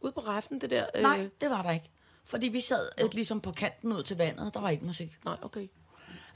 Ude 0.00 0.12
på 0.12 0.20
raften, 0.20 0.60
det 0.60 0.70
der... 0.70 0.86
Øh, 0.94 1.02
Nej, 1.02 1.28
det 1.40 1.50
var 1.50 1.62
der 1.62 1.70
ikke. 1.70 1.90
Fordi 2.24 2.48
vi 2.48 2.60
sad 2.60 2.88
øh, 3.02 3.08
ligesom 3.12 3.40
på 3.40 3.52
kanten 3.52 3.92
ud 3.92 4.02
til 4.02 4.16
vandet, 4.16 4.54
der 4.54 4.60
var 4.60 4.68
ikke 4.70 4.84
musik. 4.84 5.18
Nej, 5.24 5.36
okay. 5.42 5.68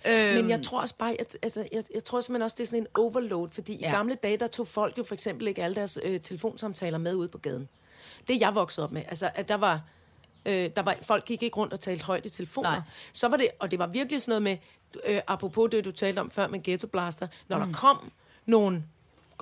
Øhm, 0.08 0.34
Men 0.36 0.50
jeg 0.50 0.62
tror 0.62 0.80
også 0.80 0.94
bare, 0.94 1.20
at, 1.20 1.36
altså, 1.42 1.68
jeg, 1.72 1.84
jeg 1.94 2.04
tror 2.04 2.20
simpelthen 2.20 2.42
også, 2.42 2.54
det 2.58 2.62
er 2.62 2.66
sådan 2.66 2.78
en 2.82 2.86
overload, 2.94 3.48
fordi 3.50 3.76
ja. 3.76 3.88
I 3.88 3.90
gamle 3.90 4.14
dage, 4.14 4.36
der 4.36 4.46
tog 4.46 4.68
folk 4.68 4.98
jo 4.98 5.02
for 5.02 5.14
eksempel 5.14 5.48
ikke 5.48 5.62
alle 5.64 5.74
deres 5.76 5.98
øh, 6.02 6.20
telefonsamtaler 6.20 6.98
med 6.98 7.14
ude 7.14 7.28
på 7.28 7.38
gaden. 7.38 7.68
Det 8.28 8.34
er 8.34 8.38
jeg 8.38 8.54
voksede 8.54 8.84
op 8.84 8.92
med. 8.92 9.02
Altså, 9.08 9.30
at 9.34 9.48
der 9.48 9.54
var, 9.54 9.80
øh, 10.46 10.70
der 10.76 10.83
var, 10.83 10.96
folk 11.03 11.24
gik 11.24 11.42
ikke 11.42 11.57
rundt 11.57 11.72
og 11.72 11.81
talte 11.81 12.05
højt 12.05 12.26
i 12.26 12.31
telefoner. 12.31 12.70
Nej. 12.70 12.81
Så 13.12 13.29
var 13.29 13.37
det, 13.37 13.48
og 13.59 13.70
det 13.70 13.79
var 13.79 13.87
virkelig 13.87 14.22
sådan 14.22 14.42
noget 14.42 14.42
med, 14.42 14.57
øh, 15.07 15.20
apropos 15.26 15.70
det, 15.70 15.85
du 15.85 15.90
talte 15.90 16.20
om 16.20 16.31
før 16.31 16.46
med 16.46 16.62
Ghetto 16.62 16.87
Blaster, 16.87 17.29
når 17.48 17.59
mm. 17.59 17.64
der 17.64 17.72
kom 17.72 18.12
nogle 18.46 18.85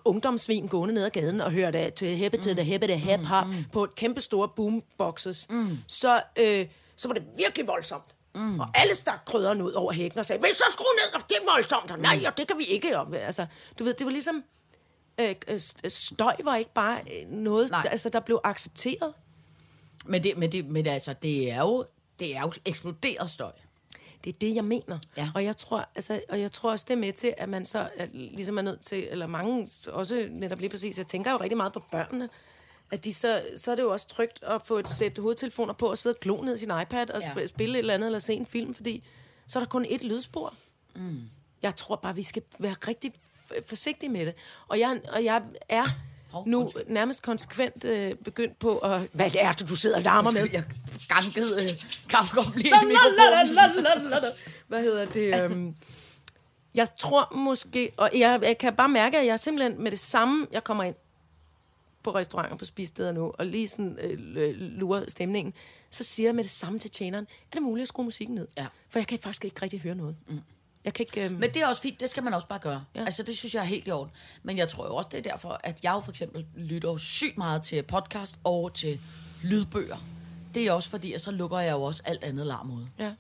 ungdomssvin 0.05 0.67
gående 0.67 0.95
ned 0.95 1.05
ad 1.05 1.11
gaden 1.11 1.41
og 1.41 1.53
hørte 1.53 1.91
til 1.91 2.17
hæppe 2.17 2.39
til 2.39 2.57
det 2.57 2.67
hæppe 2.67 2.87
det 2.87 3.01
hæp 3.01 3.21
har 3.21 3.55
på 3.73 3.85
et 3.85 3.95
kæmpe 3.95 4.21
store 4.21 4.49
boomboxes, 4.49 5.47
mm. 5.51 5.79
så, 5.87 6.23
øh, 6.37 6.67
så 6.97 7.09
var 7.09 7.15
det 7.15 7.23
virkelig 7.37 7.67
voldsomt. 7.67 8.15
Mm. 8.35 8.61
Og 8.61 8.69
alle 8.75 8.95
stak 8.95 9.19
krydderen 9.27 9.63
ud 9.63 9.73
over 9.73 9.93
hækken 9.93 10.19
og 10.19 10.27
sagde, 10.27 10.43
vil 10.43 10.55
så 10.55 10.65
skrue 10.71 10.87
ned, 10.87 11.21
og 11.23 11.29
det 11.29 11.37
er 11.37 11.53
voldsomt, 11.53 11.91
og 11.91 11.99
nej, 11.99 12.25
og 12.27 12.37
det 12.37 12.49
kan 12.49 12.59
vi 12.59 12.65
ikke. 12.65 12.99
Og, 12.99 13.17
altså, 13.17 13.47
du 13.79 13.85
ved, 13.85 13.95
det 13.95 14.07
var 14.07 14.13
ligesom, 14.13 14.45
øh, 15.21 15.35
øh, 15.49 15.61
støj 15.89 16.37
var 16.45 16.57
ikke 16.57 16.73
bare 16.75 17.01
øh, 17.01 17.31
noget, 17.31 17.71
Nej. 17.71 17.83
altså, 17.91 18.09
der 18.09 18.21
blev 18.21 18.41
accepteret. 18.45 19.15
Men, 20.07 20.23
det, 20.25 20.37
men, 20.39 20.53
det, 20.53 20.67
men 20.67 20.87
altså, 20.87 21.13
det 21.23 21.51
er 21.51 21.61
jo, 21.61 21.85
det 22.19 22.37
er 22.37 22.41
jo 22.41 22.53
eksploderet 22.65 23.31
støj. 23.31 23.53
Det 24.25 24.35
er 24.35 24.39
det, 24.39 24.55
jeg 24.55 24.65
mener. 24.65 24.99
Ja. 25.17 25.31
Og, 25.35 25.45
jeg 25.45 25.57
tror, 25.57 25.89
altså, 25.95 26.21
og 26.29 26.41
jeg 26.41 26.53
tror 26.53 26.71
også, 26.71 26.85
det 26.89 26.95
er 26.95 26.99
med 26.99 27.13
til, 27.13 27.35
at 27.37 27.49
man 27.49 27.67
så 27.67 27.89
er, 27.97 28.07
ligesom 28.13 28.59
er 28.59 28.63
nødt 28.63 28.81
til, 28.81 29.09
eller 29.11 29.27
mange 29.27 29.69
også 29.87 30.29
netop 30.31 30.59
lige 30.61 30.71
præcis, 30.71 30.99
jeg 30.99 31.07
tænker 31.07 31.31
jo 31.33 31.37
rigtig 31.37 31.57
meget 31.57 31.73
på 31.73 31.83
børnene, 31.93 32.29
at 32.91 33.05
de 33.05 33.15
så, 33.15 33.43
så 33.57 33.71
er 33.71 33.75
det 33.75 33.83
jo 33.83 33.93
også 33.93 34.09
trygt 34.09 34.43
at 34.43 34.63
få 34.63 34.79
et 34.79 34.91
sæt 34.91 35.19
hovedtelefoner 35.19 35.73
på 35.73 35.87
og 35.87 35.99
sidde 35.99 36.15
og 36.17 36.21
glo 36.21 36.43
ned 36.43 36.55
i 36.55 36.59
sin 36.59 36.71
iPad 36.83 37.11
og 37.11 37.23
Ja. 37.37 37.47
spille 37.47 37.75
et 37.75 37.79
eller 37.79 37.95
andet, 37.95 38.07
eller 38.07 38.19
se 38.19 38.35
en 38.35 38.47
film, 38.47 38.75
fordi 38.75 39.05
så 39.47 39.59
er 39.59 39.63
der 39.63 39.69
kun 39.69 39.87
et 39.89 40.05
lydspor. 40.05 40.55
Mm. 40.95 41.21
Jeg 41.63 41.77
tror 41.77 41.97
bare, 41.97 42.17
vi 42.17 42.23
skal 42.23 42.43
være 42.59 42.75
rigtig 42.89 43.13
forsigtige 43.67 44.11
med 44.11 44.27
det. 44.27 44.35
Og 44.69 44.79
jeg, 44.79 45.01
og 45.13 45.25
jeg 45.25 45.43
er 45.69 45.85
Hov, 46.39 46.49
nu 46.49 46.61
undskyld. 46.61 46.83
nærmest 46.87 47.23
konsekvent 47.23 47.85
øh, 47.85 48.15
begyndt 48.15 48.59
på 48.59 48.79
at... 48.79 49.01
Hvad 49.13 49.31
er 49.39 49.53
det, 49.53 49.69
du 49.69 49.77
sidder 49.77 49.97
og 49.97 50.03
larmer 50.03 50.31
med? 50.31 50.49
Jeg 50.53 50.65
skankede 50.99 51.47
øh, 51.57 51.69
kaffekop 52.11 52.57
lige 52.57 52.69
i 52.69 52.87
mikrofonen. 52.87 53.85
Hvad 54.69 54.83
hedder 54.83 55.05
det? 55.05 55.43
Øhm, 55.43 55.75
jeg 56.75 56.97
tror 56.97 57.35
måske, 57.35 57.93
og 57.97 58.11
jeg, 58.15 58.41
jeg 58.43 58.59
kan 58.59 58.77
bare 58.77 58.89
mærke, 58.89 59.19
at 59.19 59.27
jeg 59.27 59.41
simpelthen 59.41 59.83
med 59.83 59.91
det 59.91 59.99
samme, 59.99 60.47
jeg 60.53 60.65
kommer 60.65 60.85
ind 60.85 60.95
på 62.03 62.15
restauranter, 62.15 62.57
på 62.57 62.65
spisesteder 62.65 63.13
nu, 63.13 63.33
og 63.39 63.47
lige 63.47 63.69
sådan 63.69 63.99
øh, 64.01 64.55
lurer 64.59 65.05
stemningen, 65.09 65.55
så 65.91 66.05
siger 66.05 66.29
jeg 66.29 66.35
med 66.35 66.45
det 66.45 66.51
samme 66.51 66.79
til 66.79 66.91
tjeneren, 66.91 67.25
er 67.25 67.55
det 67.55 67.63
muligt 67.63 67.83
at 67.83 67.89
skrue 67.89 68.05
musikken 68.05 68.35
ned? 68.35 68.49
Ja. 68.57 68.67
For 68.89 68.99
jeg 68.99 69.07
kan 69.07 69.19
faktisk 69.19 69.45
ikke 69.45 69.63
rigtig 69.63 69.81
høre 69.81 69.95
noget. 69.95 70.17
Mm. 70.29 70.41
Jeg 70.89 70.95
kan 70.95 71.03
ikke... 71.03 71.25
Øhm, 71.25 71.35
Men 71.35 71.51
det 71.55 71.63
er 71.63 71.67
også 71.67 71.83
fint, 71.83 72.01
det 72.01 72.11
skal 72.11 72.23
man 72.23 72.35
også 72.35 72.49
bare 72.49 72.59
gøre. 72.59 72.85
Ja. 72.95 73.01
Altså, 73.01 73.23
det 73.23 73.37
synes 73.37 73.55
jeg 73.55 73.61
er 73.61 73.65
helt 73.65 73.87
i 73.87 73.91
orden. 73.91 74.13
Men 74.43 74.59
jeg 74.59 74.69
tror 74.69 74.87
jo 74.87 74.95
også, 74.97 75.09
det 75.13 75.19
er 75.19 75.31
derfor, 75.31 75.61
at 75.65 75.81
jeg 75.83 75.93
jo 75.93 76.01
for 76.01 76.11
eksempel 76.11 76.47
lytter 76.57 76.91
jo 76.91 76.99
sygt 76.99 77.39
meget 77.39 77.63
til 77.63 77.83
podcast 77.83 78.39
og 78.45 78.75
til 78.75 79.01
lydbøger. 79.43 79.97
Det 80.55 80.67
er 80.67 80.73
også 80.73 80.91
fordi, 80.91 81.13
at 81.13 81.21
så 81.21 81.31
lukker 81.31 81.59
jeg 81.59 81.73
jo 81.73 81.83
også 81.83 82.03
alt 82.05 82.25
andet 82.25 82.47
larm 82.47 82.71
ud. 82.71 82.87
Ja. 82.99 83.13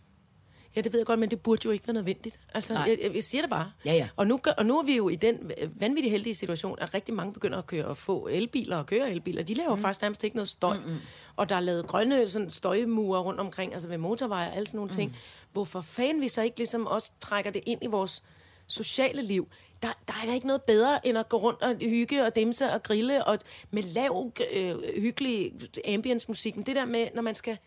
Ja, 0.78 0.82
det 0.82 0.92
ved 0.92 1.00
jeg 1.00 1.06
godt, 1.06 1.18
men 1.18 1.30
det 1.30 1.40
burde 1.40 1.60
jo 1.64 1.70
ikke 1.70 1.86
være 1.86 1.94
nødvendigt. 1.94 2.40
Altså, 2.54 2.74
Nej. 2.74 2.96
jeg, 3.02 3.14
jeg, 3.14 3.24
siger 3.24 3.42
det 3.42 3.50
bare. 3.50 3.72
Ja, 3.84 3.92
ja. 3.92 4.08
Og 4.16 4.26
nu, 4.26 4.36
gør- 4.36 4.50
og 4.50 4.66
nu 4.66 4.78
er 4.78 4.82
vi 4.82 4.96
jo 4.96 5.08
i 5.08 5.16
den 5.16 5.52
vanvittigt 5.74 6.10
heldige 6.10 6.34
situation, 6.34 6.78
at 6.80 6.94
rigtig 6.94 7.14
mange 7.14 7.32
begynder 7.32 7.58
at 7.58 7.66
køre 7.66 7.84
og 7.84 7.96
få 7.96 8.28
elbiler 8.30 8.76
og 8.76 8.86
køre 8.86 9.10
elbiler. 9.10 9.42
De 9.42 9.54
laver 9.54 9.74
mm. 9.74 9.82
faktisk 9.82 10.02
nærmest 10.02 10.24
ikke 10.24 10.36
noget 10.36 10.48
støj. 10.48 10.76
Mm-hmm. 10.76 10.98
Og 11.36 11.48
der 11.48 11.56
er 11.56 11.60
lavet 11.60 11.86
grønne 11.86 12.28
sådan, 12.28 12.50
støjmure 12.50 13.20
rundt 13.20 13.40
omkring, 13.40 13.74
altså 13.74 13.88
ved 13.88 13.98
motorveje 13.98 14.48
og 14.48 14.56
alle 14.56 14.66
sådan 14.66 14.78
nogle 14.78 14.90
mm. 14.90 14.96
ting. 14.96 15.16
Hvorfor 15.52 15.80
fanden 15.80 16.22
vi 16.22 16.28
så 16.28 16.42
ikke 16.42 16.56
ligesom 16.56 16.86
også 16.86 17.12
trækker 17.20 17.50
det 17.50 17.62
ind 17.66 17.84
i 17.84 17.86
vores 17.86 18.22
sociale 18.66 19.22
liv? 19.22 19.48
Der, 19.82 19.88
der 20.08 20.14
er 20.22 20.26
da 20.26 20.34
ikke 20.34 20.46
noget 20.46 20.62
bedre, 20.62 21.06
end 21.06 21.18
at 21.18 21.28
gå 21.28 21.36
rundt 21.36 21.62
og 21.62 21.76
hygge 21.80 22.24
og 22.24 22.36
dimse 22.36 22.72
og 22.72 22.82
grille, 22.82 23.24
og 23.24 23.38
med 23.70 23.82
lav, 23.82 24.32
øh, 24.52 24.74
hyggelig 24.96 25.52
ambience-musik. 25.88 26.56
Men 26.56 26.66
det 26.66 26.76
der 26.76 26.84
med, 26.84 27.08
når 27.14 27.22
man 27.22 27.34
skal 27.34 27.58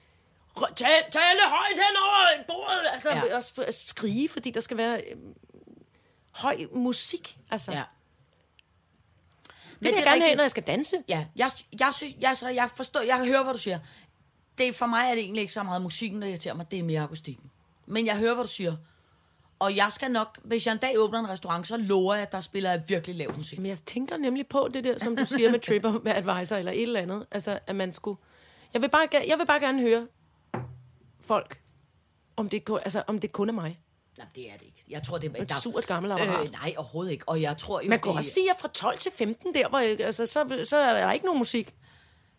tale, 0.75 1.03
tale 1.11 1.39
højt 1.47 1.79
hen 1.79 1.95
over 2.03 2.43
bordet, 2.47 2.87
altså 2.93 3.09
Ja. 3.09 3.35
også 3.35 3.61
at 3.67 3.73
skrige, 3.75 4.29
fordi 4.29 4.51
der 4.51 4.59
skal 4.59 4.77
være 4.77 5.01
øh, 5.11 5.17
høj 6.35 6.57
musik. 6.71 7.37
Altså, 7.51 7.71
Ja. 7.71 7.83
det 9.79 9.81
vil 9.81 9.89
jeg 9.91 9.99
er 10.01 10.03
gerne 10.11 10.21
have, 10.25 10.35
når 10.35 10.43
jeg 10.43 10.51
skal 10.51 10.63
danse. 10.63 10.97
Ja, 11.07 11.25
jeg, 11.35 11.51
jeg, 11.79 11.93
synes, 11.93 12.13
jeg, 12.21 12.37
så, 12.37 12.49
jeg 12.49 12.69
forstår, 12.75 12.99
jeg 13.01 13.25
hører, 13.25 13.43
hvad 13.43 13.53
du 13.53 13.59
siger. 13.59 13.79
Det, 14.57 14.75
for 14.75 14.85
mig 14.85 15.01
er 15.05 15.11
det 15.11 15.19
egentlig 15.19 15.41
ikke 15.41 15.53
så 15.53 15.63
meget 15.63 15.81
musikken, 15.81 16.21
der 16.21 16.27
irriterer 16.27 16.53
mig, 16.53 16.71
det 16.71 16.79
er 16.79 16.83
mere 16.83 17.01
akustikken. 17.01 17.51
Men 17.85 18.05
jeg 18.05 18.17
hører, 18.17 18.33
hvad 18.33 18.43
du 18.43 18.49
siger. 18.49 18.75
Og 19.59 19.75
jeg 19.75 19.91
skal 19.91 20.11
nok, 20.11 20.39
hvis 20.43 20.65
jeg 20.65 20.71
en 20.71 20.77
dag 20.77 20.93
åbner 20.97 21.19
en 21.19 21.29
restaurant, 21.29 21.67
så 21.67 21.77
lover 21.77 22.13
jeg, 22.13 22.21
at 22.23 22.31
der 22.31 22.41
spiller 22.41 22.69
jeg 22.71 22.83
virkelig 22.87 23.15
lav 23.15 23.37
musik. 23.37 23.59
Men 23.59 23.65
jeg 23.69 23.77
tænker 23.85 24.17
nemlig 24.17 24.47
på 24.47 24.69
det 24.73 24.83
der, 24.83 24.97
som 24.99 25.15
du 25.15 25.25
siger 25.25 25.51
med 25.51 25.59
Tripper 25.67 25.99
Advisor 26.05 26.55
eller 26.55 26.71
et 26.71 26.81
eller 26.81 26.99
andet. 26.99 27.25
Altså, 27.31 27.59
at 27.67 27.75
man 27.75 27.93
skulle... 27.93 28.19
Jeg 28.73 28.81
vil 28.81 28.89
bare, 28.89 29.07
jeg 29.27 29.39
vil 29.39 29.45
bare 29.45 29.59
gerne 29.59 29.81
høre 29.81 30.07
folk, 31.21 31.61
om 32.35 32.49
det, 32.49 32.69
altså, 32.83 33.03
om 33.07 33.19
det 33.19 33.31
kun 33.31 33.49
er 33.49 33.53
mig. 33.53 33.79
Nej, 34.17 34.27
det 34.35 34.49
er 34.51 34.53
det 34.57 34.65
ikke. 34.65 34.83
Jeg 34.89 35.03
tror, 35.03 35.17
det 35.17 35.37
er... 35.37 35.41
Et 35.43 35.51
surt 35.53 35.87
gammelt 35.87 36.13
apparat. 36.13 36.45
Øh, 36.45 36.51
nej, 36.51 36.73
overhovedet 36.77 37.11
ikke. 37.11 37.29
Og 37.29 37.41
jeg 37.41 37.57
tror 37.57 37.81
jo, 37.81 37.89
Man 37.89 37.99
kan 37.99 38.09
det, 38.09 38.17
også 38.17 38.29
sige, 38.29 38.51
at 38.51 38.57
fra 38.59 38.67
12 38.67 38.99
til 38.99 39.11
15 39.11 39.53
der, 39.53 39.69
hvor, 39.69 39.79
altså, 39.79 40.25
så, 40.25 40.61
så 40.63 40.77
er 40.77 40.93
der 41.05 41.11
ikke 41.11 41.25
nogen 41.25 41.39
musik. 41.39 41.75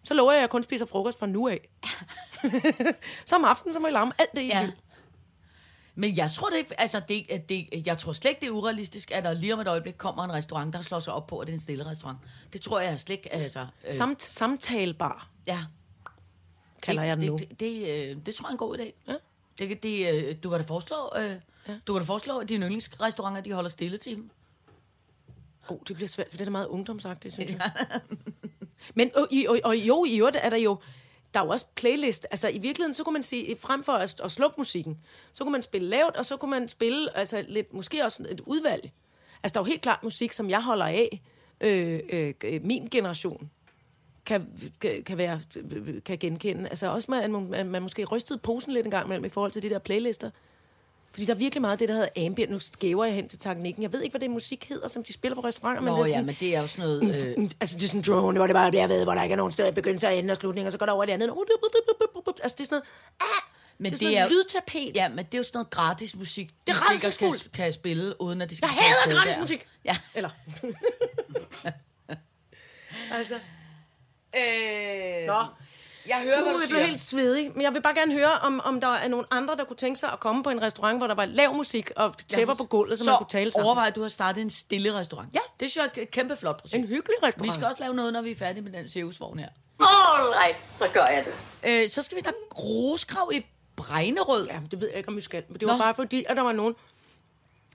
Så 0.05 0.15
lover 0.15 0.33
jeg, 0.33 0.39
at 0.39 0.43
jeg 0.43 0.51
kun 0.51 0.63
spiser 0.63 0.87
frokost 0.87 1.19
fra 1.19 1.27
nu 1.27 1.49
af. 1.49 1.69
så 3.27 3.37
om 3.37 3.45
aftenen, 3.45 3.75
så 3.75 3.81
må 3.81 3.87
jeg 3.87 3.93
larme 3.93 4.13
alt 4.19 4.31
det, 4.35 4.43
I 4.43 4.47
Ja. 4.47 4.61
vil. 4.61 4.73
Men 5.95 6.17
jeg 6.17 6.31
tror, 6.31 6.49
det, 6.49 6.73
altså 6.79 7.01
det, 7.09 7.27
det, 7.49 7.87
jeg 7.87 7.99
tror 7.99 8.13
slet 8.13 8.29
ikke, 8.31 8.41
det 8.41 8.47
er 8.47 8.51
urealistisk, 8.51 9.11
at 9.11 9.25
der 9.25 9.33
lige 9.33 9.55
om 9.55 9.61
et 9.61 9.69
øjeblik 9.69 9.95
kommer 9.99 10.25
en 10.25 10.33
restaurant, 10.33 10.73
der 10.75 10.83
slår 10.83 11.01
sig 11.01 11.13
op 11.13 11.27
på, 11.27 11.39
at 11.39 11.47
det 11.47 11.53
er 11.53 11.57
en 11.57 11.61
stille 11.61 11.87
restaurant. 11.87 12.19
Det 12.53 12.61
tror 12.61 12.81
jeg 12.81 13.01
slet 13.01 13.17
ikke, 13.17 13.33
altså... 13.33 13.67
Øh, 13.87 13.93
Samt, 13.95 14.23
samtalbar, 14.23 15.29
ja. 15.47 15.59
Kalder 16.83 17.03
det, 17.03 17.09
jeg 17.09 17.17
den 17.17 17.27
nu. 17.27 17.37
det, 17.37 17.51
det, 17.51 17.61
det, 17.61 18.11
øh, 18.11 18.17
det 18.27 18.35
tror 18.35 18.47
jeg 18.47 18.49
er 18.49 18.53
en 18.53 18.59
god 18.59 18.79
idé. 18.79 18.93
Ja. 19.09 19.17
Det, 19.59 19.83
det, 19.83 20.15
øh, 20.15 20.37
du 20.43 20.51
kan 20.51 20.59
da 20.59 20.65
foreslå, 20.65 20.97
øh, 21.19 21.35
ja. 21.69 21.79
du 21.87 21.93
kan 21.93 22.01
da 22.01 22.07
foreslå, 22.07 22.39
at 22.39 22.49
dine 22.49 22.67
yndlingsrestauranter, 22.67 23.41
de 23.41 23.53
holder 23.53 23.71
stille 23.71 23.99
til. 23.99 24.31
Oh, 25.69 25.79
det 25.89 25.97
bliver 25.97 26.09
svært, 26.09 26.27
for 26.31 26.37
det 26.37 26.47
er 26.47 26.51
meget 26.51 26.67
ungdomsagtigt, 26.67 27.35
synes 27.35 27.51
jeg. 27.51 27.71
Men 28.95 29.11
og, 29.15 29.29
og, 29.49 29.61
og 29.65 29.77
jo, 29.77 30.05
i 30.05 30.17
øvrigt 30.19 30.37
er 30.41 30.51
der 30.51 30.57
jo, 30.57 30.79
der 31.35 31.41
er 31.41 31.45
jo 31.45 31.51
også 31.51 31.67
playlist. 31.75 32.27
Altså 32.31 32.49
i 32.49 32.59
virkeligheden, 32.59 32.95
så 32.95 33.05
kunne 33.05 33.13
man 33.13 33.23
sige, 33.23 33.57
frem 33.57 33.85
for 33.85 33.93
at, 33.93 34.21
at 34.21 34.33
slukke 34.33 34.55
musikken, 34.59 34.99
så 35.33 35.45
kunne 35.45 35.53
man 35.53 35.63
spille 35.63 35.89
lavt, 35.89 36.17
og 36.17 36.27
så 36.27 36.37
kunne 36.37 36.51
man 36.51 36.69
spille 36.69 37.17
altså 37.17 37.45
lidt, 37.49 37.73
måske 37.75 38.05
også 38.05 38.27
et 38.31 38.41
udvalg. 38.41 38.93
Altså 39.43 39.55
der 39.55 39.61
er 39.61 39.65
jo 39.65 39.69
helt 39.69 39.83
klart 39.83 40.03
musik, 40.03 40.33
som 40.33 40.51
jeg 40.51 40.63
holder 40.63 40.87
af, 40.87 41.21
øh, 41.61 42.01
øh, 42.45 42.65
min 42.65 42.89
generation 42.91 43.51
kan, 44.27 44.47
kan, 45.07 45.19
være, 45.19 45.41
kan 46.05 46.19
genkende. 46.19 46.69
Altså 46.69 46.93
også, 46.93 47.11
man, 47.11 47.33
man, 47.33 47.67
man 47.67 47.83
måske 47.83 48.05
rystede 48.05 48.39
posen 48.39 48.73
lidt 48.73 48.85
en 48.87 48.91
gang 48.91 49.07
imellem 49.07 49.25
i 49.25 49.29
forhold 49.29 49.53
til 49.53 49.63
de 49.63 49.71
der 49.71 49.79
playlister. 49.79 50.31
Fordi 51.13 51.27
der 51.27 51.35
er 51.35 51.39
virkelig 51.39 51.61
meget 51.61 51.73
af 51.73 51.79
det, 51.79 51.89
der 51.89 51.95
hedder 51.95 52.27
ambient. 52.27 52.51
Nu 52.51 52.59
skæver 52.59 53.05
jeg 53.05 53.15
hen 53.15 53.29
til 53.29 53.39
teknikken. 53.39 53.83
Jeg 53.83 53.93
ved 53.93 54.03
ikke, 54.03 54.13
hvad 54.13 54.21
det 54.21 54.31
musik 54.31 54.67
hedder, 54.69 54.89
som 54.89 55.05
de 55.05 55.13
spiller 55.13 55.35
på 55.37 55.41
restauranter. 55.41 55.83
Nå 55.83 55.93
det 55.93 56.01
er 56.01 56.05
ja, 56.07 56.11
sådan, 56.11 56.27
men 56.27 56.37
det 56.41 56.57
er 56.57 56.61
jo 56.61 56.67
sådan 56.67 56.85
noget... 56.85 57.35
Øh, 57.39 57.49
altså, 57.61 57.77
det 57.77 57.85
er 57.85 57.89
sådan 57.89 58.01
en 58.01 58.05
drone, 58.07 58.39
hvor 58.39 58.47
det 58.47 58.55
bare 58.55 58.71
bliver 58.71 58.87
ved, 58.87 59.05
hvor 59.05 59.15
der 59.15 59.23
ikke 59.23 59.33
er 59.33 59.37
nogen 59.37 59.53
større 59.53 59.73
begyndelse 59.73 60.07
og 60.07 60.17
ende 60.17 60.31
og 60.31 60.37
slutning, 60.37 60.67
og 60.67 60.73
så 60.73 60.79
går 60.79 60.87
der 60.87 60.93
over 60.93 61.05
i 61.05 61.07
det 61.07 61.13
andet. 61.13 61.31
Altså, 62.43 62.57
det 62.59 62.65
er 62.65 62.69
sådan 62.69 62.69
noget... 62.71 62.83
Ah, 63.21 63.27
men 63.79 63.93
det 63.93 64.03
er 64.03 64.07
sådan 64.07 64.15
noget 64.15 64.33
lydtapet. 64.33 64.97
Ja, 64.97 65.09
men 65.09 65.19
det 65.19 65.35
er 65.35 65.39
jo 65.39 65.43
sådan 65.43 65.57
noget 65.57 65.71
gratis 65.71 66.17
musik. 66.17 66.51
de 66.51 66.55
Det 66.67 66.73
er 66.73 67.17
kan, 67.21 67.33
kan 67.53 67.73
spille, 67.73 68.21
uden 68.21 68.43
at 68.43 68.51
de 68.51 68.57
skal 68.57 68.67
Jeg 68.67 68.73
hader 68.85 69.05
det 69.07 69.15
gratis 69.15 69.35
der. 69.35 69.41
musik. 69.41 69.67
Ja. 69.85 69.97
Eller... 70.15 70.29
altså... 73.19 73.39
Øh... 74.37 75.27
Nå, 75.27 75.35
Jeg 76.07 76.17
hører, 76.25 76.43
hvad 76.43 76.53
nu 76.53 76.57
du 76.57 76.61
jeg 76.61 76.67
siger. 76.69 76.77
blev 76.77 76.87
helt 76.87 77.01
svedig, 77.01 77.51
men 77.55 77.63
jeg 77.63 77.75
vil 77.75 77.83
bare 77.83 77.95
gerne 77.95 78.13
høre, 78.13 78.33
om, 78.33 78.61
om 78.65 78.81
der 78.81 78.89
er 78.89 79.09
nogen 79.09 79.27
andre, 79.31 79.57
der 79.57 79.65
kunne 79.65 79.77
tænke 79.77 80.01
sig 80.01 80.13
at 80.13 80.21
komme 80.21 80.43
på 80.43 80.51
en 80.51 80.63
restaurant, 80.63 80.99
hvor 80.99 81.07
der 81.07 81.15
var 81.15 81.25
lav 81.25 81.55
musik 81.55 81.91
og 81.97 82.15
tæpper 82.29 82.55
på 82.55 82.65
gulvet, 82.65 82.99
så, 82.99 83.05
man 83.11 83.19
kunne 83.19 83.27
tale 83.31 83.53
sammen. 83.53 83.67
overvej, 83.67 83.87
at 83.87 83.95
du 83.95 84.03
har 84.03 84.09
startet 84.09 84.43
en 84.43 84.51
stille 84.51 84.95
restaurant. 84.95 85.29
Ja. 85.35 85.41
Det 85.61 85.71
synes 85.71 85.77
jeg 85.87 85.91
er 85.99 86.03
et 86.03 86.11
kæmpe 86.11 86.37
flot 86.37 86.61
projekt. 86.61 86.81
En 86.83 86.89
hyggelig 86.89 87.17
restaurant. 87.23 87.53
Vi 87.53 87.55
skal 87.55 87.67
også 87.67 87.83
lave 87.83 87.95
noget, 87.95 88.13
når 88.13 88.23
vi 88.23 88.31
er 88.31 88.35
færdige 88.37 88.63
med 88.63 88.73
den 88.73 88.89
cirkusvogn 88.89 89.39
her. 89.39 89.49
All 89.81 90.29
right, 90.45 90.61
så 90.61 90.85
gør 90.93 91.07
jeg 91.07 91.25
det. 91.25 91.35
Øh, 91.85 91.91
så 91.91 92.03
skal 92.03 92.17
vi 92.17 92.21
snakke 92.21 92.39
groskrav 92.51 93.31
i 93.35 93.47
Bregnerød. 93.77 94.47
Ja, 94.47 94.61
men 94.61 94.69
det 94.71 94.81
ved 94.81 94.89
jeg 94.89 94.97
ikke, 94.97 95.09
om 95.09 95.17
vi 95.17 95.21
skal. 95.21 95.43
Men 95.49 95.61
det 95.61 95.69
var 95.69 95.75
Nå. 95.75 95.79
bare 95.79 95.95
fordi, 95.95 96.25
at 96.29 96.37
der 96.37 96.43
var 96.43 96.53
nogen... 96.53 96.75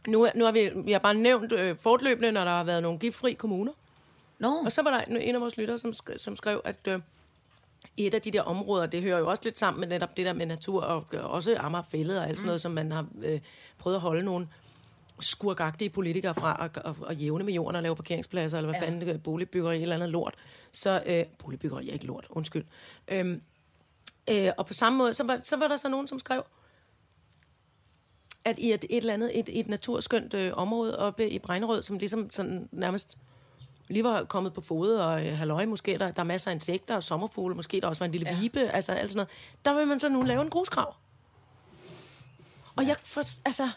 Nu, 0.07 0.27
nu 0.35 0.45
har 0.45 0.51
vi, 0.51 0.69
vi 0.75 0.91
har 0.91 0.99
bare 0.99 1.13
nævnt 1.13 1.51
øh, 1.51 1.77
fortløbende, 1.79 2.31
når 2.31 2.43
der 2.43 2.51
har 2.51 2.63
været 2.63 2.83
nogle 2.83 2.99
giftfri 2.99 3.33
kommuner. 3.33 3.71
Nå, 4.39 4.61
Og 4.65 4.71
så 4.71 4.81
var 4.81 4.91
der 4.91 5.01
en, 5.19 5.35
af 5.35 5.41
vores 5.41 5.57
lyttere, 5.57 5.77
som, 5.77 5.89
sk- 5.89 6.17
som 6.17 6.35
skrev, 6.35 6.61
at 6.63 6.75
øh, 6.87 6.99
et 7.97 8.13
af 8.13 8.21
de 8.21 8.31
der 8.31 8.41
områder, 8.41 8.85
det 8.85 9.01
hører 9.01 9.19
jo 9.19 9.29
også 9.29 9.43
lidt 9.43 9.57
sammen 9.57 9.79
med 9.79 9.87
netop 9.87 10.17
det 10.17 10.25
der 10.25 10.33
med 10.33 10.45
natur, 10.45 10.83
og 10.83 11.05
også 11.11 11.57
Amagerfællet 11.59 12.19
og 12.19 12.27
alt 12.27 12.37
sådan 12.37 12.45
noget, 12.45 12.61
som 12.61 12.71
man 12.71 12.91
har 12.91 13.07
øh, 13.23 13.39
prøvet 13.77 13.95
at 13.95 14.01
holde 14.01 14.23
nogle 14.23 14.47
skurkagtige 15.19 15.89
politikere 15.89 16.35
fra 16.35 16.57
at, 16.65 16.81
at, 16.85 16.95
at 17.09 17.21
jævne 17.21 17.43
med 17.43 17.53
jorden 17.53 17.75
og 17.75 17.83
lave 17.83 17.95
parkeringspladser, 17.95 18.57
eller 18.57 18.69
hvad 18.69 18.79
ja. 18.81 18.87
fanden 18.87 19.19
boligbyggeri 19.19 19.81
eller 19.81 19.95
andet 19.95 20.09
lort. 20.09 20.35
Så, 20.71 21.03
øh, 21.05 21.25
boligbyggeri 21.37 21.89
er 21.89 21.93
ikke 21.93 22.05
lort, 22.05 22.27
undskyld. 22.29 22.65
Øhm, 23.07 23.41
øh, 24.29 24.51
og 24.57 24.65
på 24.65 24.73
samme 24.73 24.97
måde, 24.97 25.13
så 25.13 25.23
var, 25.23 25.39
så 25.43 25.57
var 25.57 25.67
der 25.67 25.77
så 25.77 25.89
nogen, 25.89 26.07
som 26.07 26.19
skrev, 26.19 26.43
at 28.45 28.59
i 28.59 28.71
et, 28.71 28.85
et 28.89 28.97
eller 28.97 29.13
andet, 29.13 29.39
et, 29.39 29.59
et 29.59 29.67
naturskønt 29.67 30.33
øh, 30.33 30.53
område 30.55 30.99
oppe 30.99 31.29
i 31.29 31.39
Bregnerød, 31.39 31.83
som 31.83 31.97
ligesom 31.97 32.29
sådan 32.31 32.69
nærmest 32.71 33.17
lige 33.87 34.03
var 34.03 34.23
kommet 34.23 34.53
på 34.53 34.61
fod, 34.61 34.95
og 34.95 35.25
øh, 35.25 35.37
halløj, 35.37 35.65
måske 35.65 35.97
der, 35.97 36.11
der 36.11 36.21
er 36.21 36.25
masser 36.25 36.51
af 36.51 36.55
insekter 36.55 36.95
og 36.95 37.03
sommerfugle, 37.03 37.55
måske 37.55 37.81
der 37.81 37.87
også 37.87 37.99
var 37.99 38.05
en 38.05 38.11
lille 38.11 38.29
ja. 38.29 38.39
vibe, 38.39 38.59
altså 38.59 38.91
alt 38.91 39.11
sådan 39.11 39.17
noget. 39.17 39.29
Der 39.65 39.73
vil 39.73 39.87
man 39.87 39.99
så 39.99 40.09
nu 40.09 40.21
lave 40.21 40.41
en 40.41 40.49
grusgrav. 40.49 40.95
Og 42.75 42.87
jeg, 42.87 42.95
for, 43.03 43.21
altså, 43.45 43.69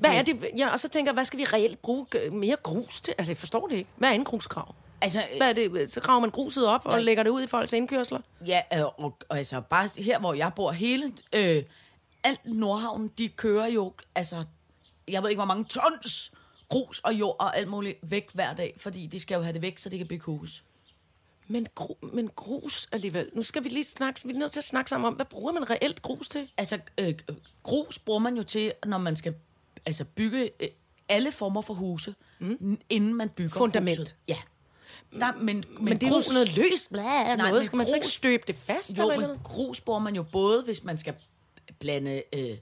hvad 0.00 0.10
er 0.10 0.22
det? 0.22 0.44
Ja, 0.56 0.68
og 0.72 0.80
så 0.80 0.88
tænker 0.88 1.10
jeg, 1.10 1.14
hvad 1.14 1.24
skal 1.24 1.38
vi 1.38 1.44
reelt 1.44 1.82
bruge 1.82 2.06
mere 2.32 2.56
grus 2.62 3.00
til? 3.00 3.14
Altså, 3.18 3.32
jeg 3.32 3.36
forstår 3.36 3.66
det 3.66 3.76
ikke. 3.76 3.90
Hvad 3.96 4.08
er 4.08 4.12
en 4.12 4.24
grusgrav? 4.24 4.74
altså, 5.00 5.22
Hvad 5.36 5.48
er 5.48 5.52
det? 5.52 5.92
Så 5.92 6.00
graver 6.00 6.20
man 6.20 6.30
gruset 6.30 6.66
op 6.66 6.80
og 6.84 7.02
lægger 7.02 7.22
det 7.22 7.30
ud 7.30 7.42
i 7.42 7.46
folks 7.46 7.72
indkørsler? 7.72 8.20
ja, 8.46 8.62
øh, 8.74 8.84
og, 8.84 9.16
og, 9.28 9.38
altså 9.38 9.60
bare 9.60 9.88
her, 9.96 10.18
hvor 10.18 10.34
jeg 10.34 10.52
bor, 10.56 10.70
hele, 10.70 11.12
øh, 11.32 11.62
alt 12.24 12.40
Nordhavn, 12.44 13.08
de 13.18 13.28
kører 13.28 13.66
jo, 13.66 13.92
altså, 14.14 14.44
jeg 15.08 15.22
ved 15.22 15.30
ikke, 15.30 15.38
hvor 15.38 15.46
mange 15.46 15.64
tons 15.64 16.32
grus 16.70 16.98
og 17.04 17.14
jord 17.14 17.36
og 17.40 17.56
alt 17.56 17.68
muligt 17.68 17.98
væk 18.02 18.30
hver 18.32 18.54
dag, 18.54 18.74
fordi 18.78 19.06
de 19.06 19.20
skal 19.20 19.34
jo 19.34 19.42
have 19.42 19.52
det 19.52 19.62
væk, 19.62 19.78
så 19.78 19.88
de 19.88 19.98
kan 19.98 20.06
bygge 20.06 20.24
hus. 20.24 20.64
Men, 21.48 21.66
gru, 21.74 21.94
men 22.12 22.30
grus 22.36 22.88
alligevel. 22.92 23.30
Nu 23.32 23.42
skal 23.42 23.64
vi 23.64 23.68
lige 23.68 23.84
snakke, 23.84 24.20
vi 24.24 24.32
er 24.32 24.38
nødt 24.38 24.52
til 24.52 24.60
at 24.60 24.64
snakke 24.64 24.88
sammen 24.88 25.08
om, 25.08 25.14
hvad 25.14 25.26
bruger 25.26 25.52
man 25.52 25.70
reelt 25.70 26.02
grus 26.02 26.28
til? 26.28 26.50
Altså, 26.56 26.78
øh, 26.98 27.14
grus 27.62 27.98
bruger 27.98 28.18
man 28.20 28.36
jo 28.36 28.42
til, 28.42 28.72
når 28.86 28.98
man 28.98 29.16
skal 29.16 29.34
altså, 29.86 30.04
bygge 30.04 30.50
øh, 30.60 30.68
alle 31.08 31.32
former 31.32 31.60
for 31.62 31.74
huse, 31.74 32.14
mm. 32.38 32.78
inden 32.90 33.14
man 33.14 33.28
bygger 33.28 33.50
Fundament. 33.58 33.98
huset. 33.98 34.16
Ja. 34.28 34.36
Der, 35.12 35.32
men, 35.32 35.44
men, 35.46 35.64
Men, 35.74 35.84
men 35.84 36.00
det 36.00 36.02
er 36.06 36.10
jo 36.16 36.20
sådan 36.20 36.34
noget 36.34 36.56
løst, 36.56 36.90
bla, 36.90 37.02
Nej, 37.02 37.36
noget. 37.36 37.52
men 37.54 37.64
Skal 37.64 37.76
man 37.76 37.86
så 37.86 37.94
ikke 37.94 38.04
grus- 38.04 38.12
støbe 38.12 38.42
det 38.46 38.54
fast? 38.56 38.98
Jo, 38.98 39.02
eller 39.02 39.16
men 39.16 39.22
noget? 39.28 39.42
grus 39.44 39.80
bruger 39.80 40.00
man 40.00 40.14
jo 40.16 40.22
både, 40.22 40.62
hvis 40.62 40.84
man 40.84 40.98
skal 40.98 41.14
blande 41.78 42.22
øh, 42.32 42.58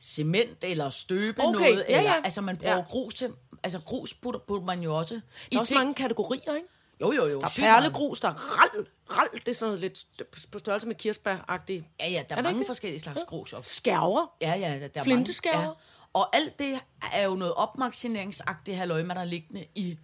cement 0.00 0.64
eller 0.64 0.90
støbe 0.90 1.42
Okay, 1.42 1.52
noget. 1.52 1.84
ja, 1.88 1.98
eller, 1.98 2.10
ja. 2.10 2.20
Altså, 2.24 2.40
man 2.40 2.56
bruger 2.56 2.76
Ja. 2.76 2.82
grus 2.82 3.14
til... 3.14 3.28
Altså, 3.62 3.78
grus 3.78 4.14
putter, 4.14 4.40
putter 4.40 4.66
man 4.66 4.82
jo 4.82 4.96
også... 4.96 5.14
Der 5.14 5.56
er 5.56 5.60
også 5.60 5.74
mange 5.74 5.94
kategorier, 5.94 6.54
ikke? 6.54 6.68
Jo, 7.00 7.12
jo, 7.12 7.26
jo. 7.26 7.40
Der 7.40 7.46
er 7.46 7.50
perlegrus, 7.56 8.20
der 8.20 8.28
er 8.28 8.32
ral, 8.34 8.86
ral, 9.10 9.28
det 9.32 9.48
er 9.48 9.52
sådan 9.52 9.68
noget 9.74 9.80
lidt 9.80 9.98
st- 9.98 10.46
på 10.50 10.58
størrelse 10.58 10.86
med 10.86 10.94
kirsebær-agtigt. 10.96 11.84
Ja, 12.00 12.10
ja, 12.10 12.22
der 12.28 12.34
Er 12.34 12.38
er, 12.38 12.42
mange 12.42 12.66
forskellige 12.66 13.00
slags 13.00 13.20
grus. 13.26 13.52
Og, 13.52 13.64
Skærver. 13.64 14.26
ja, 14.40 14.54
ja, 14.54 14.88
der 14.88 15.00
er 15.00 15.04
Flinteskærver. 15.04 15.56
mange, 15.56 15.68
ja. 15.70 16.20
Og 16.20 16.36
alt 16.36 16.58
det 16.58 16.78
er 17.12 17.24
jo 17.24 17.34
noget 17.34 17.54
opmaksineringsagtigt 17.54 18.76
halløj, 18.76 19.02
man 19.02 19.16
har 19.16 19.24
liggende 19.24 19.66
i 19.74 19.98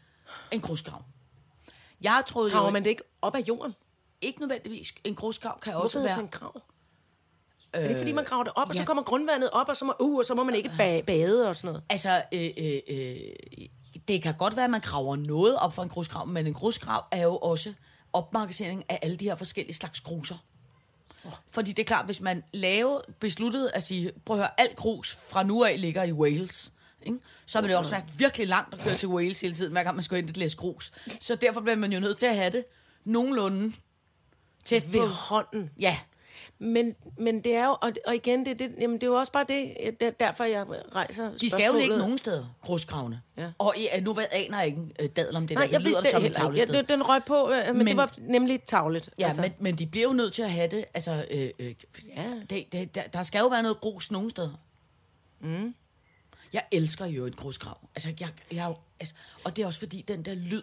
en 0.51 0.61
grusgrav. 0.61 1.03
Jeg 2.01 2.23
troede 2.27 2.49
jo 2.51 2.55
Graver 2.55 2.69
ikke, 2.69 2.73
man 2.73 2.85
det 2.85 2.91
ikke 2.91 3.03
op 3.23 3.35
af 3.35 3.41
jorden? 3.49 3.75
ikke 4.21 4.41
nødvendigvis, 4.41 4.95
en 5.05 5.15
grusgrav 5.15 5.61
kan 5.61 5.73
Hvorfor 5.73 5.83
også 5.85 5.99
være... 6.01 6.15
så 6.15 6.21
en 6.21 6.29
grav? 6.29 6.63
Er 7.75 7.81
det 7.81 7.89
ikke, 7.89 8.01
fordi 8.01 8.13
man 8.13 8.25
graver 8.25 8.45
det 8.45 8.53
op, 8.57 8.69
og 8.69 8.75
så 8.77 8.85
kommer 8.85 9.03
grundvandet 9.03 9.51
op, 9.51 9.69
og 9.69 9.77
så 9.77 9.85
må, 9.85 9.95
uh, 10.01 10.19
og 10.19 10.25
så 10.25 10.35
må 10.35 10.45
man 10.45 10.55
ikke 10.55 10.69
ba- 10.69 11.05
bade 11.05 11.49
og 11.49 11.57
sådan 11.57 11.69
noget? 11.69 11.83
Altså, 11.91 12.23
øh, 12.33 12.51
øh, 12.57 12.81
øh, 12.89 13.17
det 14.09 14.23
kan 14.23 14.35
godt 14.35 14.57
være, 14.57 14.65
at 14.65 14.71
man 14.71 14.81
graver 14.81 15.17
noget 15.17 15.57
op 15.57 15.75
for 15.75 15.83
en 15.83 15.89
grusgrav, 15.89 16.27
men 16.27 16.47
en 16.47 16.55
grusgrav 16.55 17.05
er 17.11 17.23
jo 17.23 17.37
også 17.37 17.73
opmagasinering 18.13 18.85
af 18.89 18.99
alle 19.03 19.17
de 19.17 19.25
her 19.25 19.37
forskellige 19.37 19.75
slags 19.75 20.01
gruser. 20.01 20.37
Fordi 21.51 21.73
det 21.73 21.83
er 21.83 21.87
klart, 21.87 22.05
hvis 22.05 22.21
man 22.21 22.45
laver 22.53 23.01
besluttet 23.21 23.71
at 23.75 23.83
sige, 23.83 24.13
prøv 24.25 24.37
at 24.37 24.43
høre, 24.43 24.61
alt 24.61 24.77
grus 24.77 25.19
fra 25.29 25.43
nu 25.43 25.65
af 25.65 25.81
ligger 25.81 26.03
i 26.03 26.13
Wales, 26.13 26.73
ikke? 27.03 27.19
så 27.47 27.61
vil 27.61 27.71
det 27.71 27.79
også 27.79 27.91
være 27.91 28.05
virkelig 28.17 28.49
langt 28.49 28.75
at 28.75 28.81
køre 28.81 28.95
til 28.95 29.09
Wales 29.09 29.41
hele 29.41 29.55
tiden, 29.55 29.73
hver 29.73 29.83
gang 29.83 29.97
man 29.97 30.03
skal 30.03 30.19
ind 30.19 30.29
et 30.29 30.37
læs 30.37 30.55
grus. 30.55 30.93
Så 31.21 31.35
derfor 31.35 31.61
bliver 31.61 31.77
man 31.77 31.93
jo 31.93 32.01
nødt 32.01 32.19
til 32.19 32.27
at 32.27 32.37
have 32.37 32.51
det 32.51 32.65
nogenlunde 33.05 33.73
tæt 34.65 34.93
Ved 34.93 35.09
hånden. 35.09 35.71
Ja, 35.81 35.99
Men, 36.59 36.95
men 37.19 37.45
det 37.45 37.55
er 37.55 37.65
jo, 37.65 37.77
og, 37.83 37.93
og 38.07 38.15
igen, 38.15 38.47
det, 38.47 38.59
det, 38.59 38.73
jamen, 38.81 38.95
det 38.95 39.03
er 39.03 39.07
jo 39.07 39.15
også 39.15 39.33
bare 39.33 39.45
det, 39.49 39.75
det 40.01 40.07
er 40.07 40.11
derfor 40.11 40.45
jeg 40.45 40.67
rejser 40.95 41.31
de 41.37 41.51
skal 41.51 41.67
jo 41.67 41.79
ligge 41.79 41.99
nogen 41.99 42.19
steder, 42.19 42.45
grusgravene. 42.63 43.21
Ja. 43.37 43.51
Og 43.59 43.75
ja, 43.77 44.01
nu 44.01 44.13
ved, 44.13 44.25
aner 44.33 44.59
jeg 44.59 44.67
ikke 44.67 44.81
øh, 45.01 45.09
dadel 45.09 45.37
om 45.37 45.47
det 45.47 45.55
Nej, 45.55 45.67
der. 45.67 45.71
jeg 45.73 45.81
det 45.81 45.87
lyder 45.87 46.01
vidste 46.01 46.03
det 46.03 46.11
som 46.11 46.25
et 46.25 46.35
tavlested. 46.35 46.75
Ja, 46.75 46.83
den 46.83 47.09
røg 47.09 47.25
på, 47.25 47.51
øh, 47.51 47.67
men, 47.67 47.79
men 47.79 47.87
det 47.87 47.97
var 47.97 48.15
nemlig 48.19 48.63
tavlet. 48.63 49.11
Ja, 49.19 49.27
altså. 49.27 49.41
men, 49.43 49.53
men 49.59 49.79
de 49.79 49.87
bliver 49.87 50.07
jo 50.07 50.13
nødt 50.13 50.33
til 50.33 50.43
at 50.43 50.51
have 50.51 50.69
det. 50.69 50.85
Altså, 50.95 51.27
øh, 51.31 51.51
øh, 51.59 51.75
Ja. 52.17 52.31
det, 52.51 52.73
det, 52.73 52.95
der, 52.95 53.03
der 53.13 53.23
skal 53.23 53.39
jo 53.39 53.47
være 53.47 53.63
noget 53.63 53.81
grus 53.81 54.11
nogen 54.11 54.31
steder. 54.31 54.61
Mm. 55.41 55.75
Jeg 56.53 56.63
elsker 56.73 57.07
jo 57.07 57.27
en 57.27 57.33
grusgrav. 57.33 57.79
Altså, 57.95 58.13
jeg, 58.21 58.29
jeg, 58.53 58.75
altså, 59.01 59.15
og 59.45 59.57
det 59.57 59.63
er 59.63 59.67
også 59.67 59.79
fordi, 59.79 60.05
den 60.09 60.23
der 60.25 60.35
lyd, 60.35 60.63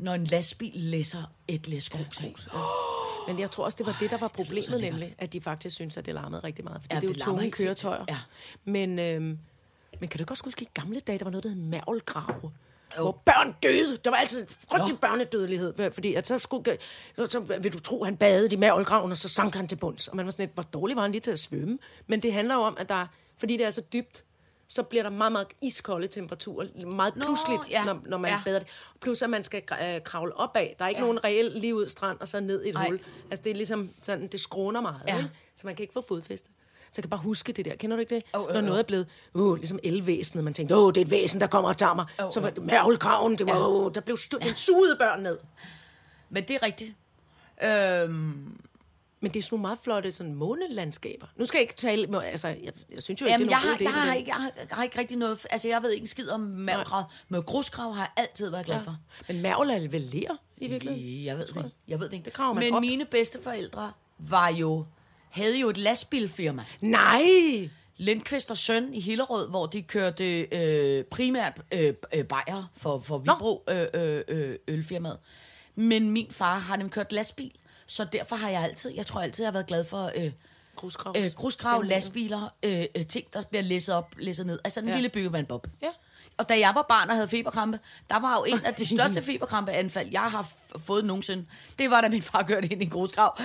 når 0.00 0.14
en 0.14 0.24
lastbil 0.24 0.72
læsser 0.74 1.22
et 1.48 1.68
læs 1.68 1.90
grus 1.90 2.20
af. 2.20 2.34
Men 3.26 3.38
jeg 3.38 3.50
tror 3.50 3.64
også, 3.64 3.76
det 3.78 3.86
var 3.86 3.96
det, 4.00 4.10
der 4.10 4.18
var 4.18 4.28
problemet 4.28 4.70
lækkert. 4.70 4.92
nemlig, 4.92 5.14
at 5.18 5.32
de 5.32 5.40
faktisk 5.40 5.74
synes, 5.74 5.96
at 5.96 6.06
det 6.06 6.14
larmede 6.14 6.44
rigtig 6.44 6.64
meget. 6.64 6.82
Fordi 6.82 6.94
Ja, 6.94 7.00
det 7.00 7.04
er 7.04 7.08
jo 7.08 7.14
det 7.14 7.22
tunge 7.22 7.50
køretøjer. 7.50 8.04
Ja. 8.08 8.18
Men, 8.64 8.98
øhm, 8.98 9.38
men 10.00 10.08
kan 10.08 10.18
du 10.20 10.24
også 10.30 10.44
huske, 10.44 10.62
i 10.62 10.68
gamle 10.74 11.00
dage, 11.00 11.18
der 11.18 11.24
var 11.24 11.30
noget, 11.30 11.44
der 11.44 11.50
hed 11.50 11.58
mærvelgrave? 11.58 12.52
Hvor 12.96 13.22
børn 13.24 13.54
døde. 13.62 13.96
Der 13.96 14.10
var 14.10 14.16
altid 14.16 14.40
en 14.40 14.48
frygtelig 14.48 14.92
Nå. 14.92 14.98
børnedødelighed. 14.98 15.92
Fordi 15.92 16.14
at 16.14 16.26
så, 16.26 16.38
skulle, 16.38 16.78
så 17.16 17.58
vil 17.62 17.72
du 17.72 17.80
tro, 17.80 18.04
han 18.04 18.16
badede 18.16 18.54
i 18.54 18.56
mærvelgraven, 18.58 19.10
og 19.10 19.16
så 19.16 19.28
sank 19.28 19.54
han 19.54 19.68
til 19.68 19.76
bunds. 19.76 20.08
Og 20.08 20.16
man 20.16 20.26
var 20.26 20.32
sådan 20.32 20.42
lidt, 20.42 20.54
hvor 20.54 20.62
dårlig 20.62 20.96
var 20.96 21.02
han 21.02 21.12
lige 21.12 21.20
til 21.20 21.30
at 21.30 21.38
svømme. 21.38 21.78
Men 22.06 22.20
det 22.20 22.32
handler 22.32 22.54
jo 22.54 22.60
om, 22.60 22.76
at 22.80 22.88
der, 22.88 23.06
fordi 23.38 23.56
det 23.56 23.66
er 23.66 23.70
så 23.70 23.80
dybt, 23.92 24.24
så 24.72 24.82
bliver 24.82 25.02
der 25.02 25.10
meget, 25.10 25.32
meget 25.32 25.46
iskolde 25.62 26.08
temperaturer, 26.08 26.86
meget 26.86 27.14
pludseligt, 27.14 27.70
ja. 27.70 27.84
når, 27.84 28.00
når 28.06 28.18
man 28.18 28.30
Ja. 28.30 28.36
ja. 28.36 28.42
bader 28.44 28.58
det. 28.58 28.68
Plus 29.00 29.22
at 29.22 29.30
man 29.30 29.44
skal 29.44 29.62
øh, 29.82 30.00
kravle 30.04 30.36
opad. 30.36 30.68
Der 30.78 30.84
er 30.84 30.88
ikke 30.88 30.98
Ja. 30.98 31.04
ja. 31.06 31.12
nogen 31.12 31.24
reel 31.24 31.50
lige 31.54 31.74
ud 31.74 31.88
strand, 31.88 32.18
og 32.20 32.28
så 32.28 32.40
ned 32.40 32.64
i 32.64 32.68
et 32.68 32.74
Nej. 32.74 32.86
hul. 32.88 33.00
Altså 33.30 33.42
det 33.44 33.50
er 33.50 33.54
ligesom 33.54 33.90
sådan, 34.02 34.26
det 34.26 34.40
skråner 34.40 34.80
meget, 34.80 35.00
Ja. 35.06 35.14
ja. 35.14 35.18
ikke? 35.18 35.30
så 35.56 35.66
man 35.66 35.76
kan 35.76 35.82
ikke 35.82 35.92
få 35.92 36.04
fodfæste. 36.08 36.48
Så 36.92 36.92
jeg 36.96 37.02
kan 37.02 37.10
bare 37.10 37.20
huske 37.20 37.52
det 37.52 37.64
der. 37.64 37.76
Kender 37.76 37.96
du 37.96 38.00
ikke 38.00 38.14
det? 38.14 38.22
Jo, 38.34 38.46
jo, 38.48 38.54
Når 38.54 38.60
noget 38.60 38.78
er 38.78 38.82
blevet, 38.82 39.06
uh, 39.34 39.56
ligesom 39.56 39.78
elvæsenet, 39.82 40.44
man 40.44 40.54
tænkte, 40.54 40.76
åh, 40.76 40.92
det 40.92 41.00
er 41.00 41.04
et 41.04 41.10
væsen, 41.10 41.40
der 41.40 41.46
kommer 41.46 41.68
og 41.70 41.76
tager 41.78 41.94
mig. 41.94 42.06
Jo, 42.20 42.30
Så 42.30 42.40
var 42.40 42.50
det 42.50 42.62
mærvelkraven, 42.62 43.38
det 43.38 43.46
var, 43.46 43.52
Ja. 43.56 43.66
åh, 43.68 43.90
der 43.94 44.00
blev 44.00 44.16
stu- 44.16 44.38
den 44.48 44.56
sugede 44.56 44.96
børn 44.96 45.22
ned. 45.22 45.38
Men 46.30 46.42
det 46.48 46.56
er 46.56 46.62
rigtigt. 46.62 46.94
Øhm, 47.64 48.60
Men 49.20 49.32
det 49.32 49.38
er 49.38 49.42
sådan 49.42 49.54
nogle 49.54 49.62
meget 49.62 49.78
flotte 49.78 50.12
sådan 50.12 50.34
månelandskaber. 50.34 51.26
Nu 51.36 51.44
skal 51.44 51.58
jeg 51.58 51.62
ikke 51.62 51.74
tale, 51.74 52.24
altså, 52.24 52.48
jeg, 52.48 52.72
jeg 52.94 53.02
synes 53.02 53.20
jo 53.20 53.26
ikke, 53.26 53.32
Jamen, 53.32 53.48
det 53.48 53.54
er 53.54 53.58
jeg, 53.58 53.64
nogen 53.64 53.78
har, 53.78 53.78
god 53.78 53.86
idé, 53.86 53.96
jeg, 53.96 54.04
har 54.04 54.14
ikke, 54.14 54.28
jeg, 54.28 54.36
har, 54.36 54.52
jeg 54.56 54.76
har 54.76 54.82
ikke 54.82 54.98
rigtig 54.98 55.16
noget... 55.16 55.46
Altså, 55.50 55.68
jeg 55.68 55.82
ved 55.82 55.90
ikke 55.90 56.02
en 56.02 56.06
skid 56.06 56.30
om 56.30 56.40
mavgrav, 56.40 57.04
men 57.28 57.42
grusgrav 57.42 57.94
har 57.94 58.02
jeg 58.02 58.24
altid 58.24 58.50
været 58.50 58.66
glad 58.66 58.84
for. 58.84 58.96
Men 59.28 59.42
mærvel 59.42 59.70
er 59.70 59.88
vel 59.88 60.00
ler, 60.00 60.36
i 60.56 60.68
virkeligheden? 60.68 61.24
Jeg 61.24 61.38
ved 61.38 61.46
det 61.46 61.56
ikke. 61.56 61.70
Jeg 61.88 62.00
ved 62.00 62.06
det 62.06 62.12
ikke. 62.12 62.24
Det 62.24 62.38
man 62.38 62.56
men 62.56 62.74
op. 62.74 62.80
mine 62.80 63.04
bedsteforældre 63.04 63.92
var 64.18 64.48
jo, 64.48 64.86
havde 65.30 65.60
jo 65.60 65.68
et 65.68 65.76
lastbilfirma. 65.76 66.64
Nej! 66.80 67.70
Lindqvist 67.96 68.50
og 68.50 68.56
Søn 68.56 68.94
i 68.94 69.00
Hillerød, 69.00 69.48
hvor 69.48 69.66
de 69.66 69.82
kørte 69.82 70.40
øh, 70.40 71.04
primært 71.04 71.60
øh, 71.72 71.94
øh, 72.14 72.24
bajer 72.24 72.70
for, 72.76 72.98
for 72.98 73.18
Vibro 73.18 73.64
øh, 73.68 73.86
øh, 73.94 74.22
øh, 74.28 74.56
ølfirmaet. 74.68 75.18
Men 75.74 76.10
min 76.10 76.26
far 76.30 76.58
har 76.58 76.76
nemlig 76.76 76.92
kørt 76.92 77.12
lastbil, 77.12 77.52
så 77.90 78.04
derfor 78.04 78.36
har 78.36 78.48
jeg 78.48 78.62
altid, 78.62 78.90
jeg 78.90 79.06
tror 79.06 79.20
altid, 79.20 79.44
jeg 79.44 79.48
har 79.48 79.52
været 79.52 79.66
glad 79.66 79.84
for 79.84 80.10
øh, 80.16 80.32
Grusgravs. 80.76 81.18
øh, 81.18 81.30
grusgrav, 81.36 81.82
lastbiler, 81.82 82.48
øh, 82.62 82.84
øh, 82.94 83.06
ting, 83.06 83.32
der 83.32 83.42
bliver 83.42 83.62
læsset 83.62 83.94
op, 83.94 84.14
læsset 84.18 84.46
ned. 84.46 84.58
Altså 84.64 84.80
en 84.80 84.88
ja. 84.88 84.94
Lille 84.94 85.08
byggevandbob. 85.08 85.66
Ja. 85.82 85.88
Og 86.38 86.48
da 86.48 86.58
jeg 86.58 86.72
var 86.74 86.82
barn 86.82 87.08
og 87.08 87.14
havde 87.14 87.28
feberkrampe, 87.28 87.80
der 88.10 88.20
var 88.20 88.36
jo 88.38 88.44
en 88.44 88.64
af 88.64 88.74
de 88.74 88.86
største 88.86 89.22
feberkrampeanfald, 89.32 90.08
jeg 90.12 90.20
har 90.20 90.48
fået 90.78 91.04
nogensinde. 91.04 91.46
Det 91.78 91.90
var, 91.90 92.00
da 92.00 92.08
min 92.08 92.22
far 92.22 92.42
kørte 92.42 92.68
ind 92.68 92.82
i 92.82 92.84
en 92.84 92.90
grusgrav. 92.90 93.38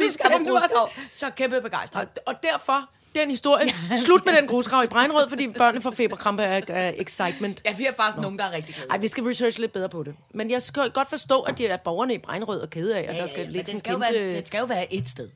Vi 0.00 0.10
skal 0.10 0.30
på 0.30 0.50
grusgrav. 0.50 0.90
Så 1.12 1.30
kæmpe 1.30 1.60
begejstring. 1.60 2.08
Og, 2.08 2.34
og 2.34 2.42
derfor, 2.42 2.90
den 3.20 3.30
historie, 3.30 3.68
slut 4.06 4.24
med 4.24 4.36
den 4.36 4.46
grusgrav 4.46 4.84
i 4.84 4.86
Breinrød, 4.86 5.28
fordi 5.28 5.48
børnene 5.48 5.82
får 5.82 5.90
feberkrampe 5.90 6.42
af, 6.44 6.62
af 6.68 6.94
excitement. 6.98 7.62
Ja, 7.64 7.74
vi 7.76 7.84
har 7.84 7.92
faktisk 7.96 8.18
nogen, 8.18 8.38
der 8.38 8.44
er 8.44 8.52
rigtig 8.52 8.74
glade. 8.74 8.90
Ej, 8.90 8.98
vi 8.98 9.08
skal 9.08 9.24
researche 9.24 9.60
lidt 9.60 9.72
bedre 9.72 9.88
på 9.88 10.02
det. 10.02 10.14
Men 10.30 10.50
jeg 10.50 10.62
skal 10.62 10.90
godt 10.90 11.08
forstå, 11.08 11.40
at 11.40 11.58
de 11.58 11.66
er 11.66 11.76
borgerne 11.76 12.14
i 12.14 12.18
Breinrød 12.18 12.60
og 12.60 12.70
kede 12.70 12.96
af, 12.96 13.00
at 13.00 13.16
Ja, 13.16 13.20
der 13.20 13.26
skal 13.26 13.40
ja, 13.40 13.50
ligge 13.50 13.72
det 13.72 13.78
skal, 13.78 13.92
kæmpe... 13.92 14.06
være, 14.12 14.32
det 14.32 14.46
skal 14.46 14.58
jo 14.58 14.64
være 14.64 14.94
et 14.94 15.08
sted. 15.08 15.28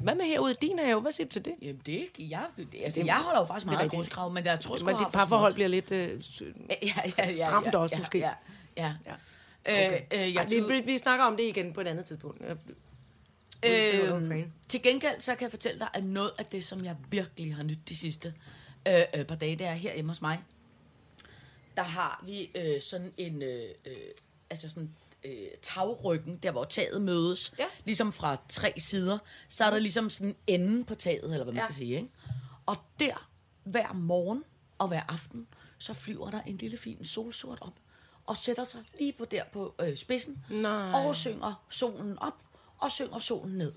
Hvad 0.00 0.14
med 0.14 0.24
herude 0.24 0.52
i 0.52 0.66
din 0.66 0.78
have? 0.78 1.00
Hvad 1.00 1.12
siger 1.12 1.26
du 1.26 1.32
til 1.32 1.44
det? 1.44 1.52
Jamen, 1.62 1.80
det 1.86 1.94
er 1.94 1.98
ikke... 1.98 2.26
Jeg, 2.30 2.40
det, 2.56 2.68
altså, 2.84 3.02
jeg 3.04 3.14
holder 3.14 3.40
jo 3.40 3.46
faktisk 3.46 3.66
meget 3.66 3.84
af 3.84 3.90
grusgrav, 3.90 4.30
men 4.30 4.44
der 4.44 4.56
tror 4.56 4.76
jeg, 4.76 4.84
Men 4.84 4.96
dit 4.96 5.06
parforhold 5.12 5.54
bliver 5.54 5.68
lidt 5.68 5.90
øh, 5.90 6.10
ja, 6.70 6.74
ja, 6.82 6.88
ja, 7.18 7.24
ja, 7.24 7.30
stramt 7.30 7.74
også, 7.74 7.94
ja, 7.94 7.98
måske. 7.98 8.18
Ja, 8.18 8.30
ja. 8.76 8.82
Ja. 8.82 8.92
ja. 9.06 9.12
Okay. 9.66 9.92
Øh, 9.92 10.00
øh, 10.12 10.18
Ej, 10.18 10.34
jeg 10.34 10.46
vi, 10.50 10.60
vi, 10.60 10.80
vi 10.80 10.98
snakker 10.98 11.24
om 11.24 11.36
det 11.36 11.44
igen 11.44 11.72
på 11.72 11.80
et 11.80 11.86
andet 11.86 12.04
tidspunkt. 12.04 12.42
Øh, 13.66 14.46
til 14.68 14.82
gengæld, 14.82 15.20
så 15.20 15.34
kan 15.34 15.42
jeg 15.42 15.50
fortælle 15.50 15.78
dig, 15.80 15.88
at 15.94 16.04
noget 16.04 16.30
af 16.38 16.46
det, 16.46 16.64
som 16.64 16.84
jeg 16.84 16.96
virkelig 17.10 17.54
har 17.54 17.62
nydt 17.62 17.88
de 17.88 17.96
sidste 17.96 18.34
øh, 18.88 19.00
øh, 19.16 19.24
par 19.24 19.34
dage, 19.34 19.56
det 19.56 19.66
er 19.66 19.74
her 19.74 19.94
hjemme 19.94 20.10
hos 20.10 20.22
mig. 20.22 20.42
Der 21.76 21.82
har 21.82 22.22
vi 22.26 22.50
øh, 22.54 22.82
sådan 22.82 23.12
en... 23.16 23.42
Øh, 23.42 23.68
øh, 23.86 23.96
altså 24.50 24.68
sådan 24.68 24.90
øh, 25.24 25.46
tagryggen, 25.62 26.36
der 26.36 26.50
hvor 26.50 26.64
taget 26.64 27.02
mødes, 27.02 27.52
Ja. 27.58 27.64
ligesom 27.84 28.12
fra 28.12 28.36
tre 28.48 28.72
sider, 28.78 29.18
så 29.48 29.64
er 29.64 29.70
der 29.70 29.78
ligesom 29.78 30.10
sådan 30.10 30.36
enden 30.46 30.84
på 30.84 30.94
taget, 30.94 31.24
eller 31.24 31.44
hvad 31.44 31.52
man 31.54 31.60
Ja. 31.60 31.62
skal 31.62 31.74
sige, 31.74 31.96
ikke? 31.96 32.08
Og 32.66 32.76
der, 33.00 33.28
hver 33.64 33.92
morgen 33.92 34.44
og 34.78 34.88
hver 34.88 35.02
aften, 35.08 35.46
så 35.78 35.92
flyver 35.94 36.30
der 36.30 36.40
en 36.42 36.56
lille 36.56 36.76
fin 36.76 37.04
solsort 37.04 37.58
op, 37.60 37.72
og 38.26 38.36
sætter 38.36 38.64
sig 38.64 38.80
lige 38.98 39.12
på 39.12 39.24
der 39.24 39.42
på 39.52 39.74
øh, 39.80 39.96
spidsen, 39.96 40.44
Nej. 40.50 40.92
og 41.06 41.16
synger 41.16 41.64
solen 41.70 42.18
op, 42.18 42.34
og 42.78 42.92
synger 42.92 43.18
solen 43.18 43.58
ned. 43.58 43.72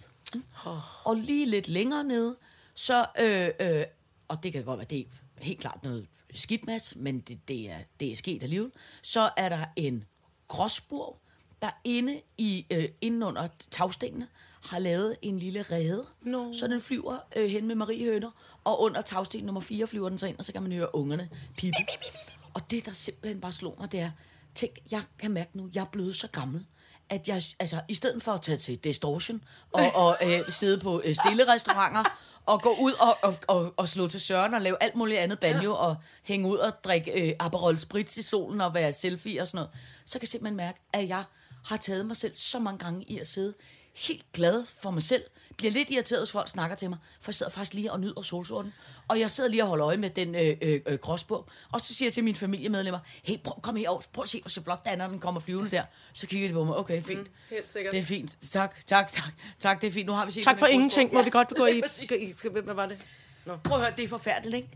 Og 1.04 1.16
lige 1.16 1.45
lidt 1.45 1.68
længere 1.68 2.04
nede, 2.04 2.38
så, 2.74 3.06
øh, 3.20 3.50
øh, 3.60 3.86
og 4.28 4.43
det 4.43 4.54
kan 4.54 4.64
godt 4.64 4.78
være, 4.78 4.88
det 4.89 5.00
er 5.00 5.43
helt 5.43 5.60
klart 5.60 5.84
noget 5.84 6.08
skidt, 6.34 6.66
Mads, 6.66 6.95
men 6.95 7.20
det, 7.20 7.39
det, 7.48 7.72
er, 7.72 7.78
det 8.00 8.12
er 8.12 8.16
sket 8.16 8.43
alligevel, 8.43 8.72
så 9.02 9.30
er 9.38 9.50
der 9.50 9.66
en 9.76 10.04
gråsbur, 10.48 11.18
der 11.62 11.70
inde, 11.84 12.22
i, 12.38 12.66
øh, 12.72 12.89
inde 13.02 13.26
under 13.26 13.48
tagstenene 13.72 14.28
har 14.62 14.80
lavet 14.80 15.18
en 15.22 15.39
lille 15.39 15.62
rede, 15.62 16.06
Nå. 16.22 16.54
så 16.54 16.68
den 16.68 16.82
flyver 16.82 17.18
øh, 17.36 17.50
hen 17.50 17.68
med 17.68 17.76
Marie 17.76 18.06
Høner, 18.06 18.32
og 18.64 18.82
under 18.82 19.02
tagsten 19.02 19.43
nummer 19.43 19.62
4 19.62 19.88
flyver 19.88 20.10
den 20.10 20.18
så 20.18 20.26
ind, 20.28 20.38
og 20.38 20.45
så 20.45 20.54
kan 20.54 20.62
man 20.64 20.72
høre 20.72 20.95
ungerne 20.95 21.30
pipe. 21.58 21.76
Og 22.54 22.72
det, 22.72 22.86
der 22.86 22.91
simpelthen 22.91 23.41
bare 23.41 23.52
slog 23.52 23.76
mig, 23.80 23.91
det 23.91 24.00
er, 24.00 24.12
tænk, 24.56 24.72
jeg 24.91 25.04
kan 25.20 25.32
mærke 25.32 25.58
nu, 25.58 25.70
jeg 25.74 25.82
er 25.82 25.86
blevet 25.86 26.16
så 26.16 26.28
gammel, 26.28 26.66
at 27.10 27.28
jeg, 27.28 27.43
altså, 27.60 27.82
i 27.88 27.93
stedet 27.93 28.24
for 28.24 28.32
at 28.32 28.41
tage 28.41 28.58
til 28.58 28.78
Distortion 28.78 29.43
og, 29.74 29.95
og 29.95 30.18
øh, 30.26 30.39
sidde 30.49 30.78
på 30.80 31.01
øh, 31.05 31.16
stille 31.16 31.53
restauranter 31.53 32.03
og 32.45 32.62
gå 32.62 32.76
ud 32.80 32.93
og, 32.93 33.18
og, 33.22 33.34
og, 33.47 33.74
og 33.78 33.89
slå 33.89 34.08
til 34.08 34.22
søren 34.22 34.53
og 34.53 34.62
lave 34.62 34.84
alt 34.84 34.95
muligt 34.95 35.20
andet 35.20 35.39
banjo 35.39 35.72
ja. 35.72 35.76
og 35.78 35.95
hænge 36.24 36.47
ud 36.47 36.58
og 36.58 36.84
drikke 36.84 37.12
øh, 37.12 37.34
Aperol 37.39 37.78
Spritz 37.78 38.18
i 38.18 38.22
solen 38.22 38.62
og 38.62 38.74
være 38.74 38.93
selfie 38.93 39.41
og 39.41 39.47
sådan 39.47 39.58
noget, 39.58 39.70
så 40.05 40.14
kan 40.14 40.24
jeg 40.24 40.28
simpelthen 40.28 40.58
mærke, 40.58 40.80
at 40.93 41.08
jeg 41.08 41.24
har 41.66 41.78
taget 41.78 42.05
mig 42.05 42.18
selv 42.18 42.36
så 42.36 42.60
mange 42.60 42.80
gange 42.80 43.03
i 43.03 43.20
at 43.20 43.28
sidde 43.28 43.53
helt 43.95 44.32
glad 44.34 44.66
for 44.82 44.91
mig 44.91 45.03
selv, 45.03 45.24
bliver 45.58 45.72
lidt 45.72 45.89
irriteret, 45.89 46.22
hvis 46.22 46.32
folk 46.32 46.47
snakker 46.49 46.76
til 46.76 46.89
mig, 46.89 46.97
for 47.22 47.32
jeg 47.32 47.36
sidder 47.36 47.51
faktisk 47.51 47.74
lige 47.74 47.91
og 47.91 47.99
nyder 47.99 48.22
solsorten. 48.22 48.74
Og 49.08 49.20
jeg 49.20 49.32
sidder 49.32 49.49
lige 49.49 49.64
og 49.64 49.68
holder 49.70 49.88
øje 49.88 49.97
med 49.97 50.10
den 50.10 50.36
øh, 50.36 50.58
øh, 50.62 50.82
øh, 50.86 50.97
gråsbog, 50.99 51.45
og 51.72 51.82
så 51.82 51.93
siger 51.93 52.08
jeg 52.08 52.14
til 52.14 52.24
mine 52.24 52.36
familiemedlemmer, 52.38 52.99
hey, 53.24 53.38
prøv, 53.43 53.62
kom 53.62 53.76
herover, 53.76 54.01
prøv 54.14 54.24
at 54.24 54.30
se, 54.30 54.41
hvor 54.41 54.49
så 54.49 54.64
flot 54.64 54.86
den 54.86 54.93
er, 54.93 54.95
når 54.97 55.08
den 55.08 55.20
kommer 55.20 55.41
flyvende 55.41 55.72
der. 55.72 55.84
Så 56.14 56.28
kigger 56.28 56.47
de 56.47 56.53
på 56.53 56.64
mig, 56.64 56.78
okay, 56.78 57.01
fint. 57.03 57.20
Mm, 57.20 57.28
helt 57.49 57.70
sikkert. 57.70 57.91
Det 57.91 57.99
er 57.99 58.03
fint. 58.03 58.38
Tak, 58.51 58.86
tak, 58.86 59.12
tak, 59.14 59.24
tak, 59.60 59.82
det 59.82 59.88
er 59.88 59.91
fint. 59.91 60.08
Nu 60.08 60.14
har 60.14 60.26
vi 60.26 60.32
set 60.32 60.43
Tak 60.43 60.60
for 60.60 60.66
ingenting. 60.66 61.14
Må 61.14 61.22
vi 61.22 61.30
godt 61.30 61.49
gå 61.55 61.66
i... 61.66 61.82
Hvad 62.64 62.74
var 62.74 62.86
det? 62.86 63.05
Prøv 63.64 63.78
at 63.78 63.84
høre, 63.84 63.93
det 63.97 64.03
er 64.03 64.08
forfærdeligt, 64.08 64.55
ikke? 64.55 64.70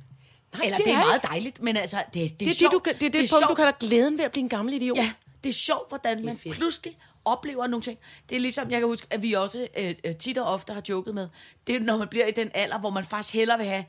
Nej, 0.54 0.62
Eller 0.66 0.78
det 0.78 0.86
det 0.86 0.94
er, 0.94 0.98
er 0.98 1.06
meget 1.06 1.24
dejligt, 1.24 1.62
men 1.62 1.78
altså, 1.78 1.98
det, 1.98 2.14
det, 2.14 2.24
er 2.24 2.28
Det 2.38 2.42
er 2.42 2.46
det, 2.50 2.58
sjovt. 2.58 2.72
du, 2.74 2.80
kan- 2.80 2.94
det, 2.94 3.04
er 3.04 3.10
det, 3.10 3.22
det 3.22 3.30
punkt, 3.32 3.50
du 3.50 3.56
kalder 3.56 3.72
glæden 3.72 4.18
ved 4.18 4.26
at 4.26 4.32
blive 4.32 4.42
en 4.44 4.50
gammel 4.50 4.74
idiot. 4.74 4.98
Ja, 4.98 5.12
det 5.44 5.50
er 5.50 5.54
sjovt, 5.54 5.90
hvordan 5.90 6.26
man 6.26 6.38
pludselig 6.38 6.98
oplever 7.26 7.68
nogle 7.68 7.84
ting. 7.84 7.98
Det 8.30 8.36
er 8.36 8.40
ligesom, 8.40 8.72
jeg 8.72 8.80
kan 8.80 8.88
huske, 8.88 9.08
at 9.10 9.24
vi 9.24 9.34
også 9.34 9.68
øh, 9.78 9.94
øh, 10.06 10.16
tit 10.16 10.38
og 10.38 10.54
ofte 10.54 10.74
har 10.74 10.82
joket 10.90 11.16
med, 11.16 11.28
det 11.68 11.76
er, 11.76 11.80
når 11.80 11.98
man 11.98 12.08
bliver 12.08 12.26
i 12.26 12.32
den 12.32 12.52
alder, 12.54 12.80
hvor 12.80 12.90
man 12.90 13.04
faktisk 13.06 13.34
hellere 13.34 13.58
vil 13.58 13.68
have, 13.68 13.86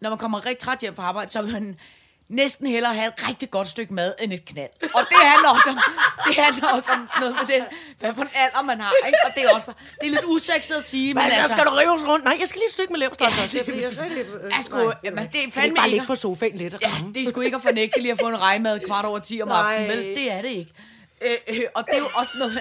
når 0.00 0.10
man 0.10 0.18
kommer 0.18 0.46
rigtig 0.46 0.58
træt 0.64 0.78
hjem 0.80 0.96
fra 0.96 1.02
arbejde, 1.02 1.30
så 1.30 1.42
vil 1.42 1.52
man 1.52 1.76
næsten 2.28 2.66
hellere 2.66 2.94
have 2.94 3.08
et 3.08 3.28
rigtig 3.28 3.50
godt 3.50 3.68
stykke 3.68 3.94
mad 3.94 4.14
end 4.22 4.32
et 4.32 4.44
knald. 4.44 4.70
Og 4.82 5.00
det 5.08 5.16
handler 5.20 5.48
også 5.48 5.70
om, 5.70 5.78
det 6.28 6.36
handler 6.36 6.68
også 6.68 6.90
om 6.92 7.08
noget 7.20 7.36
med 7.40 7.56
det, 7.56 7.66
hvad 7.98 8.14
for 8.14 8.22
en 8.22 8.28
alder 8.34 8.62
man 8.62 8.80
har. 8.80 8.92
Ikke? 9.06 9.18
Og 9.26 9.30
det 9.34 9.42
er 9.44 9.50
også 9.54 9.72
det 10.00 10.06
er 10.06 10.10
lidt 10.10 10.24
usekset 10.24 10.74
at 10.74 10.84
sige, 10.84 11.14
men, 11.14 11.22
Men 11.22 11.32
altså, 11.32 11.50
skal 11.50 11.64
du 11.64 11.70
rives 11.70 12.06
rundt? 12.06 12.24
Nej, 12.24 12.36
jeg 12.40 12.48
skal 12.48 12.58
lige 12.58 12.66
et 12.66 12.72
stykke 12.72 12.92
med 12.92 13.00
leverpostej 13.00 13.30
først. 13.30 13.52
det 13.52 13.66
jeg- 13.66 13.74
præcis. 13.74 14.02
øh, 14.02 14.50
Jeg 14.50 14.58
skulle- 14.64 14.92
jamen, 15.04 15.26
det 15.32 15.44
er 15.44 15.50
fandme 15.50 15.64
ikke 15.66 15.74
bare 15.76 15.90
ligge 15.90 16.06
på 16.06 16.14
sofaen 16.14 16.56
lidt 16.56 16.74
og 16.74 16.80
Ja, 16.82 16.90
det 17.14 17.22
er 17.22 17.28
sgu 17.30 17.40
ikke 17.40 17.56
at 17.56 17.62
fornægte 17.62 18.00
lige 18.00 18.12
at 18.12 18.20
få 18.20 18.28
en 18.28 18.40
rejmad 18.40 18.80
kvart 18.80 19.04
over 19.04 19.18
10 19.18 19.42
om 19.42 19.48
aftenen, 19.50 19.88
vel? 19.90 19.98
Det 20.04 20.32
er 20.32 20.42
det 20.42 20.48
ikke. 20.50 20.72
Øh, 21.20 21.36
øh, 21.48 21.60
og 21.74 21.86
det 21.86 21.94
er 21.94 21.98
jo 21.98 22.08
også 22.14 22.32
noget 22.38 22.60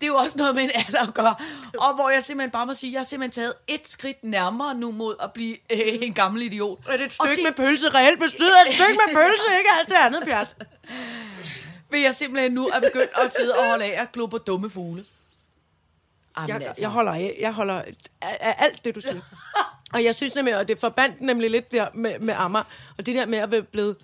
det 0.00 0.02
er 0.02 0.06
jo 0.06 0.16
også 0.16 0.38
noget 0.38 0.54
med 0.54 0.62
en 0.62 0.70
alder 0.74 1.08
at 1.08 1.14
gøre. 1.14 1.34
Og 1.78 1.94
hvor 1.94 2.10
jeg 2.10 2.22
simpelthen 2.22 2.50
bare 2.50 2.66
må 2.66 2.74
sige, 2.74 2.92
jeg 2.92 2.98
har 3.00 3.04
simpelthen 3.04 3.42
taget 3.42 3.54
et 3.66 3.88
skridt 3.88 4.24
nærmere 4.24 4.74
nu 4.74 4.92
mod 4.92 5.16
at 5.22 5.32
blive 5.32 5.56
øh, 5.72 5.78
en 6.02 6.14
gammel 6.14 6.42
idiot. 6.42 6.78
Er 6.88 6.96
det 6.96 7.06
et 7.06 7.06
Og 7.06 7.26
stykke 7.26 7.36
det 7.36 7.44
med 7.44 7.66
pølse 7.66 7.88
reelt 7.88 8.20
bestyret? 8.20 8.50
Et 8.68 8.74
stykke 8.74 9.00
med 9.06 9.14
pølse, 9.14 9.58
ikke 9.58 9.70
alt 9.80 9.88
det 9.88 9.94
andet, 9.94 10.24
Bjart. 10.24 10.56
vil 11.90 12.00
jeg 12.00 12.14
simpelthen 12.14 12.52
nu 12.52 12.68
er 12.68 12.80
begyndt 12.80 13.10
at 13.24 13.30
sidde 13.30 13.58
og 13.58 13.68
holde 13.68 13.84
af 13.84 14.00
og 14.02 14.12
glo 14.12 14.26
på 14.26 14.38
dumme 14.38 14.70
fugle. 14.70 15.04
Jamen, 16.36 16.48
Jeg, 16.48 16.66
altså. 16.66 16.82
jeg 16.82 16.90
holder 16.90 17.12
af, 17.12 17.36
jeg 17.40 17.52
holder 17.52 17.74
af, 17.74 17.94
af 18.20 18.54
alt 18.58 18.84
det, 18.84 18.94
du 18.94 19.00
siger. 19.00 19.20
og 19.94 20.04
jeg 20.04 20.14
synes 20.14 20.34
nemlig, 20.34 20.56
og 20.56 20.68
det 20.68 20.80
forbandt 20.80 21.20
nemlig 21.20 21.50
lidt 21.50 21.72
der 21.72 21.88
med, 21.94 22.18
med 22.18 22.34
Amager, 22.34 22.64
og 22.98 23.06
det 23.06 23.14
der 23.14 23.26
med 23.26 23.38
at 23.38 23.50
være 23.50 23.62
blevet 23.62 23.96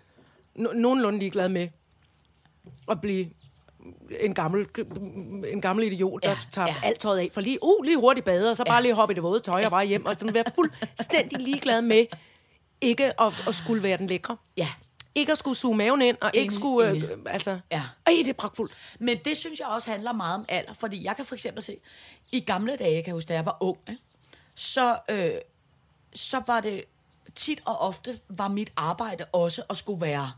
no, 0.54 0.72
nogenlunde 0.72 1.18
ligeglad 1.18 1.48
med 1.48 1.68
at 2.90 3.00
blive 3.00 3.30
en 4.20 4.34
gammel, 4.34 4.66
en 5.52 5.60
gammel 5.60 5.86
idiot, 5.92 6.22
der 6.22 6.30
Ja, 6.30 6.36
tager 6.50 6.68
ja. 6.68 6.74
alt 6.82 6.98
tøjet 7.00 7.18
af. 7.18 7.30
For 7.32 7.40
lige, 7.40 7.58
uh, 7.62 7.84
lige 7.84 7.96
hurtigt 7.96 8.24
bade, 8.24 8.50
og 8.50 8.56
så 8.56 8.64
bare 8.64 8.82
lige 8.82 8.94
hoppe 8.94 9.12
i 9.12 9.14
det 9.14 9.22
våde 9.22 9.40
tøj 9.40 9.64
og 9.64 9.70
bare 9.70 9.86
hjem. 9.86 10.06
Og 10.06 10.14
sådan 10.18 10.34
være 10.34 10.44
fuldstændig 10.54 11.38
ligeglad 11.40 11.82
med 11.82 12.06
ikke 12.80 13.20
at, 13.20 13.44
at 13.48 13.54
skulle 13.54 13.82
være 13.82 13.96
den 13.96 14.06
lækre. 14.06 14.36
Ja. 14.56 14.68
Ikke 15.14 15.32
at 15.32 15.38
skulle 15.38 15.56
suge 15.56 15.76
maven 15.76 16.02
ind, 16.02 16.16
og 16.20 16.30
ikke 16.34 16.44
Enig, 16.44 16.52
skulle... 16.52 16.88
Øh, 16.88 16.96
enig. 16.96 17.08
altså, 17.26 17.60
Ja. 17.70 17.82
Ej, 18.06 18.12
det 18.18 18.28
er 18.28 18.32
pragtfuldt. 18.32 18.72
Men 19.00 19.18
det 19.24 19.36
synes 19.36 19.58
jeg 19.60 19.66
også 19.68 19.90
handler 19.90 20.12
meget 20.12 20.34
om 20.34 20.44
alder, 20.48 20.72
fordi 20.72 21.04
jeg 21.04 21.16
kan 21.16 21.24
for 21.24 21.34
eksempel 21.34 21.62
se, 21.62 21.76
i 22.32 22.40
gamle 22.40 22.76
dage, 22.76 23.02
kan 23.02 23.06
jeg 23.06 23.14
huske, 23.14 23.28
da 23.28 23.34
jeg 23.34 23.46
var 23.46 23.56
ung, 23.60 23.78
ikke? 23.88 24.02
så, 24.54 24.98
øh, 25.08 25.30
så 26.14 26.42
var 26.46 26.60
det 26.60 26.84
tit 27.34 27.62
og 27.66 27.80
ofte, 27.80 28.20
var 28.28 28.48
mit 28.48 28.72
arbejde 28.76 29.24
også 29.24 29.62
at 29.70 29.76
skulle 29.76 30.00
være 30.00 30.32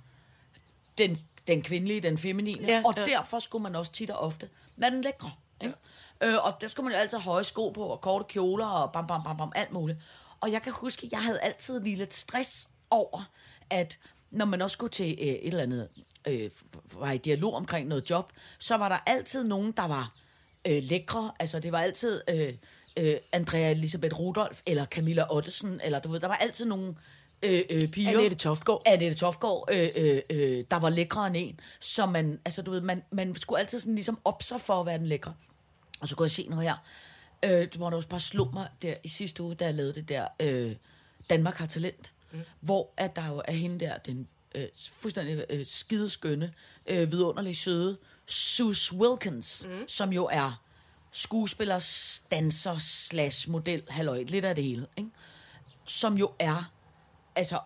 den, 0.99 1.19
den 1.47 1.63
kvindelige, 1.63 2.01
den 2.01 2.19
feminine, 2.19 2.67
Ja, 2.69 2.83
og 2.85 2.95
ja. 2.97 3.05
derfor 3.05 3.39
skulle 3.39 3.63
man 3.63 3.77
også 3.77 3.93
tit 3.93 4.11
og 4.11 4.19
ofte 4.19 4.49
være 4.77 4.91
den 4.91 5.03
lækre. 5.03 5.33
Ikke? 5.61 5.75
Øh, 6.21 6.35
og 6.45 6.61
der 6.61 6.69
skulle 6.69 6.85
man 6.85 6.93
jo 6.93 6.99
altid 6.99 7.19
have 7.19 7.33
høje 7.33 7.45
sko 7.45 7.69
på, 7.71 7.85
og 7.85 8.01
korte 8.01 8.25
kjoler, 8.29 8.67
og 8.67 8.93
bam, 8.93 9.07
bam, 9.07 9.23
bam, 9.23 9.37
bam, 9.37 9.53
alt 9.55 9.73
muligt. 9.73 9.99
Og 10.41 10.53
jeg 10.53 10.63
kan 10.63 10.73
huske, 10.73 11.09
jeg 11.13 11.23
havde 11.23 11.41
altid 11.41 11.81
lige 11.81 11.97
lidt 11.97 12.15
stress 12.15 12.69
over, 12.91 13.31
at 13.71 13.99
når 14.31 14.45
man 14.45 14.63
også 14.63 14.75
skulle 14.75 14.91
til 14.91 15.19
øh, 15.21 15.27
et 15.27 15.47
eller 15.47 15.63
andet, 15.63 15.89
øh, 16.29 16.51
var 16.93 17.13
i 17.13 17.19
dialog 17.19 17.55
omkring 17.55 17.89
noget 17.89 18.11
job, 18.11 18.33
så 18.59 18.77
var 18.77 18.89
der 18.89 18.99
altid 19.07 19.45
nogen, 19.45 19.73
der 19.73 19.85
var 19.87 20.13
øh, 20.69 20.83
lækre. 20.83 21.33
Altså, 21.39 21.59
det 21.59 21.73
var 21.73 21.79
altid 21.79 22.23
øh, 22.29 22.55
øh, 22.97 23.17
Andrea 23.33 23.71
Elisabeth 23.71 24.19
Rudolf, 24.19 24.63
eller 24.67 24.85
Camilla 24.87 25.25
Ottesen, 25.31 25.81
eller 25.85 25.99
du 25.99 26.11
ved, 26.11 26.21
der 26.21 26.29
var 26.29 26.35
altid 26.35 26.65
nogle 26.67 26.95
øh, 27.43 27.63
øh, 27.71 27.89
piger. 27.89 28.11
Annette 28.11 28.37
Toftgaard. 28.37 28.83
Annette 28.87 29.19
Toftgaard, 29.19 29.69
øh, 29.73 29.89
øh, 29.97 30.23
øh, 30.31 30.65
der 30.71 30.77
var 30.77 30.91
lækre 30.91 31.27
end 31.27 31.37
en. 31.37 31.61
Så 31.81 32.07
man, 32.07 32.41
altså 32.45 32.63
du 32.63 32.71
ved, 32.71 32.81
man, 32.81 33.03
man 33.11 33.35
skulle 33.35 33.61
altid 33.61 33.81
sådan 33.81 33.95
ligesom 33.95 34.19
op 34.25 34.43
sig 34.43 34.61
for 34.61 34.81
at 34.81 34.87
være 34.87 34.99
den 34.99 35.07
lækre. 35.07 35.35
Og 36.01 36.09
så 36.09 36.17
kunne 36.17 36.25
jeg 36.25 36.31
se 36.31 36.47
noget 36.49 36.65
her. 36.65 36.77
Øh, 37.43 37.51
det 37.51 37.79
må 37.79 37.91
da 37.91 37.97
også 37.97 38.09
bare 38.09 38.21
slå 38.21 38.51
mig 38.53 38.69
der 38.83 38.95
i 39.05 39.09
sidste 39.09 39.43
uge, 39.43 39.55
da 39.55 39.65
jeg 39.65 39.75
lavede 39.75 39.95
det 39.95 40.09
der 40.09 40.27
øh, 40.41 40.77
Danmark 41.31 41.55
har 41.55 41.67
talent. 41.67 42.13
Mm. 42.33 42.41
Hvor 42.61 42.91
at 42.97 43.17
der 43.17 43.29
jo 43.29 43.43
er 43.45 43.53
hende 43.53 43.81
der, 43.81 43.99
den 43.99 44.29
øh, 44.55 44.67
fuldstændig 44.99 45.45
øh, 45.51 45.67
skideskønne, 45.67 46.53
øh, 46.87 47.13
vidunderlige 47.13 47.55
søde, 47.55 47.99
Sus 48.27 48.93
Wilkins, 48.93 49.67
mm. 49.71 49.89
som 49.89 50.13
jo 50.13 50.29
er 50.33 50.63
skuespiller, 51.13 51.87
danser, 52.31 52.79
slash 52.79 53.51
model, 53.51 53.83
halløj, 53.89 54.23
lidt 54.23 54.45
af 54.45 54.55
det 54.55 54.65
hele, 54.65 54.87
ikke? 54.97 55.11
som 55.85 56.19
jo 56.19 56.31
er 56.39 56.73
altså 57.37 57.59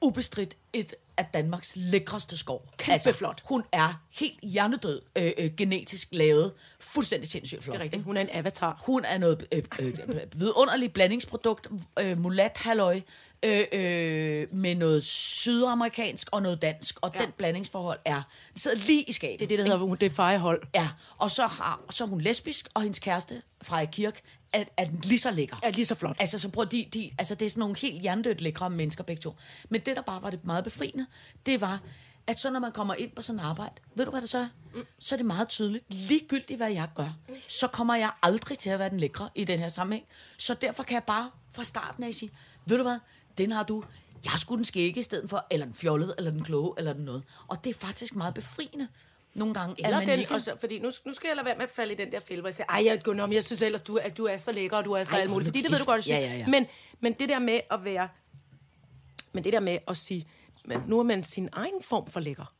ubestridt 0.00 0.56
et 0.72 0.94
af 1.16 1.26
Danmarks 1.34 1.72
lækreste 1.76 2.36
skov. 2.36 2.68
Kæmpe 2.76 2.92
altså, 2.92 3.12
flot. 3.12 3.42
Hun 3.44 3.64
er 3.72 4.02
helt 4.10 4.40
hjernedød, 4.42 5.02
øh, 5.16 5.32
øh, 5.38 5.50
genetisk 5.56 6.08
lavet, 6.12 6.52
fuldstændig 6.80 7.28
sindssygt 7.28 7.64
flot. 7.64 7.72
Det 7.72 7.80
er 7.80 7.84
rigtigt. 7.84 8.02
Hun 8.02 8.16
er 8.16 8.20
en 8.20 8.28
avatar. 8.32 8.82
Hun 8.86 9.04
er 9.04 9.18
noget 9.18 9.46
øh, 9.52 9.62
øh, 9.80 9.98
vidunderligt 10.34 10.92
blandingsprodukt, 10.92 11.68
øh, 12.00 12.18
mulat 12.18 12.58
halløj, 12.58 13.00
øh, 13.42 13.64
øh, 13.72 14.54
med 14.54 14.74
noget 14.74 15.04
sydamerikansk 15.04 16.28
og 16.32 16.42
noget 16.42 16.62
dansk, 16.62 16.98
og 17.02 17.10
ja. 17.14 17.20
den 17.20 17.32
blandingsforhold 17.36 17.98
er, 18.04 18.22
den 18.52 18.58
sidder 18.58 18.76
lige 18.76 19.02
i 19.02 19.12
skabet. 19.12 19.38
Det 19.38 19.44
er 19.44 19.48
det, 19.48 19.58
der 19.58 19.78
hedder 19.78 19.94
det 19.94 20.12
fejehold. 20.12 20.62
Ja, 20.74 20.88
og 21.18 21.30
så, 21.30 21.46
har, 21.46 21.80
så 21.90 22.04
er 22.04 22.08
hun 22.08 22.20
lesbisk, 22.20 22.68
og 22.74 22.82
hendes 22.82 22.98
kæreste, 22.98 23.42
Freja 23.62 23.84
Kirk, 23.84 24.20
er, 24.54 24.64
er 24.76 24.86
lige 25.02 25.18
så 25.18 25.30
lækker. 25.30 25.56
Er 25.62 25.70
lige 25.70 25.86
så 25.86 25.94
flot. 25.94 26.16
Altså, 26.20 26.38
så 26.38 26.48
prøv, 26.48 26.66
de, 26.66 26.88
de, 26.94 27.10
altså, 27.18 27.34
det 27.34 27.46
er 27.46 27.50
sådan 27.50 27.60
nogle 27.60 27.76
helt 27.78 28.00
hjernedødt 28.00 28.40
lækre 28.40 28.70
mennesker 28.70 29.04
begge 29.04 29.20
to. 29.20 29.34
Men 29.68 29.80
det, 29.80 29.96
der 29.96 30.02
bare 30.02 30.22
var 30.22 30.30
det 30.30 30.44
meget 30.44 30.64
befriende, 30.64 31.06
det 31.46 31.60
var, 31.60 31.80
at 32.26 32.40
så 32.40 32.50
når 32.50 32.60
man 32.60 32.72
kommer 32.72 32.94
ind 32.94 33.10
på 33.10 33.22
sådan 33.22 33.40
arbejde, 33.40 33.74
ved 33.94 34.04
du 34.04 34.10
hvad 34.10 34.20
det 34.20 34.30
så 34.30 34.38
er? 34.38 34.48
Mm. 34.74 34.84
Så 34.98 35.14
er 35.14 35.16
det 35.16 35.26
meget 35.26 35.48
tydeligt, 35.48 35.84
ligegyldigt 35.88 36.58
hvad 36.58 36.70
jeg 36.70 36.88
gør, 36.94 37.16
så 37.48 37.66
kommer 37.66 37.94
jeg 37.94 38.10
aldrig 38.22 38.58
til 38.58 38.70
at 38.70 38.78
være 38.78 38.90
den 38.90 39.00
lækre 39.00 39.28
i 39.34 39.44
den 39.44 39.58
her 39.58 39.68
sammenhæng. 39.68 40.06
Så 40.38 40.54
derfor 40.54 40.82
kan 40.82 40.94
jeg 40.94 41.04
bare 41.04 41.30
fra 41.52 41.64
starten 41.64 42.04
af 42.04 42.14
sige, 42.14 42.30
ved 42.66 42.76
du 42.76 42.82
hvad, 42.82 42.98
den 43.38 43.52
har 43.52 43.62
du, 43.62 43.84
jeg 44.24 44.32
skulle 44.38 44.56
den 44.56 44.64
skægge 44.64 45.00
i 45.00 45.02
stedet 45.02 45.30
for, 45.30 45.46
eller 45.50 45.66
den 45.66 45.74
fjollede, 45.74 46.14
eller 46.18 46.30
den 46.30 46.44
kloge, 46.44 46.74
eller 46.78 46.92
den 46.92 47.04
noget. 47.04 47.22
Og 47.48 47.64
det 47.64 47.74
er 47.74 47.78
faktisk 47.78 48.16
meget 48.16 48.34
befriende 48.34 48.88
nogle 49.34 49.54
gange, 49.54 49.74
Eller 49.84 50.00
den, 50.00 50.18
ikke... 50.18 50.34
også, 50.34 50.56
fordi 50.60 50.78
nu, 50.78 50.90
nu 51.04 51.12
skal 51.14 51.28
jeg 51.28 51.36
lade 51.36 51.46
være 51.46 51.54
med 51.56 51.64
at 51.64 51.70
falde 51.70 51.92
i 51.92 51.96
den 51.96 52.12
der 52.12 52.20
fælde, 52.20 52.40
hvor 52.40 52.48
jeg 52.48 52.54
siger, 52.54 52.66
ej, 52.66 52.82
jeg, 52.84 53.02
Gunnar, 53.02 53.28
jeg 53.28 53.44
synes 53.44 53.62
ellers, 53.62 53.82
du, 53.82 53.96
at 53.96 54.16
du 54.16 54.24
er 54.26 54.36
så 54.36 54.52
lækker, 54.52 54.76
og 54.76 54.84
du 54.84 54.92
er 54.92 55.04
så 55.04 55.14
Ej, 55.14 55.20
alt 55.20 55.30
muligt. 55.30 55.46
Fordi 55.48 55.62
det 55.62 55.70
ved 55.70 55.78
du 55.78 55.84
godt 55.84 55.98
at 55.98 56.04
sige. 56.04 56.16
Ja, 56.18 56.26
ja, 56.32 56.36
ja. 56.38 56.46
Men, 56.46 56.66
men 57.00 57.12
det 57.12 57.28
der 57.28 57.38
med 57.38 57.60
at 57.70 57.84
være... 57.84 58.08
Men 59.32 59.44
det 59.44 59.52
der 59.52 59.60
med 59.60 59.78
at 59.88 59.96
sige, 59.96 60.26
men 60.64 60.82
nu 60.86 60.98
er 60.98 61.02
man 61.02 61.24
sin 61.24 61.48
egen 61.52 61.82
form 61.82 62.06
for 62.06 62.20
lækker. 62.20 62.54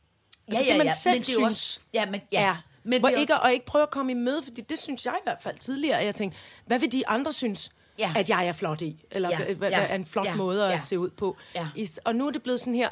Ja, 0.53 0.53
ja, 0.59 0.69
det, 0.69 0.77
man 0.77 0.87
ja, 0.87 0.93
selv 0.93 1.13
men 1.13 1.19
det 1.19 1.27
synes, 1.27 1.45
også- 1.45 1.79
ja, 1.93 2.05
men- 2.09 2.21
ja. 2.31 2.41
er. 2.49 2.55
Men 2.83 2.99
Hvor 2.99 3.09
det 3.09 3.19
ikke, 3.19 3.37
og 3.39 3.53
ikke 3.53 3.65
prøve 3.65 3.81
at 3.83 3.91
komme 3.91 4.11
i 4.11 4.15
møde, 4.15 4.43
fordi 4.43 4.61
det 4.61 4.79
synes 4.79 5.05
jeg 5.05 5.13
i 5.19 5.23
hvert 5.23 5.37
fald 5.41 5.57
tidligere, 5.59 5.99
at 5.99 6.05
jeg 6.05 6.15
tænkte, 6.15 6.37
hvad 6.65 6.79
vil 6.79 6.91
de 6.91 7.07
andre 7.07 7.33
synes, 7.33 7.69
Ja. 7.99 8.13
at 8.17 8.29
jeg 8.29 8.47
er 8.47 8.51
flot 8.53 8.81
i? 8.81 9.05
Eller 9.11 9.29
Ja, 9.29 9.41
ja, 9.43 9.53
hvad, 9.53 9.69
ja, 9.69 9.79
er 9.81 9.95
en 9.95 10.05
flot 10.05 10.25
ja, 10.25 10.35
måde 10.35 10.65
at 10.65 10.71
ja. 10.71 10.77
se 10.79 10.99
ud 10.99 11.09
på? 11.09 11.37
Ja. 11.55 11.67
Og 12.05 12.15
nu 12.15 12.27
er 12.27 12.31
det 12.31 12.43
blevet 12.43 12.59
sådan 12.59 12.75
her, 12.75 12.89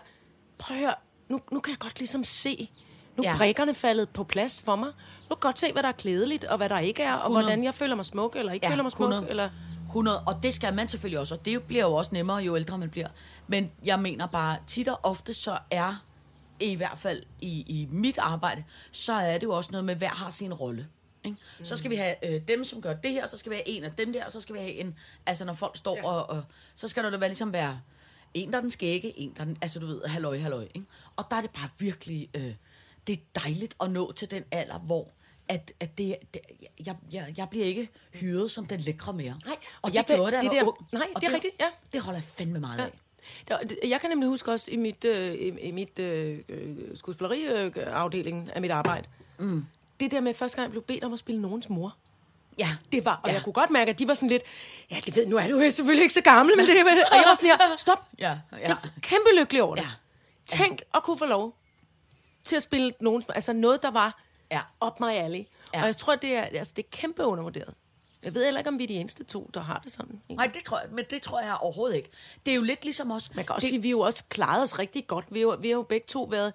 prøv 0.57 0.77
at 0.77 0.83
høre, 0.83 0.95
nu, 1.29 1.39
nu 1.51 1.59
kan 1.59 1.71
jeg 1.71 1.79
godt 1.79 1.99
ligesom 1.99 2.23
se, 2.23 2.69
nu 3.17 3.23
Ja. 3.23 3.37
brikkerne 3.37 3.73
faldet 3.73 4.09
på 4.09 4.23
plads 4.23 4.61
for 4.61 4.75
mig. 4.75 4.89
Nu 5.29 5.35
kan 5.35 5.39
godt 5.39 5.59
se, 5.59 5.71
hvad 5.71 5.83
der 5.83 5.89
er 5.89 5.93
klædeligt, 5.93 6.43
og 6.43 6.57
hvad 6.57 6.69
der 6.69 6.79
ikke 6.79 7.03
er, 7.03 7.13
og 7.13 7.19
100. 7.19 7.43
hvordan 7.43 7.63
jeg 7.63 7.73
føler 7.73 7.95
mig 7.95 8.05
smuk, 8.05 8.35
eller 8.35 8.51
ikke 8.51 8.65
ja, 8.65 8.71
føler 8.71 8.83
mig 8.83 8.91
smuk. 8.91 9.09
100. 9.09 9.29
Eller... 9.29 9.49
100, 9.87 10.23
og 10.23 10.43
det 10.43 10.53
skal 10.53 10.73
man 10.73 10.87
selvfølgelig 10.87 11.19
også, 11.19 11.35
og 11.35 11.45
det 11.45 11.63
bliver 11.63 11.83
jo 11.83 11.93
også 11.93 12.09
nemmere, 12.13 12.37
jo 12.37 12.55
ældre 12.55 12.77
man 12.77 12.89
bliver. 12.89 13.07
Men 13.47 13.71
jeg 13.83 13.99
mener 13.99 14.27
bare, 14.27 14.57
tit 14.67 14.87
og 14.87 14.99
ofte 15.03 15.33
så 15.33 15.57
er, 15.71 16.03
i 16.59 16.75
hvert 16.75 16.97
fald 16.97 17.23
i, 17.41 17.47
i 17.67 17.87
mit 17.91 18.17
arbejde, 18.17 18.63
så 18.91 19.13
er 19.13 19.33
det 19.33 19.43
jo 19.43 19.51
også 19.51 19.71
noget 19.71 19.85
med, 19.85 19.95
hver 19.95 20.09
har 20.09 20.29
sin 20.29 20.53
rolle. 20.53 20.87
Ikke? 21.23 21.37
Mm. 21.59 21.65
Så 21.65 21.77
skal 21.77 21.91
vi 21.91 21.95
have 21.95 22.33
øh, 22.33 22.41
dem, 22.47 22.63
som 22.63 22.81
gør 22.81 22.93
det 22.93 23.11
her, 23.11 23.27
så 23.27 23.37
skal 23.37 23.49
vi 23.49 23.55
have 23.55 23.67
en 23.67 23.83
af 23.83 23.91
dem 23.91 24.13
der, 24.13 24.25
og 24.25 24.31
så 24.31 24.41
skal 24.41 24.55
vi 24.55 24.59
have 24.59 24.71
en, 24.71 24.95
altså 25.25 25.45
når 25.45 25.53
folk 25.53 25.77
står 25.77 25.97
ja. 25.97 26.07
og, 26.07 26.29
og, 26.29 26.43
så 26.75 26.87
skal 26.87 27.03
der 27.03 27.09
da 27.09 27.17
være 27.17 27.29
ligesom 27.29 27.53
være 27.53 27.79
en, 28.33 28.51
der 28.51 28.57
er 28.57 28.61
den 28.61 28.71
skægge, 28.71 29.19
en, 29.19 29.33
der 29.35 29.41
er 29.41 29.45
den, 29.45 29.57
altså 29.61 29.79
du 29.79 29.85
ved, 29.85 30.01
halløj, 30.05 30.37
halløj. 30.37 30.67
Ikke? 30.73 30.87
Og 31.15 31.25
der 31.31 31.37
er 31.37 31.41
det 31.41 31.51
bare 31.51 31.69
virkelig, 31.77 32.29
øh, 32.35 32.53
det 33.07 33.13
er 33.19 33.39
dejligt 33.41 33.75
at 33.83 33.91
nå 33.91 34.11
til 34.11 34.31
den 34.31 34.43
alder, 34.51 34.79
hvor 34.79 35.07
at, 35.47 35.71
at 35.79 35.97
det, 35.97 36.15
det 36.33 36.41
jeg, 36.85 36.95
jeg, 37.11 37.33
jeg 37.37 37.49
bliver 37.49 37.65
ikke 37.65 37.89
hyret 38.13 38.51
som 38.51 38.65
den 38.65 38.79
lækre 38.79 39.13
mere. 39.13 39.35
Nej, 39.45 39.55
og, 39.55 39.59
og 39.81 39.89
det 39.91 39.95
jeg- 39.95 40.05
gjorde 40.05 40.31
det, 40.31 40.41
det 40.41 40.49
var 40.49 40.55
der- 40.55 40.63
ung. 40.67 40.77
nej, 40.91 41.07
Og 41.15 41.21
det 41.21 41.29
er 41.29 41.33
rigtigt, 41.33 41.53
ja. 41.59 41.65
Det 41.93 42.01
holder 42.01 42.17
jeg 42.19 42.23
fandme 42.23 42.59
meget 42.59 42.77
Ja. 42.79 42.83
af. 42.85 42.91
Der, 43.47 43.57
jeg 43.87 44.01
kan 44.01 44.09
nemlig 44.09 44.29
huske 44.29 44.51
også 44.51 44.71
i 44.71 44.75
mit, 44.75 45.05
øh, 45.05 45.33
i, 45.33 45.47
i 45.47 45.71
mit 45.71 45.99
øh, 45.99 46.39
øh, 46.49 46.75
skuespilleriafdeling 46.95 48.49
af 48.55 48.61
mit 48.61 48.71
arbejde, 48.71 49.07
mm. 49.39 49.65
det 49.99 50.11
der 50.11 50.21
med 50.21 50.33
første 50.33 50.55
gang, 50.55 50.65
jeg 50.65 50.71
blev 50.71 50.83
bedt 50.83 51.03
om 51.03 51.13
at 51.13 51.19
spille 51.19 51.41
nogens 51.41 51.69
mor. 51.69 51.95
Ja, 52.59 52.69
Det 52.91 53.05
var, 53.05 53.19
og 53.23 53.29
ja. 53.29 53.33
jeg 53.35 53.43
kunne 53.43 53.53
godt 53.53 53.69
mærke, 53.69 53.89
at 53.91 53.99
de 53.99 54.07
var 54.07 54.13
sådan 54.13 54.29
lidt, 54.29 54.43
ja, 54.91 54.99
det 55.05 55.15
ved, 55.15 55.25
nu 55.27 55.37
er 55.37 55.47
du 55.47 55.59
jo 55.61 55.69
selvfølgelig 55.69 56.03
ikke 56.03 56.13
så 56.13 56.21
gammel, 56.21 56.57
men 56.57 56.65
det 56.65 56.79
er, 56.79 56.83
og 56.83 56.89
jeg 57.17 57.23
var 57.27 57.35
sådan 57.35 57.49
her, 57.49 57.77
stop, 57.77 58.07
Ja, 58.19 58.37
ja. 58.51 58.57
jeg 58.57 58.69
er 58.71 58.87
kæmpe 59.01 59.29
lykkelig 59.39 59.63
over 59.63 59.75
det. 59.75 59.81
Ja. 59.83 59.89
Tænk 60.47 60.81
at 60.95 61.03
kunne 61.03 61.17
få 61.17 61.25
lov 61.25 61.55
til 62.43 62.55
at 62.55 62.61
spille 62.63 62.93
nogens, 62.99 63.25
altså 63.29 63.53
noget, 63.53 63.83
der 63.83 63.91
var 63.91 64.21
Ja. 64.51 64.61
op 64.79 64.99
my 64.99 65.05
alley. 65.09 65.45
Ja. 65.73 65.81
Og 65.81 65.85
jeg 65.87 65.97
tror, 65.97 66.15
det 66.15 66.29
er, 66.35 66.41
altså, 66.41 66.73
det 66.75 66.83
er 66.85 66.87
kæmpe 66.91 67.25
undervurderet. 67.25 67.73
Jeg 68.23 68.35
ved 68.35 68.43
heller 68.43 68.59
ikke, 68.59 68.67
om 68.67 68.79
vi 68.79 68.83
er 68.83 68.87
de 68.87 68.93
eneste 68.93 69.23
to, 69.23 69.49
der 69.53 69.59
har 69.61 69.79
det 69.83 69.91
sådan. 69.91 70.09
egentlig. 70.11 70.37
Nej, 70.37 70.47
det 70.53 70.65
tror 70.65 70.79
jeg, 70.79 70.87
men 70.91 71.05
det 71.09 71.21
tror 71.21 71.41
jeg 71.41 71.55
overhovedet 71.61 71.95
ikke. 71.97 72.09
Det 72.45 72.51
er 72.51 72.55
jo 72.55 72.61
lidt 72.61 72.83
ligesom 72.83 73.11
os. 73.11 73.35
Man 73.35 73.45
kan 73.45 73.55
også 73.55 73.65
det, 73.65 73.69
sige, 73.69 73.77
at 73.77 73.83
vi 73.83 73.87
har 73.87 73.91
jo 73.91 73.99
også 73.99 74.23
klaret 74.29 74.61
os 74.63 74.79
rigtig 74.79 75.07
godt. 75.07 75.25
Vi 75.31 75.39
har, 75.39 75.43
jo- 75.47 75.57
vi 75.61 75.67
har 75.69 75.75
jo 75.75 75.81
begge 75.83 76.05
to 76.07 76.23
været 76.23 76.53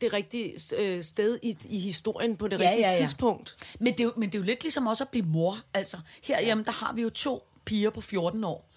det 0.00 0.12
rigtige 0.12 0.60
øh, 0.76 1.04
sted 1.04 1.38
i, 1.42 1.56
i 1.68 1.78
historien 1.78 2.36
på 2.36 2.48
det 2.48 2.60
Ja, 2.60 2.64
rigtige 2.68 2.86
ja, 2.86 2.92
ja. 2.92 2.98
tidspunkt. 2.98 3.56
Men 3.80 3.92
det, 3.92 4.00
er 4.00 4.04
jo, 4.04 4.12
men 4.16 4.28
det 4.28 4.34
er 4.34 4.38
jo 4.38 4.44
lidt 4.44 4.62
ligesom 4.62 4.86
også 4.86 5.04
at 5.04 5.08
blive 5.08 5.26
mor. 5.26 5.58
Altså, 5.74 5.98
herhjemme, 6.22 6.64
der 6.64 6.72
har 6.72 6.92
vi 6.92 7.02
jo 7.02 7.10
to 7.10 7.48
piger 7.64 7.90
på 7.90 8.00
14 8.00 8.44
år. 8.44 8.69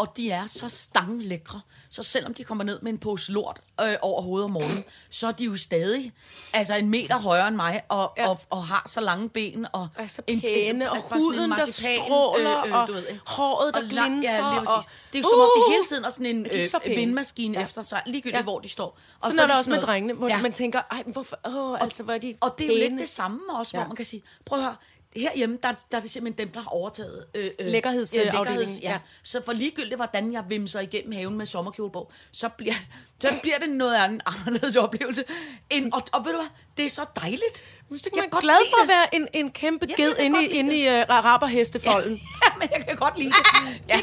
Og 0.00 0.16
de 0.16 0.30
er 0.30 0.46
så 0.46 0.68
stanglækre. 0.68 1.60
Så 1.90 2.02
selvom 2.02 2.34
de 2.34 2.44
kommer 2.44 2.64
ned 2.64 2.80
med 2.82 2.92
en 2.92 2.98
pose 2.98 3.32
lort 3.32 3.60
øh, 3.82 3.94
over 4.02 4.22
hovedet 4.22 4.44
om 4.44 4.50
morgenen, 4.50 4.84
så 5.10 5.26
er 5.26 5.32
de 5.32 5.44
jo 5.44 5.56
stadig 5.56 6.12
altså 6.52 6.74
en 6.74 6.88
meter 6.90 7.18
højere 7.18 7.48
end 7.48 7.56
mig, 7.56 7.82
og, 7.88 8.12
ja. 8.16 8.22
Ja. 8.22 8.28
og, 8.28 8.40
og 8.50 8.64
har 8.66 8.82
så 8.88 9.00
lange 9.00 9.28
ben. 9.28 9.66
Og, 9.72 9.80
Og 9.80 9.88
er 10.04 10.06
så 10.06 10.22
en- 10.26 10.40
pæne, 10.40 10.90
og 10.90 10.96
bare 10.96 11.02
sådan 11.04 11.16
en 11.16 11.22
huden, 11.24 11.40
der 11.50 11.56
marcipan, 11.56 11.98
stråler, 12.04 12.50
og 12.50 12.88
håret, 13.26 13.74
der 13.74 13.80
Ja, 13.80 13.86
glinser, 13.88 14.30
lige 14.50 14.60
og- 14.60 14.66
præcis. 14.66 14.90
det 15.12 15.18
er 15.18 15.22
jo 15.22 15.28
som 15.30 15.40
om, 15.40 15.48
de 15.56 15.62
Uh! 15.66 15.72
hele 15.72 15.84
tiden 15.84 16.02
har 16.04 16.10
sådan 16.10 16.26
en 16.26 16.46
Er 16.46 16.68
så 16.68 16.78
øh, 16.84 16.96
vindmaskine 16.96 17.58
Ja. 17.58 17.64
efter 17.64 17.82
sig, 17.82 18.02
ligegyldigt 18.06 18.36
Ja. 18.36 18.42
hvor 18.42 18.58
de 18.60 18.68
står. 18.68 18.98
Og 19.20 19.30
så 19.30 19.36
sådan 19.36 19.38
er 19.38 19.46
det 19.46 19.54
de 19.54 19.58
også 19.58 19.70
med 19.70 19.76
noget- 19.76 19.86
drengene, 19.88 20.12
hvor 20.14 20.28
Ja. 20.28 20.36
ja. 20.36 20.42
man 20.42 20.52
tænker, 20.52 20.80
ej, 20.90 21.02
hvorfor, 21.06 21.38
åh, 21.46 21.80
altså, 21.80 22.02
hvor 22.02 22.12
er 22.12 22.18
de 22.18 22.34
Og 22.40 22.54
det 22.58 22.64
er 22.64 22.68
jo 22.84 22.88
lidt 22.90 23.00
det 23.00 23.08
samme 23.08 23.40
også, 23.58 23.72
hvor 23.72 23.80
Ja. 23.80 23.86
man 23.86 23.96
kan 23.96 24.04
sige, 24.04 24.22
prøv 24.44 24.58
at 24.58 24.64
høre, 24.64 24.76
herhjemme, 25.16 25.58
der, 25.62 25.72
der 25.90 25.96
er 25.96 26.00
det 26.02 26.10
simpelthen 26.10 26.46
dem, 26.46 26.52
der 26.54 26.60
har 26.60 26.70
overtaget 26.70 27.26
øh, 27.34 27.50
øh, 27.58 27.66
Lækkerhedsafdelingen, 27.66 28.78
ja. 28.82 28.90
ja. 28.90 28.98
Så 29.22 29.42
for 29.44 29.52
ligegyldigt, 29.52 29.96
hvordan 29.96 30.32
jeg 30.32 30.44
vimser 30.48 30.80
igennem 30.80 31.12
haven 31.12 31.36
med 31.38 31.46
sommerkjole 31.46 31.92
på, 31.92 32.12
så 32.32 32.48
bliver, 32.48 32.74
så 33.20 33.28
bliver 33.42 33.58
det 33.58 33.70
noget 33.70 34.04
en 34.04 34.20
anderledes 34.26 34.76
oplevelse. 34.76 35.24
En, 35.70 35.94
og, 35.94 36.02
og 36.12 36.24
ved 36.24 36.32
du 36.32 36.38
hvad, 36.38 36.48
det 36.76 36.84
er 36.84 36.90
så 36.90 37.02
dejligt. 37.20 37.64
Det 37.90 38.06
Jeg 38.06 38.12
man 38.14 38.20
kan 38.22 38.24
er 38.24 38.30
godt 38.30 38.42
glad 38.42 38.56
for 38.70 38.76
at 38.82 38.88
det. 38.88 38.88
være 38.88 39.14
en, 39.14 39.28
en 39.32 39.50
kæmpe 39.50 39.86
jeg 39.88 39.96
ged 39.96 40.16
inde, 40.18 40.44
i, 40.44 40.48
inde 40.48 40.76
i 40.76 40.88
uh, 40.88 40.94
rabarhestefolden. 41.08 42.20
Ja, 42.44 42.58
men 42.58 42.68
jeg 42.76 42.86
kan 42.88 42.96
godt 42.96 43.18
lide 43.18 43.30
det. 43.30 43.80
Ja, 43.88 43.96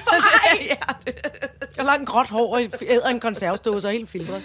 ja. 0.62 0.76
Jeg 1.05 1.16
har 1.78 1.84
langt 1.84 2.10
gråt 2.10 2.28
hår 2.28 2.53
og 2.55 2.62
æder 2.82 3.08
en 3.08 3.20
konservsdåse 3.20 3.88
og 3.88 3.91
helt 3.91 4.10
filtret. 4.10 4.43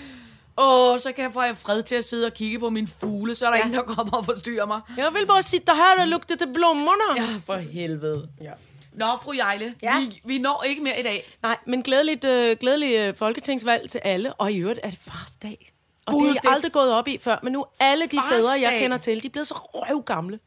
Åh, 0.59 0.99
så 0.99 1.13
kan 1.13 1.25
jeg 1.25 1.33
få 1.33 1.41
fred 1.55 1.83
til 1.83 1.95
at 1.95 2.05
sidde 2.05 2.27
og 2.27 2.35
kigge 2.35 2.59
på 2.59 2.71
mine 2.71 2.89
fugle, 3.01 3.35
så 3.35 3.47
er 3.47 3.51
der 3.51 3.57
ja. 3.57 3.65
ingen, 3.65 3.79
der 3.79 3.95
kommer 3.95 4.17
og 4.17 4.25
forstyrrer 4.25 4.67
mig. 4.67 4.81
Jeg 4.97 5.15
vil 5.15 5.27
bare 5.27 5.43
sitte 5.43 5.73
her 5.75 6.03
og 6.03 6.09
lugte 6.09 6.37
til 6.37 6.53
blommerne. 6.55 7.23
Ja, 7.23 7.37
for 7.47 7.55
helvede. 7.55 8.29
Ja. 8.43 8.53
Nå, 8.93 9.07
fru 9.23 9.33
Jejle, 9.33 9.75
Ja. 9.83 10.01
vi, 10.01 10.21
vi 10.25 10.39
når 10.39 10.65
ikke 10.69 10.83
mere 10.83 11.01
i 11.01 11.03
dag. 11.03 11.37
Nej, 11.43 11.57
men 11.67 11.83
glædeligt, 11.83 12.25
øh, 12.25 12.57
glædeligt 12.61 13.01
øh, 13.01 13.15
folketingsvalg 13.15 13.91
til 13.91 14.01
alle, 14.05 14.33
og 14.33 14.53
i 14.53 14.59
øvrigt 14.59 14.81
er 14.83 14.91
det 14.91 14.99
fars 14.99 15.35
dag. 15.43 15.73
Og 16.07 16.13
Gud, 16.13 16.29
det 16.29 16.37
er 16.37 16.41
jeg 16.45 16.53
aldrig 16.53 16.73
gået 16.73 16.93
op 16.93 17.09
i 17.09 17.19
før, 17.21 17.39
men 17.43 17.53
nu 17.53 17.65
alle 17.81 18.07
de 18.07 18.17
Fars 18.17 18.29
fædre, 18.29 18.61
jeg 18.61 18.79
kender 18.79 18.97
til, 18.97 19.23
de 19.23 19.27
er 19.27 19.31
blevet 19.31 19.49
så 19.49 19.55
røvgamle. 19.55 20.39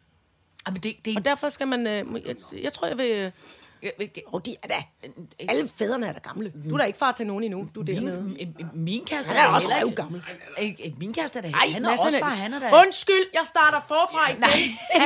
Jamen, 0.67 0.81
det, 0.81 0.95
det, 1.05 1.17
Og 1.17 1.25
derfor 1.25 1.49
skal 1.49 1.67
man... 1.67 1.87
Øh, 1.87 2.05
jeg, 2.27 2.35
jeg 2.63 2.73
tror, 2.73 2.87
jeg 2.87 2.97
vil... 2.97 3.31
Øh, 3.83 4.07
oh, 4.27 4.41
de 4.45 4.55
er 4.63 4.67
da... 4.67 4.83
Alle 5.49 5.67
fædrene 5.77 6.07
er 6.07 6.13
da 6.13 6.19
gamle. 6.19 6.51
Du 6.69 6.73
er 6.73 6.77
da 6.77 6.83
ikke 6.83 6.99
far 6.99 7.11
til 7.11 7.27
nogen 7.27 7.43
endnu. 7.43 7.67
Du 7.75 7.79
er 7.79 7.83
dernede. 7.85 8.35
Min, 8.73 9.05
kæreste 9.05 9.33
er 9.33 9.43
da 9.47 9.53
også 9.53 9.67
heller 9.67 10.61
ikke 10.61 10.93
Min 10.99 11.13
kæreste 11.13 11.39
er 11.39 11.41
da 11.43 11.47
han 11.49 11.85
er 11.85 11.91
også 11.91 12.15
er- 12.17 12.19
far, 12.19 12.29
han 12.29 12.53
er 12.53 12.59
da... 12.59 12.71
Undskyld, 12.81 13.25
jeg 13.33 13.41
starter 13.45 13.79
forfra 13.87 14.31
igen. 14.31 14.43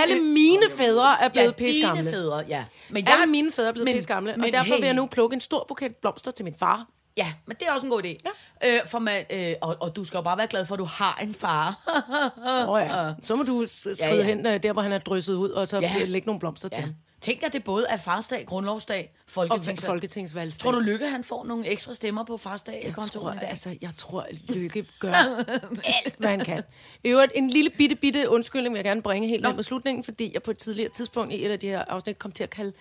Alle 0.03 0.20
mine 0.20 0.63
fædre 0.78 1.24
er 1.24 1.30
blevet 1.30 1.55
pisgamle. 1.55 2.01
dine 2.01 2.11
fædre, 2.11 2.38
ja. 2.47 2.63
Men 2.89 3.07
Alle 3.07 3.26
mine 3.32 3.51
fædre 3.51 3.67
er 3.70 3.72
blevet 3.74 3.86
men- 3.86 3.95
pisgamle, 3.95 4.34
og 4.34 4.39
men 4.39 4.53
derfor 4.53 4.76
vil 4.76 4.86
jeg 4.86 4.93
nu 4.93 5.05
plukke 5.05 5.34
en 5.34 5.41
stor 5.41 5.65
buket 5.67 5.95
blomster 5.95 6.32
til 6.32 6.45
min 6.45 6.55
far. 6.59 6.88
Ja, 7.17 7.34
men 7.45 7.57
det 7.59 7.67
er 7.67 7.74
også 7.74 7.86
en 7.86 7.91
god 7.91 8.03
idé. 8.03 8.15
Ja. 8.63 8.76
Øh, 8.76 8.80
for 8.88 8.99
man, 8.99 9.26
øh, 9.30 9.53
og, 9.61 9.76
og 9.80 9.95
du 9.95 10.03
skal 10.05 10.17
jo 10.17 10.22
bare 10.22 10.38
være 10.38 10.47
glad 10.47 10.65
for, 10.65 10.76
at 10.76 10.80
du 10.80 10.84
har 10.86 11.20
en 11.22 11.34
far. 11.34 11.80
Åh 12.67 12.70
oh, 12.70 12.82
ja. 12.82 13.13
Så 13.28 13.36
må 13.36 13.43
du 13.43 13.65
skride 13.67 13.95
Ja, 14.01 14.15
ja, 14.15 14.24
hen 14.24 14.45
øh, 14.45 14.63
der, 14.63 14.74
hvor 14.74 14.82
han 14.82 14.91
er 14.91 14.97
drysset 14.99 15.34
ud, 15.34 15.49
og 15.49 15.67
så 15.67 15.80
Ja. 15.80 15.93
lægge 16.05 16.26
nogle 16.26 16.39
blomster 16.39 16.70
til 16.70 16.78
ja. 16.80 16.86
ham. 16.86 16.95
Tænk 17.22 17.41
dig, 17.41 17.53
det 17.53 17.63
både 17.63 17.86
er 17.89 17.97
farsdag, 17.97 18.45
grundlovsdag, 18.45 19.11
Og 19.26 19.32
folketingsvalg. 19.32 19.80
folketingsvalgsdag. 19.89 20.63
Tror 20.63 20.72
du, 20.72 20.80
Lykke 20.80 21.07
han 21.09 21.24
får 21.24 21.45
nogle 21.45 21.67
ekstra 21.67 21.93
stemmer 21.93 22.24
på 22.24 22.38
farsdag 22.38 22.82
i 22.82 22.86
jeg 22.86 22.93
tror, 22.95 23.01
kontoren 23.01 23.38
i 23.38 23.39
dag? 23.39 23.49
altså, 23.49 23.78
jeg 23.82 23.91
tror, 23.97 24.22
at 24.22 24.36
Lykke 24.55 24.86
gør 24.99 25.13
alt, 26.03 26.15
hvad 26.17 26.30
han 26.30 26.39
kan. 26.39 26.63
I 27.03 27.07
øvrigt, 27.09 27.32
en 27.36 27.49
lille 27.49 27.70
bitte, 27.70 27.95
bitte 27.95 28.30
undskyldning 28.30 28.74
vil 28.74 28.78
jeg 28.78 28.84
gerne 28.86 29.01
bringe 29.01 29.28
helt 29.28 29.43
ned 29.43 29.53
med 29.53 29.63
slutningen, 29.63 30.03
fordi 30.03 30.32
jeg 30.34 30.43
på 30.43 30.51
et 30.51 30.57
tidligere 30.59 30.89
tidspunkt 30.89 31.34
i 31.34 31.45
et 31.45 31.51
af 31.51 31.59
de 31.59 31.67
her 31.67 31.86
afsnit 31.88 32.20
kom 32.20 32.32
til 32.32 32.43
at 32.43 32.49
kalde 32.49 32.74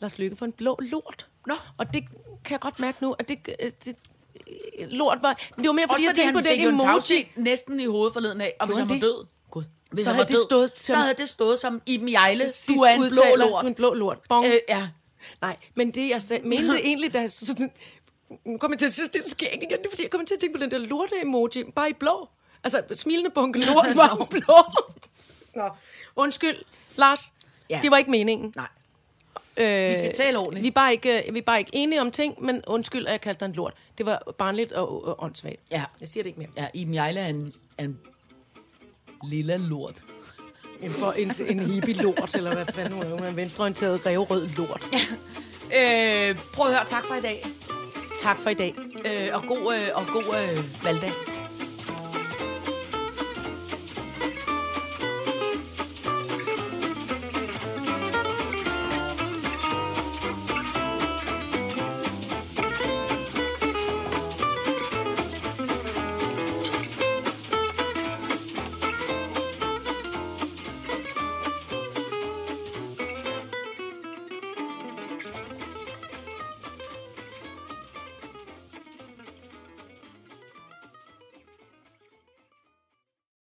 Lars 0.00 0.18
Lykke 0.18 0.36
for 0.36 0.44
en 0.44 0.52
blå 0.52 0.78
lort. 0.82 1.26
Nå. 1.46 1.54
Og 1.76 1.94
det 1.94 2.04
kan 2.44 2.52
jeg 2.52 2.60
godt 2.60 2.80
mærke 2.80 2.98
nu, 3.00 3.12
at 3.18 3.28
det, 3.28 3.38
øh, 3.62 3.70
det 3.84 3.96
lort 4.90 5.18
var... 5.22 5.40
Men 5.56 5.62
det 5.62 5.68
var 5.68 5.72
mere, 5.72 5.88
fordi, 5.88 5.92
Også 5.92 6.02
jeg 6.04 6.10
fordi 6.10 6.20
tænkte 6.20 6.34
han 6.34 6.44
på 6.44 6.48
den 6.48 6.74
en 6.74 6.80
emoji. 6.80 7.30
næsten 7.36 7.80
i 7.80 7.84
hovedet 7.86 8.12
forleden 8.12 8.40
af, 8.40 8.54
og 8.60 8.66
hvis 8.66 8.78
han 8.78 8.88
var 8.88 8.98
død, 8.98 9.26
Gud. 9.52 9.64
hvis 9.92 10.04
Så 10.04 10.12
havde 10.12 10.26
det 10.26 10.34
død, 10.36 10.44
stået 10.48 10.78
så 10.78 10.86
som- 10.86 10.96
havde 11.00 11.14
det 11.14 11.28
stået 11.28 11.58
som 11.58 11.82
Iben 11.86 12.12
Jejle, 12.12 12.44
du 12.68 12.72
er 12.82 12.88
en 12.90 13.10
blå 13.10 13.36
lort. 13.36 13.48
Du 13.62 13.66
er 13.66 13.68
en 13.68 13.74
blå 13.74 13.94
lort. 13.94 14.18
Bong. 14.28 14.46
Øh, 14.46 14.52
ja. 14.68 14.88
Nej, 15.40 15.56
men 15.74 15.90
det 15.90 16.08
jeg 16.08 16.22
sag, 16.22 16.40
mente 16.44 16.80
egentlig, 16.84 17.14
da 17.14 17.28
sådan, 17.28 17.72
nu 18.44 18.58
kommer 18.58 18.74
jeg 18.74 18.78
til 18.78 18.86
at 18.86 18.92
synes, 18.92 19.08
det 19.08 19.24
sker 19.26 19.46
ikke 19.46 19.66
igen, 19.66 19.78
det 19.78 19.86
er 19.86 19.90
fordi, 19.90 20.02
jeg 20.02 20.10
kommer 20.10 20.26
til 20.26 20.34
at 20.34 20.40
tænke 20.40 20.58
på 20.58 20.62
den 20.62 20.70
der 20.70 20.78
lorte-emoji, 20.78 21.64
bare 21.76 21.90
i 21.90 21.92
blå. 21.92 22.28
Altså, 22.64 22.82
smilende 22.94 23.30
bunke 23.30 23.58
lort 23.66 23.96
var 23.96 24.16
jo 24.20 24.24
blå. 24.24 24.54
Nå. 25.54 25.68
Undskyld, 26.16 26.56
Lars, 26.96 27.20
Ja. 27.70 27.78
det 27.82 27.90
var 27.90 27.96
ikke 27.96 28.10
meningen. 28.10 28.52
Nej. 28.56 28.68
Øh, 29.56 29.90
Vi 29.90 29.94
skal 29.98 30.14
tale 30.14 30.38
ordentligt. 30.38 30.62
Vi 30.62 30.68
er, 30.68 30.72
bare 30.72 30.92
ikke, 30.92 31.22
øh, 31.28 31.34
vi 31.34 31.38
er 31.38 31.42
bare 31.42 31.58
ikke 31.58 31.70
enige 31.74 32.00
om 32.00 32.10
ting, 32.10 32.42
men 32.44 32.62
undskyld, 32.66 33.06
at 33.06 33.12
jeg 33.12 33.20
kaldte 33.20 33.40
dig 33.40 33.46
en 33.46 33.52
lort. 33.52 33.74
Det 33.98 34.06
var 34.06 34.22
barnligt 34.38 34.72
og, 34.72 35.04
og 35.08 35.22
åndssvagt. 35.22 35.60
Ja. 35.70 35.84
Jeg 36.00 36.08
siger 36.08 36.22
det 36.24 36.28
ikke 36.28 36.40
mere. 36.40 36.48
Ja, 36.56 36.66
Iben 36.74 36.94
Jejle 36.94 37.20
er 37.20 37.26
en, 37.28 37.52
er 37.78 37.84
en 37.84 37.98
lille 39.28 39.56
lort. 39.56 39.94
En, 40.82 40.90
for, 40.90 41.12
en, 41.12 41.32
en 41.48 41.60
hippie-lort, 41.60 42.34
eller 42.34 42.54
hvad 42.54 42.66
fanden 42.66 42.92
hun 42.92 43.02
er. 43.02 43.10
Hun 43.10 43.18
er 43.24 43.28
en 43.28 43.36
venstreorienteret 43.36 44.06
revrød 44.06 44.48
lort. 44.56 44.86
Øh, 45.78 46.36
prøv 46.52 46.66
at 46.66 46.74
høre, 46.74 46.86
tak 46.86 47.04
for 47.08 47.14
i 47.14 47.20
dag. 47.20 47.46
Tak 48.18 48.42
for 48.42 48.50
i 48.50 48.54
dag. 48.54 48.74
Øh, 49.06 49.28
og 49.32 49.42
god, 49.42 49.74
øh, 49.74 49.86
og 49.94 50.06
god 50.06 50.24
øh, 50.24 50.84
valgdag. 50.84 51.12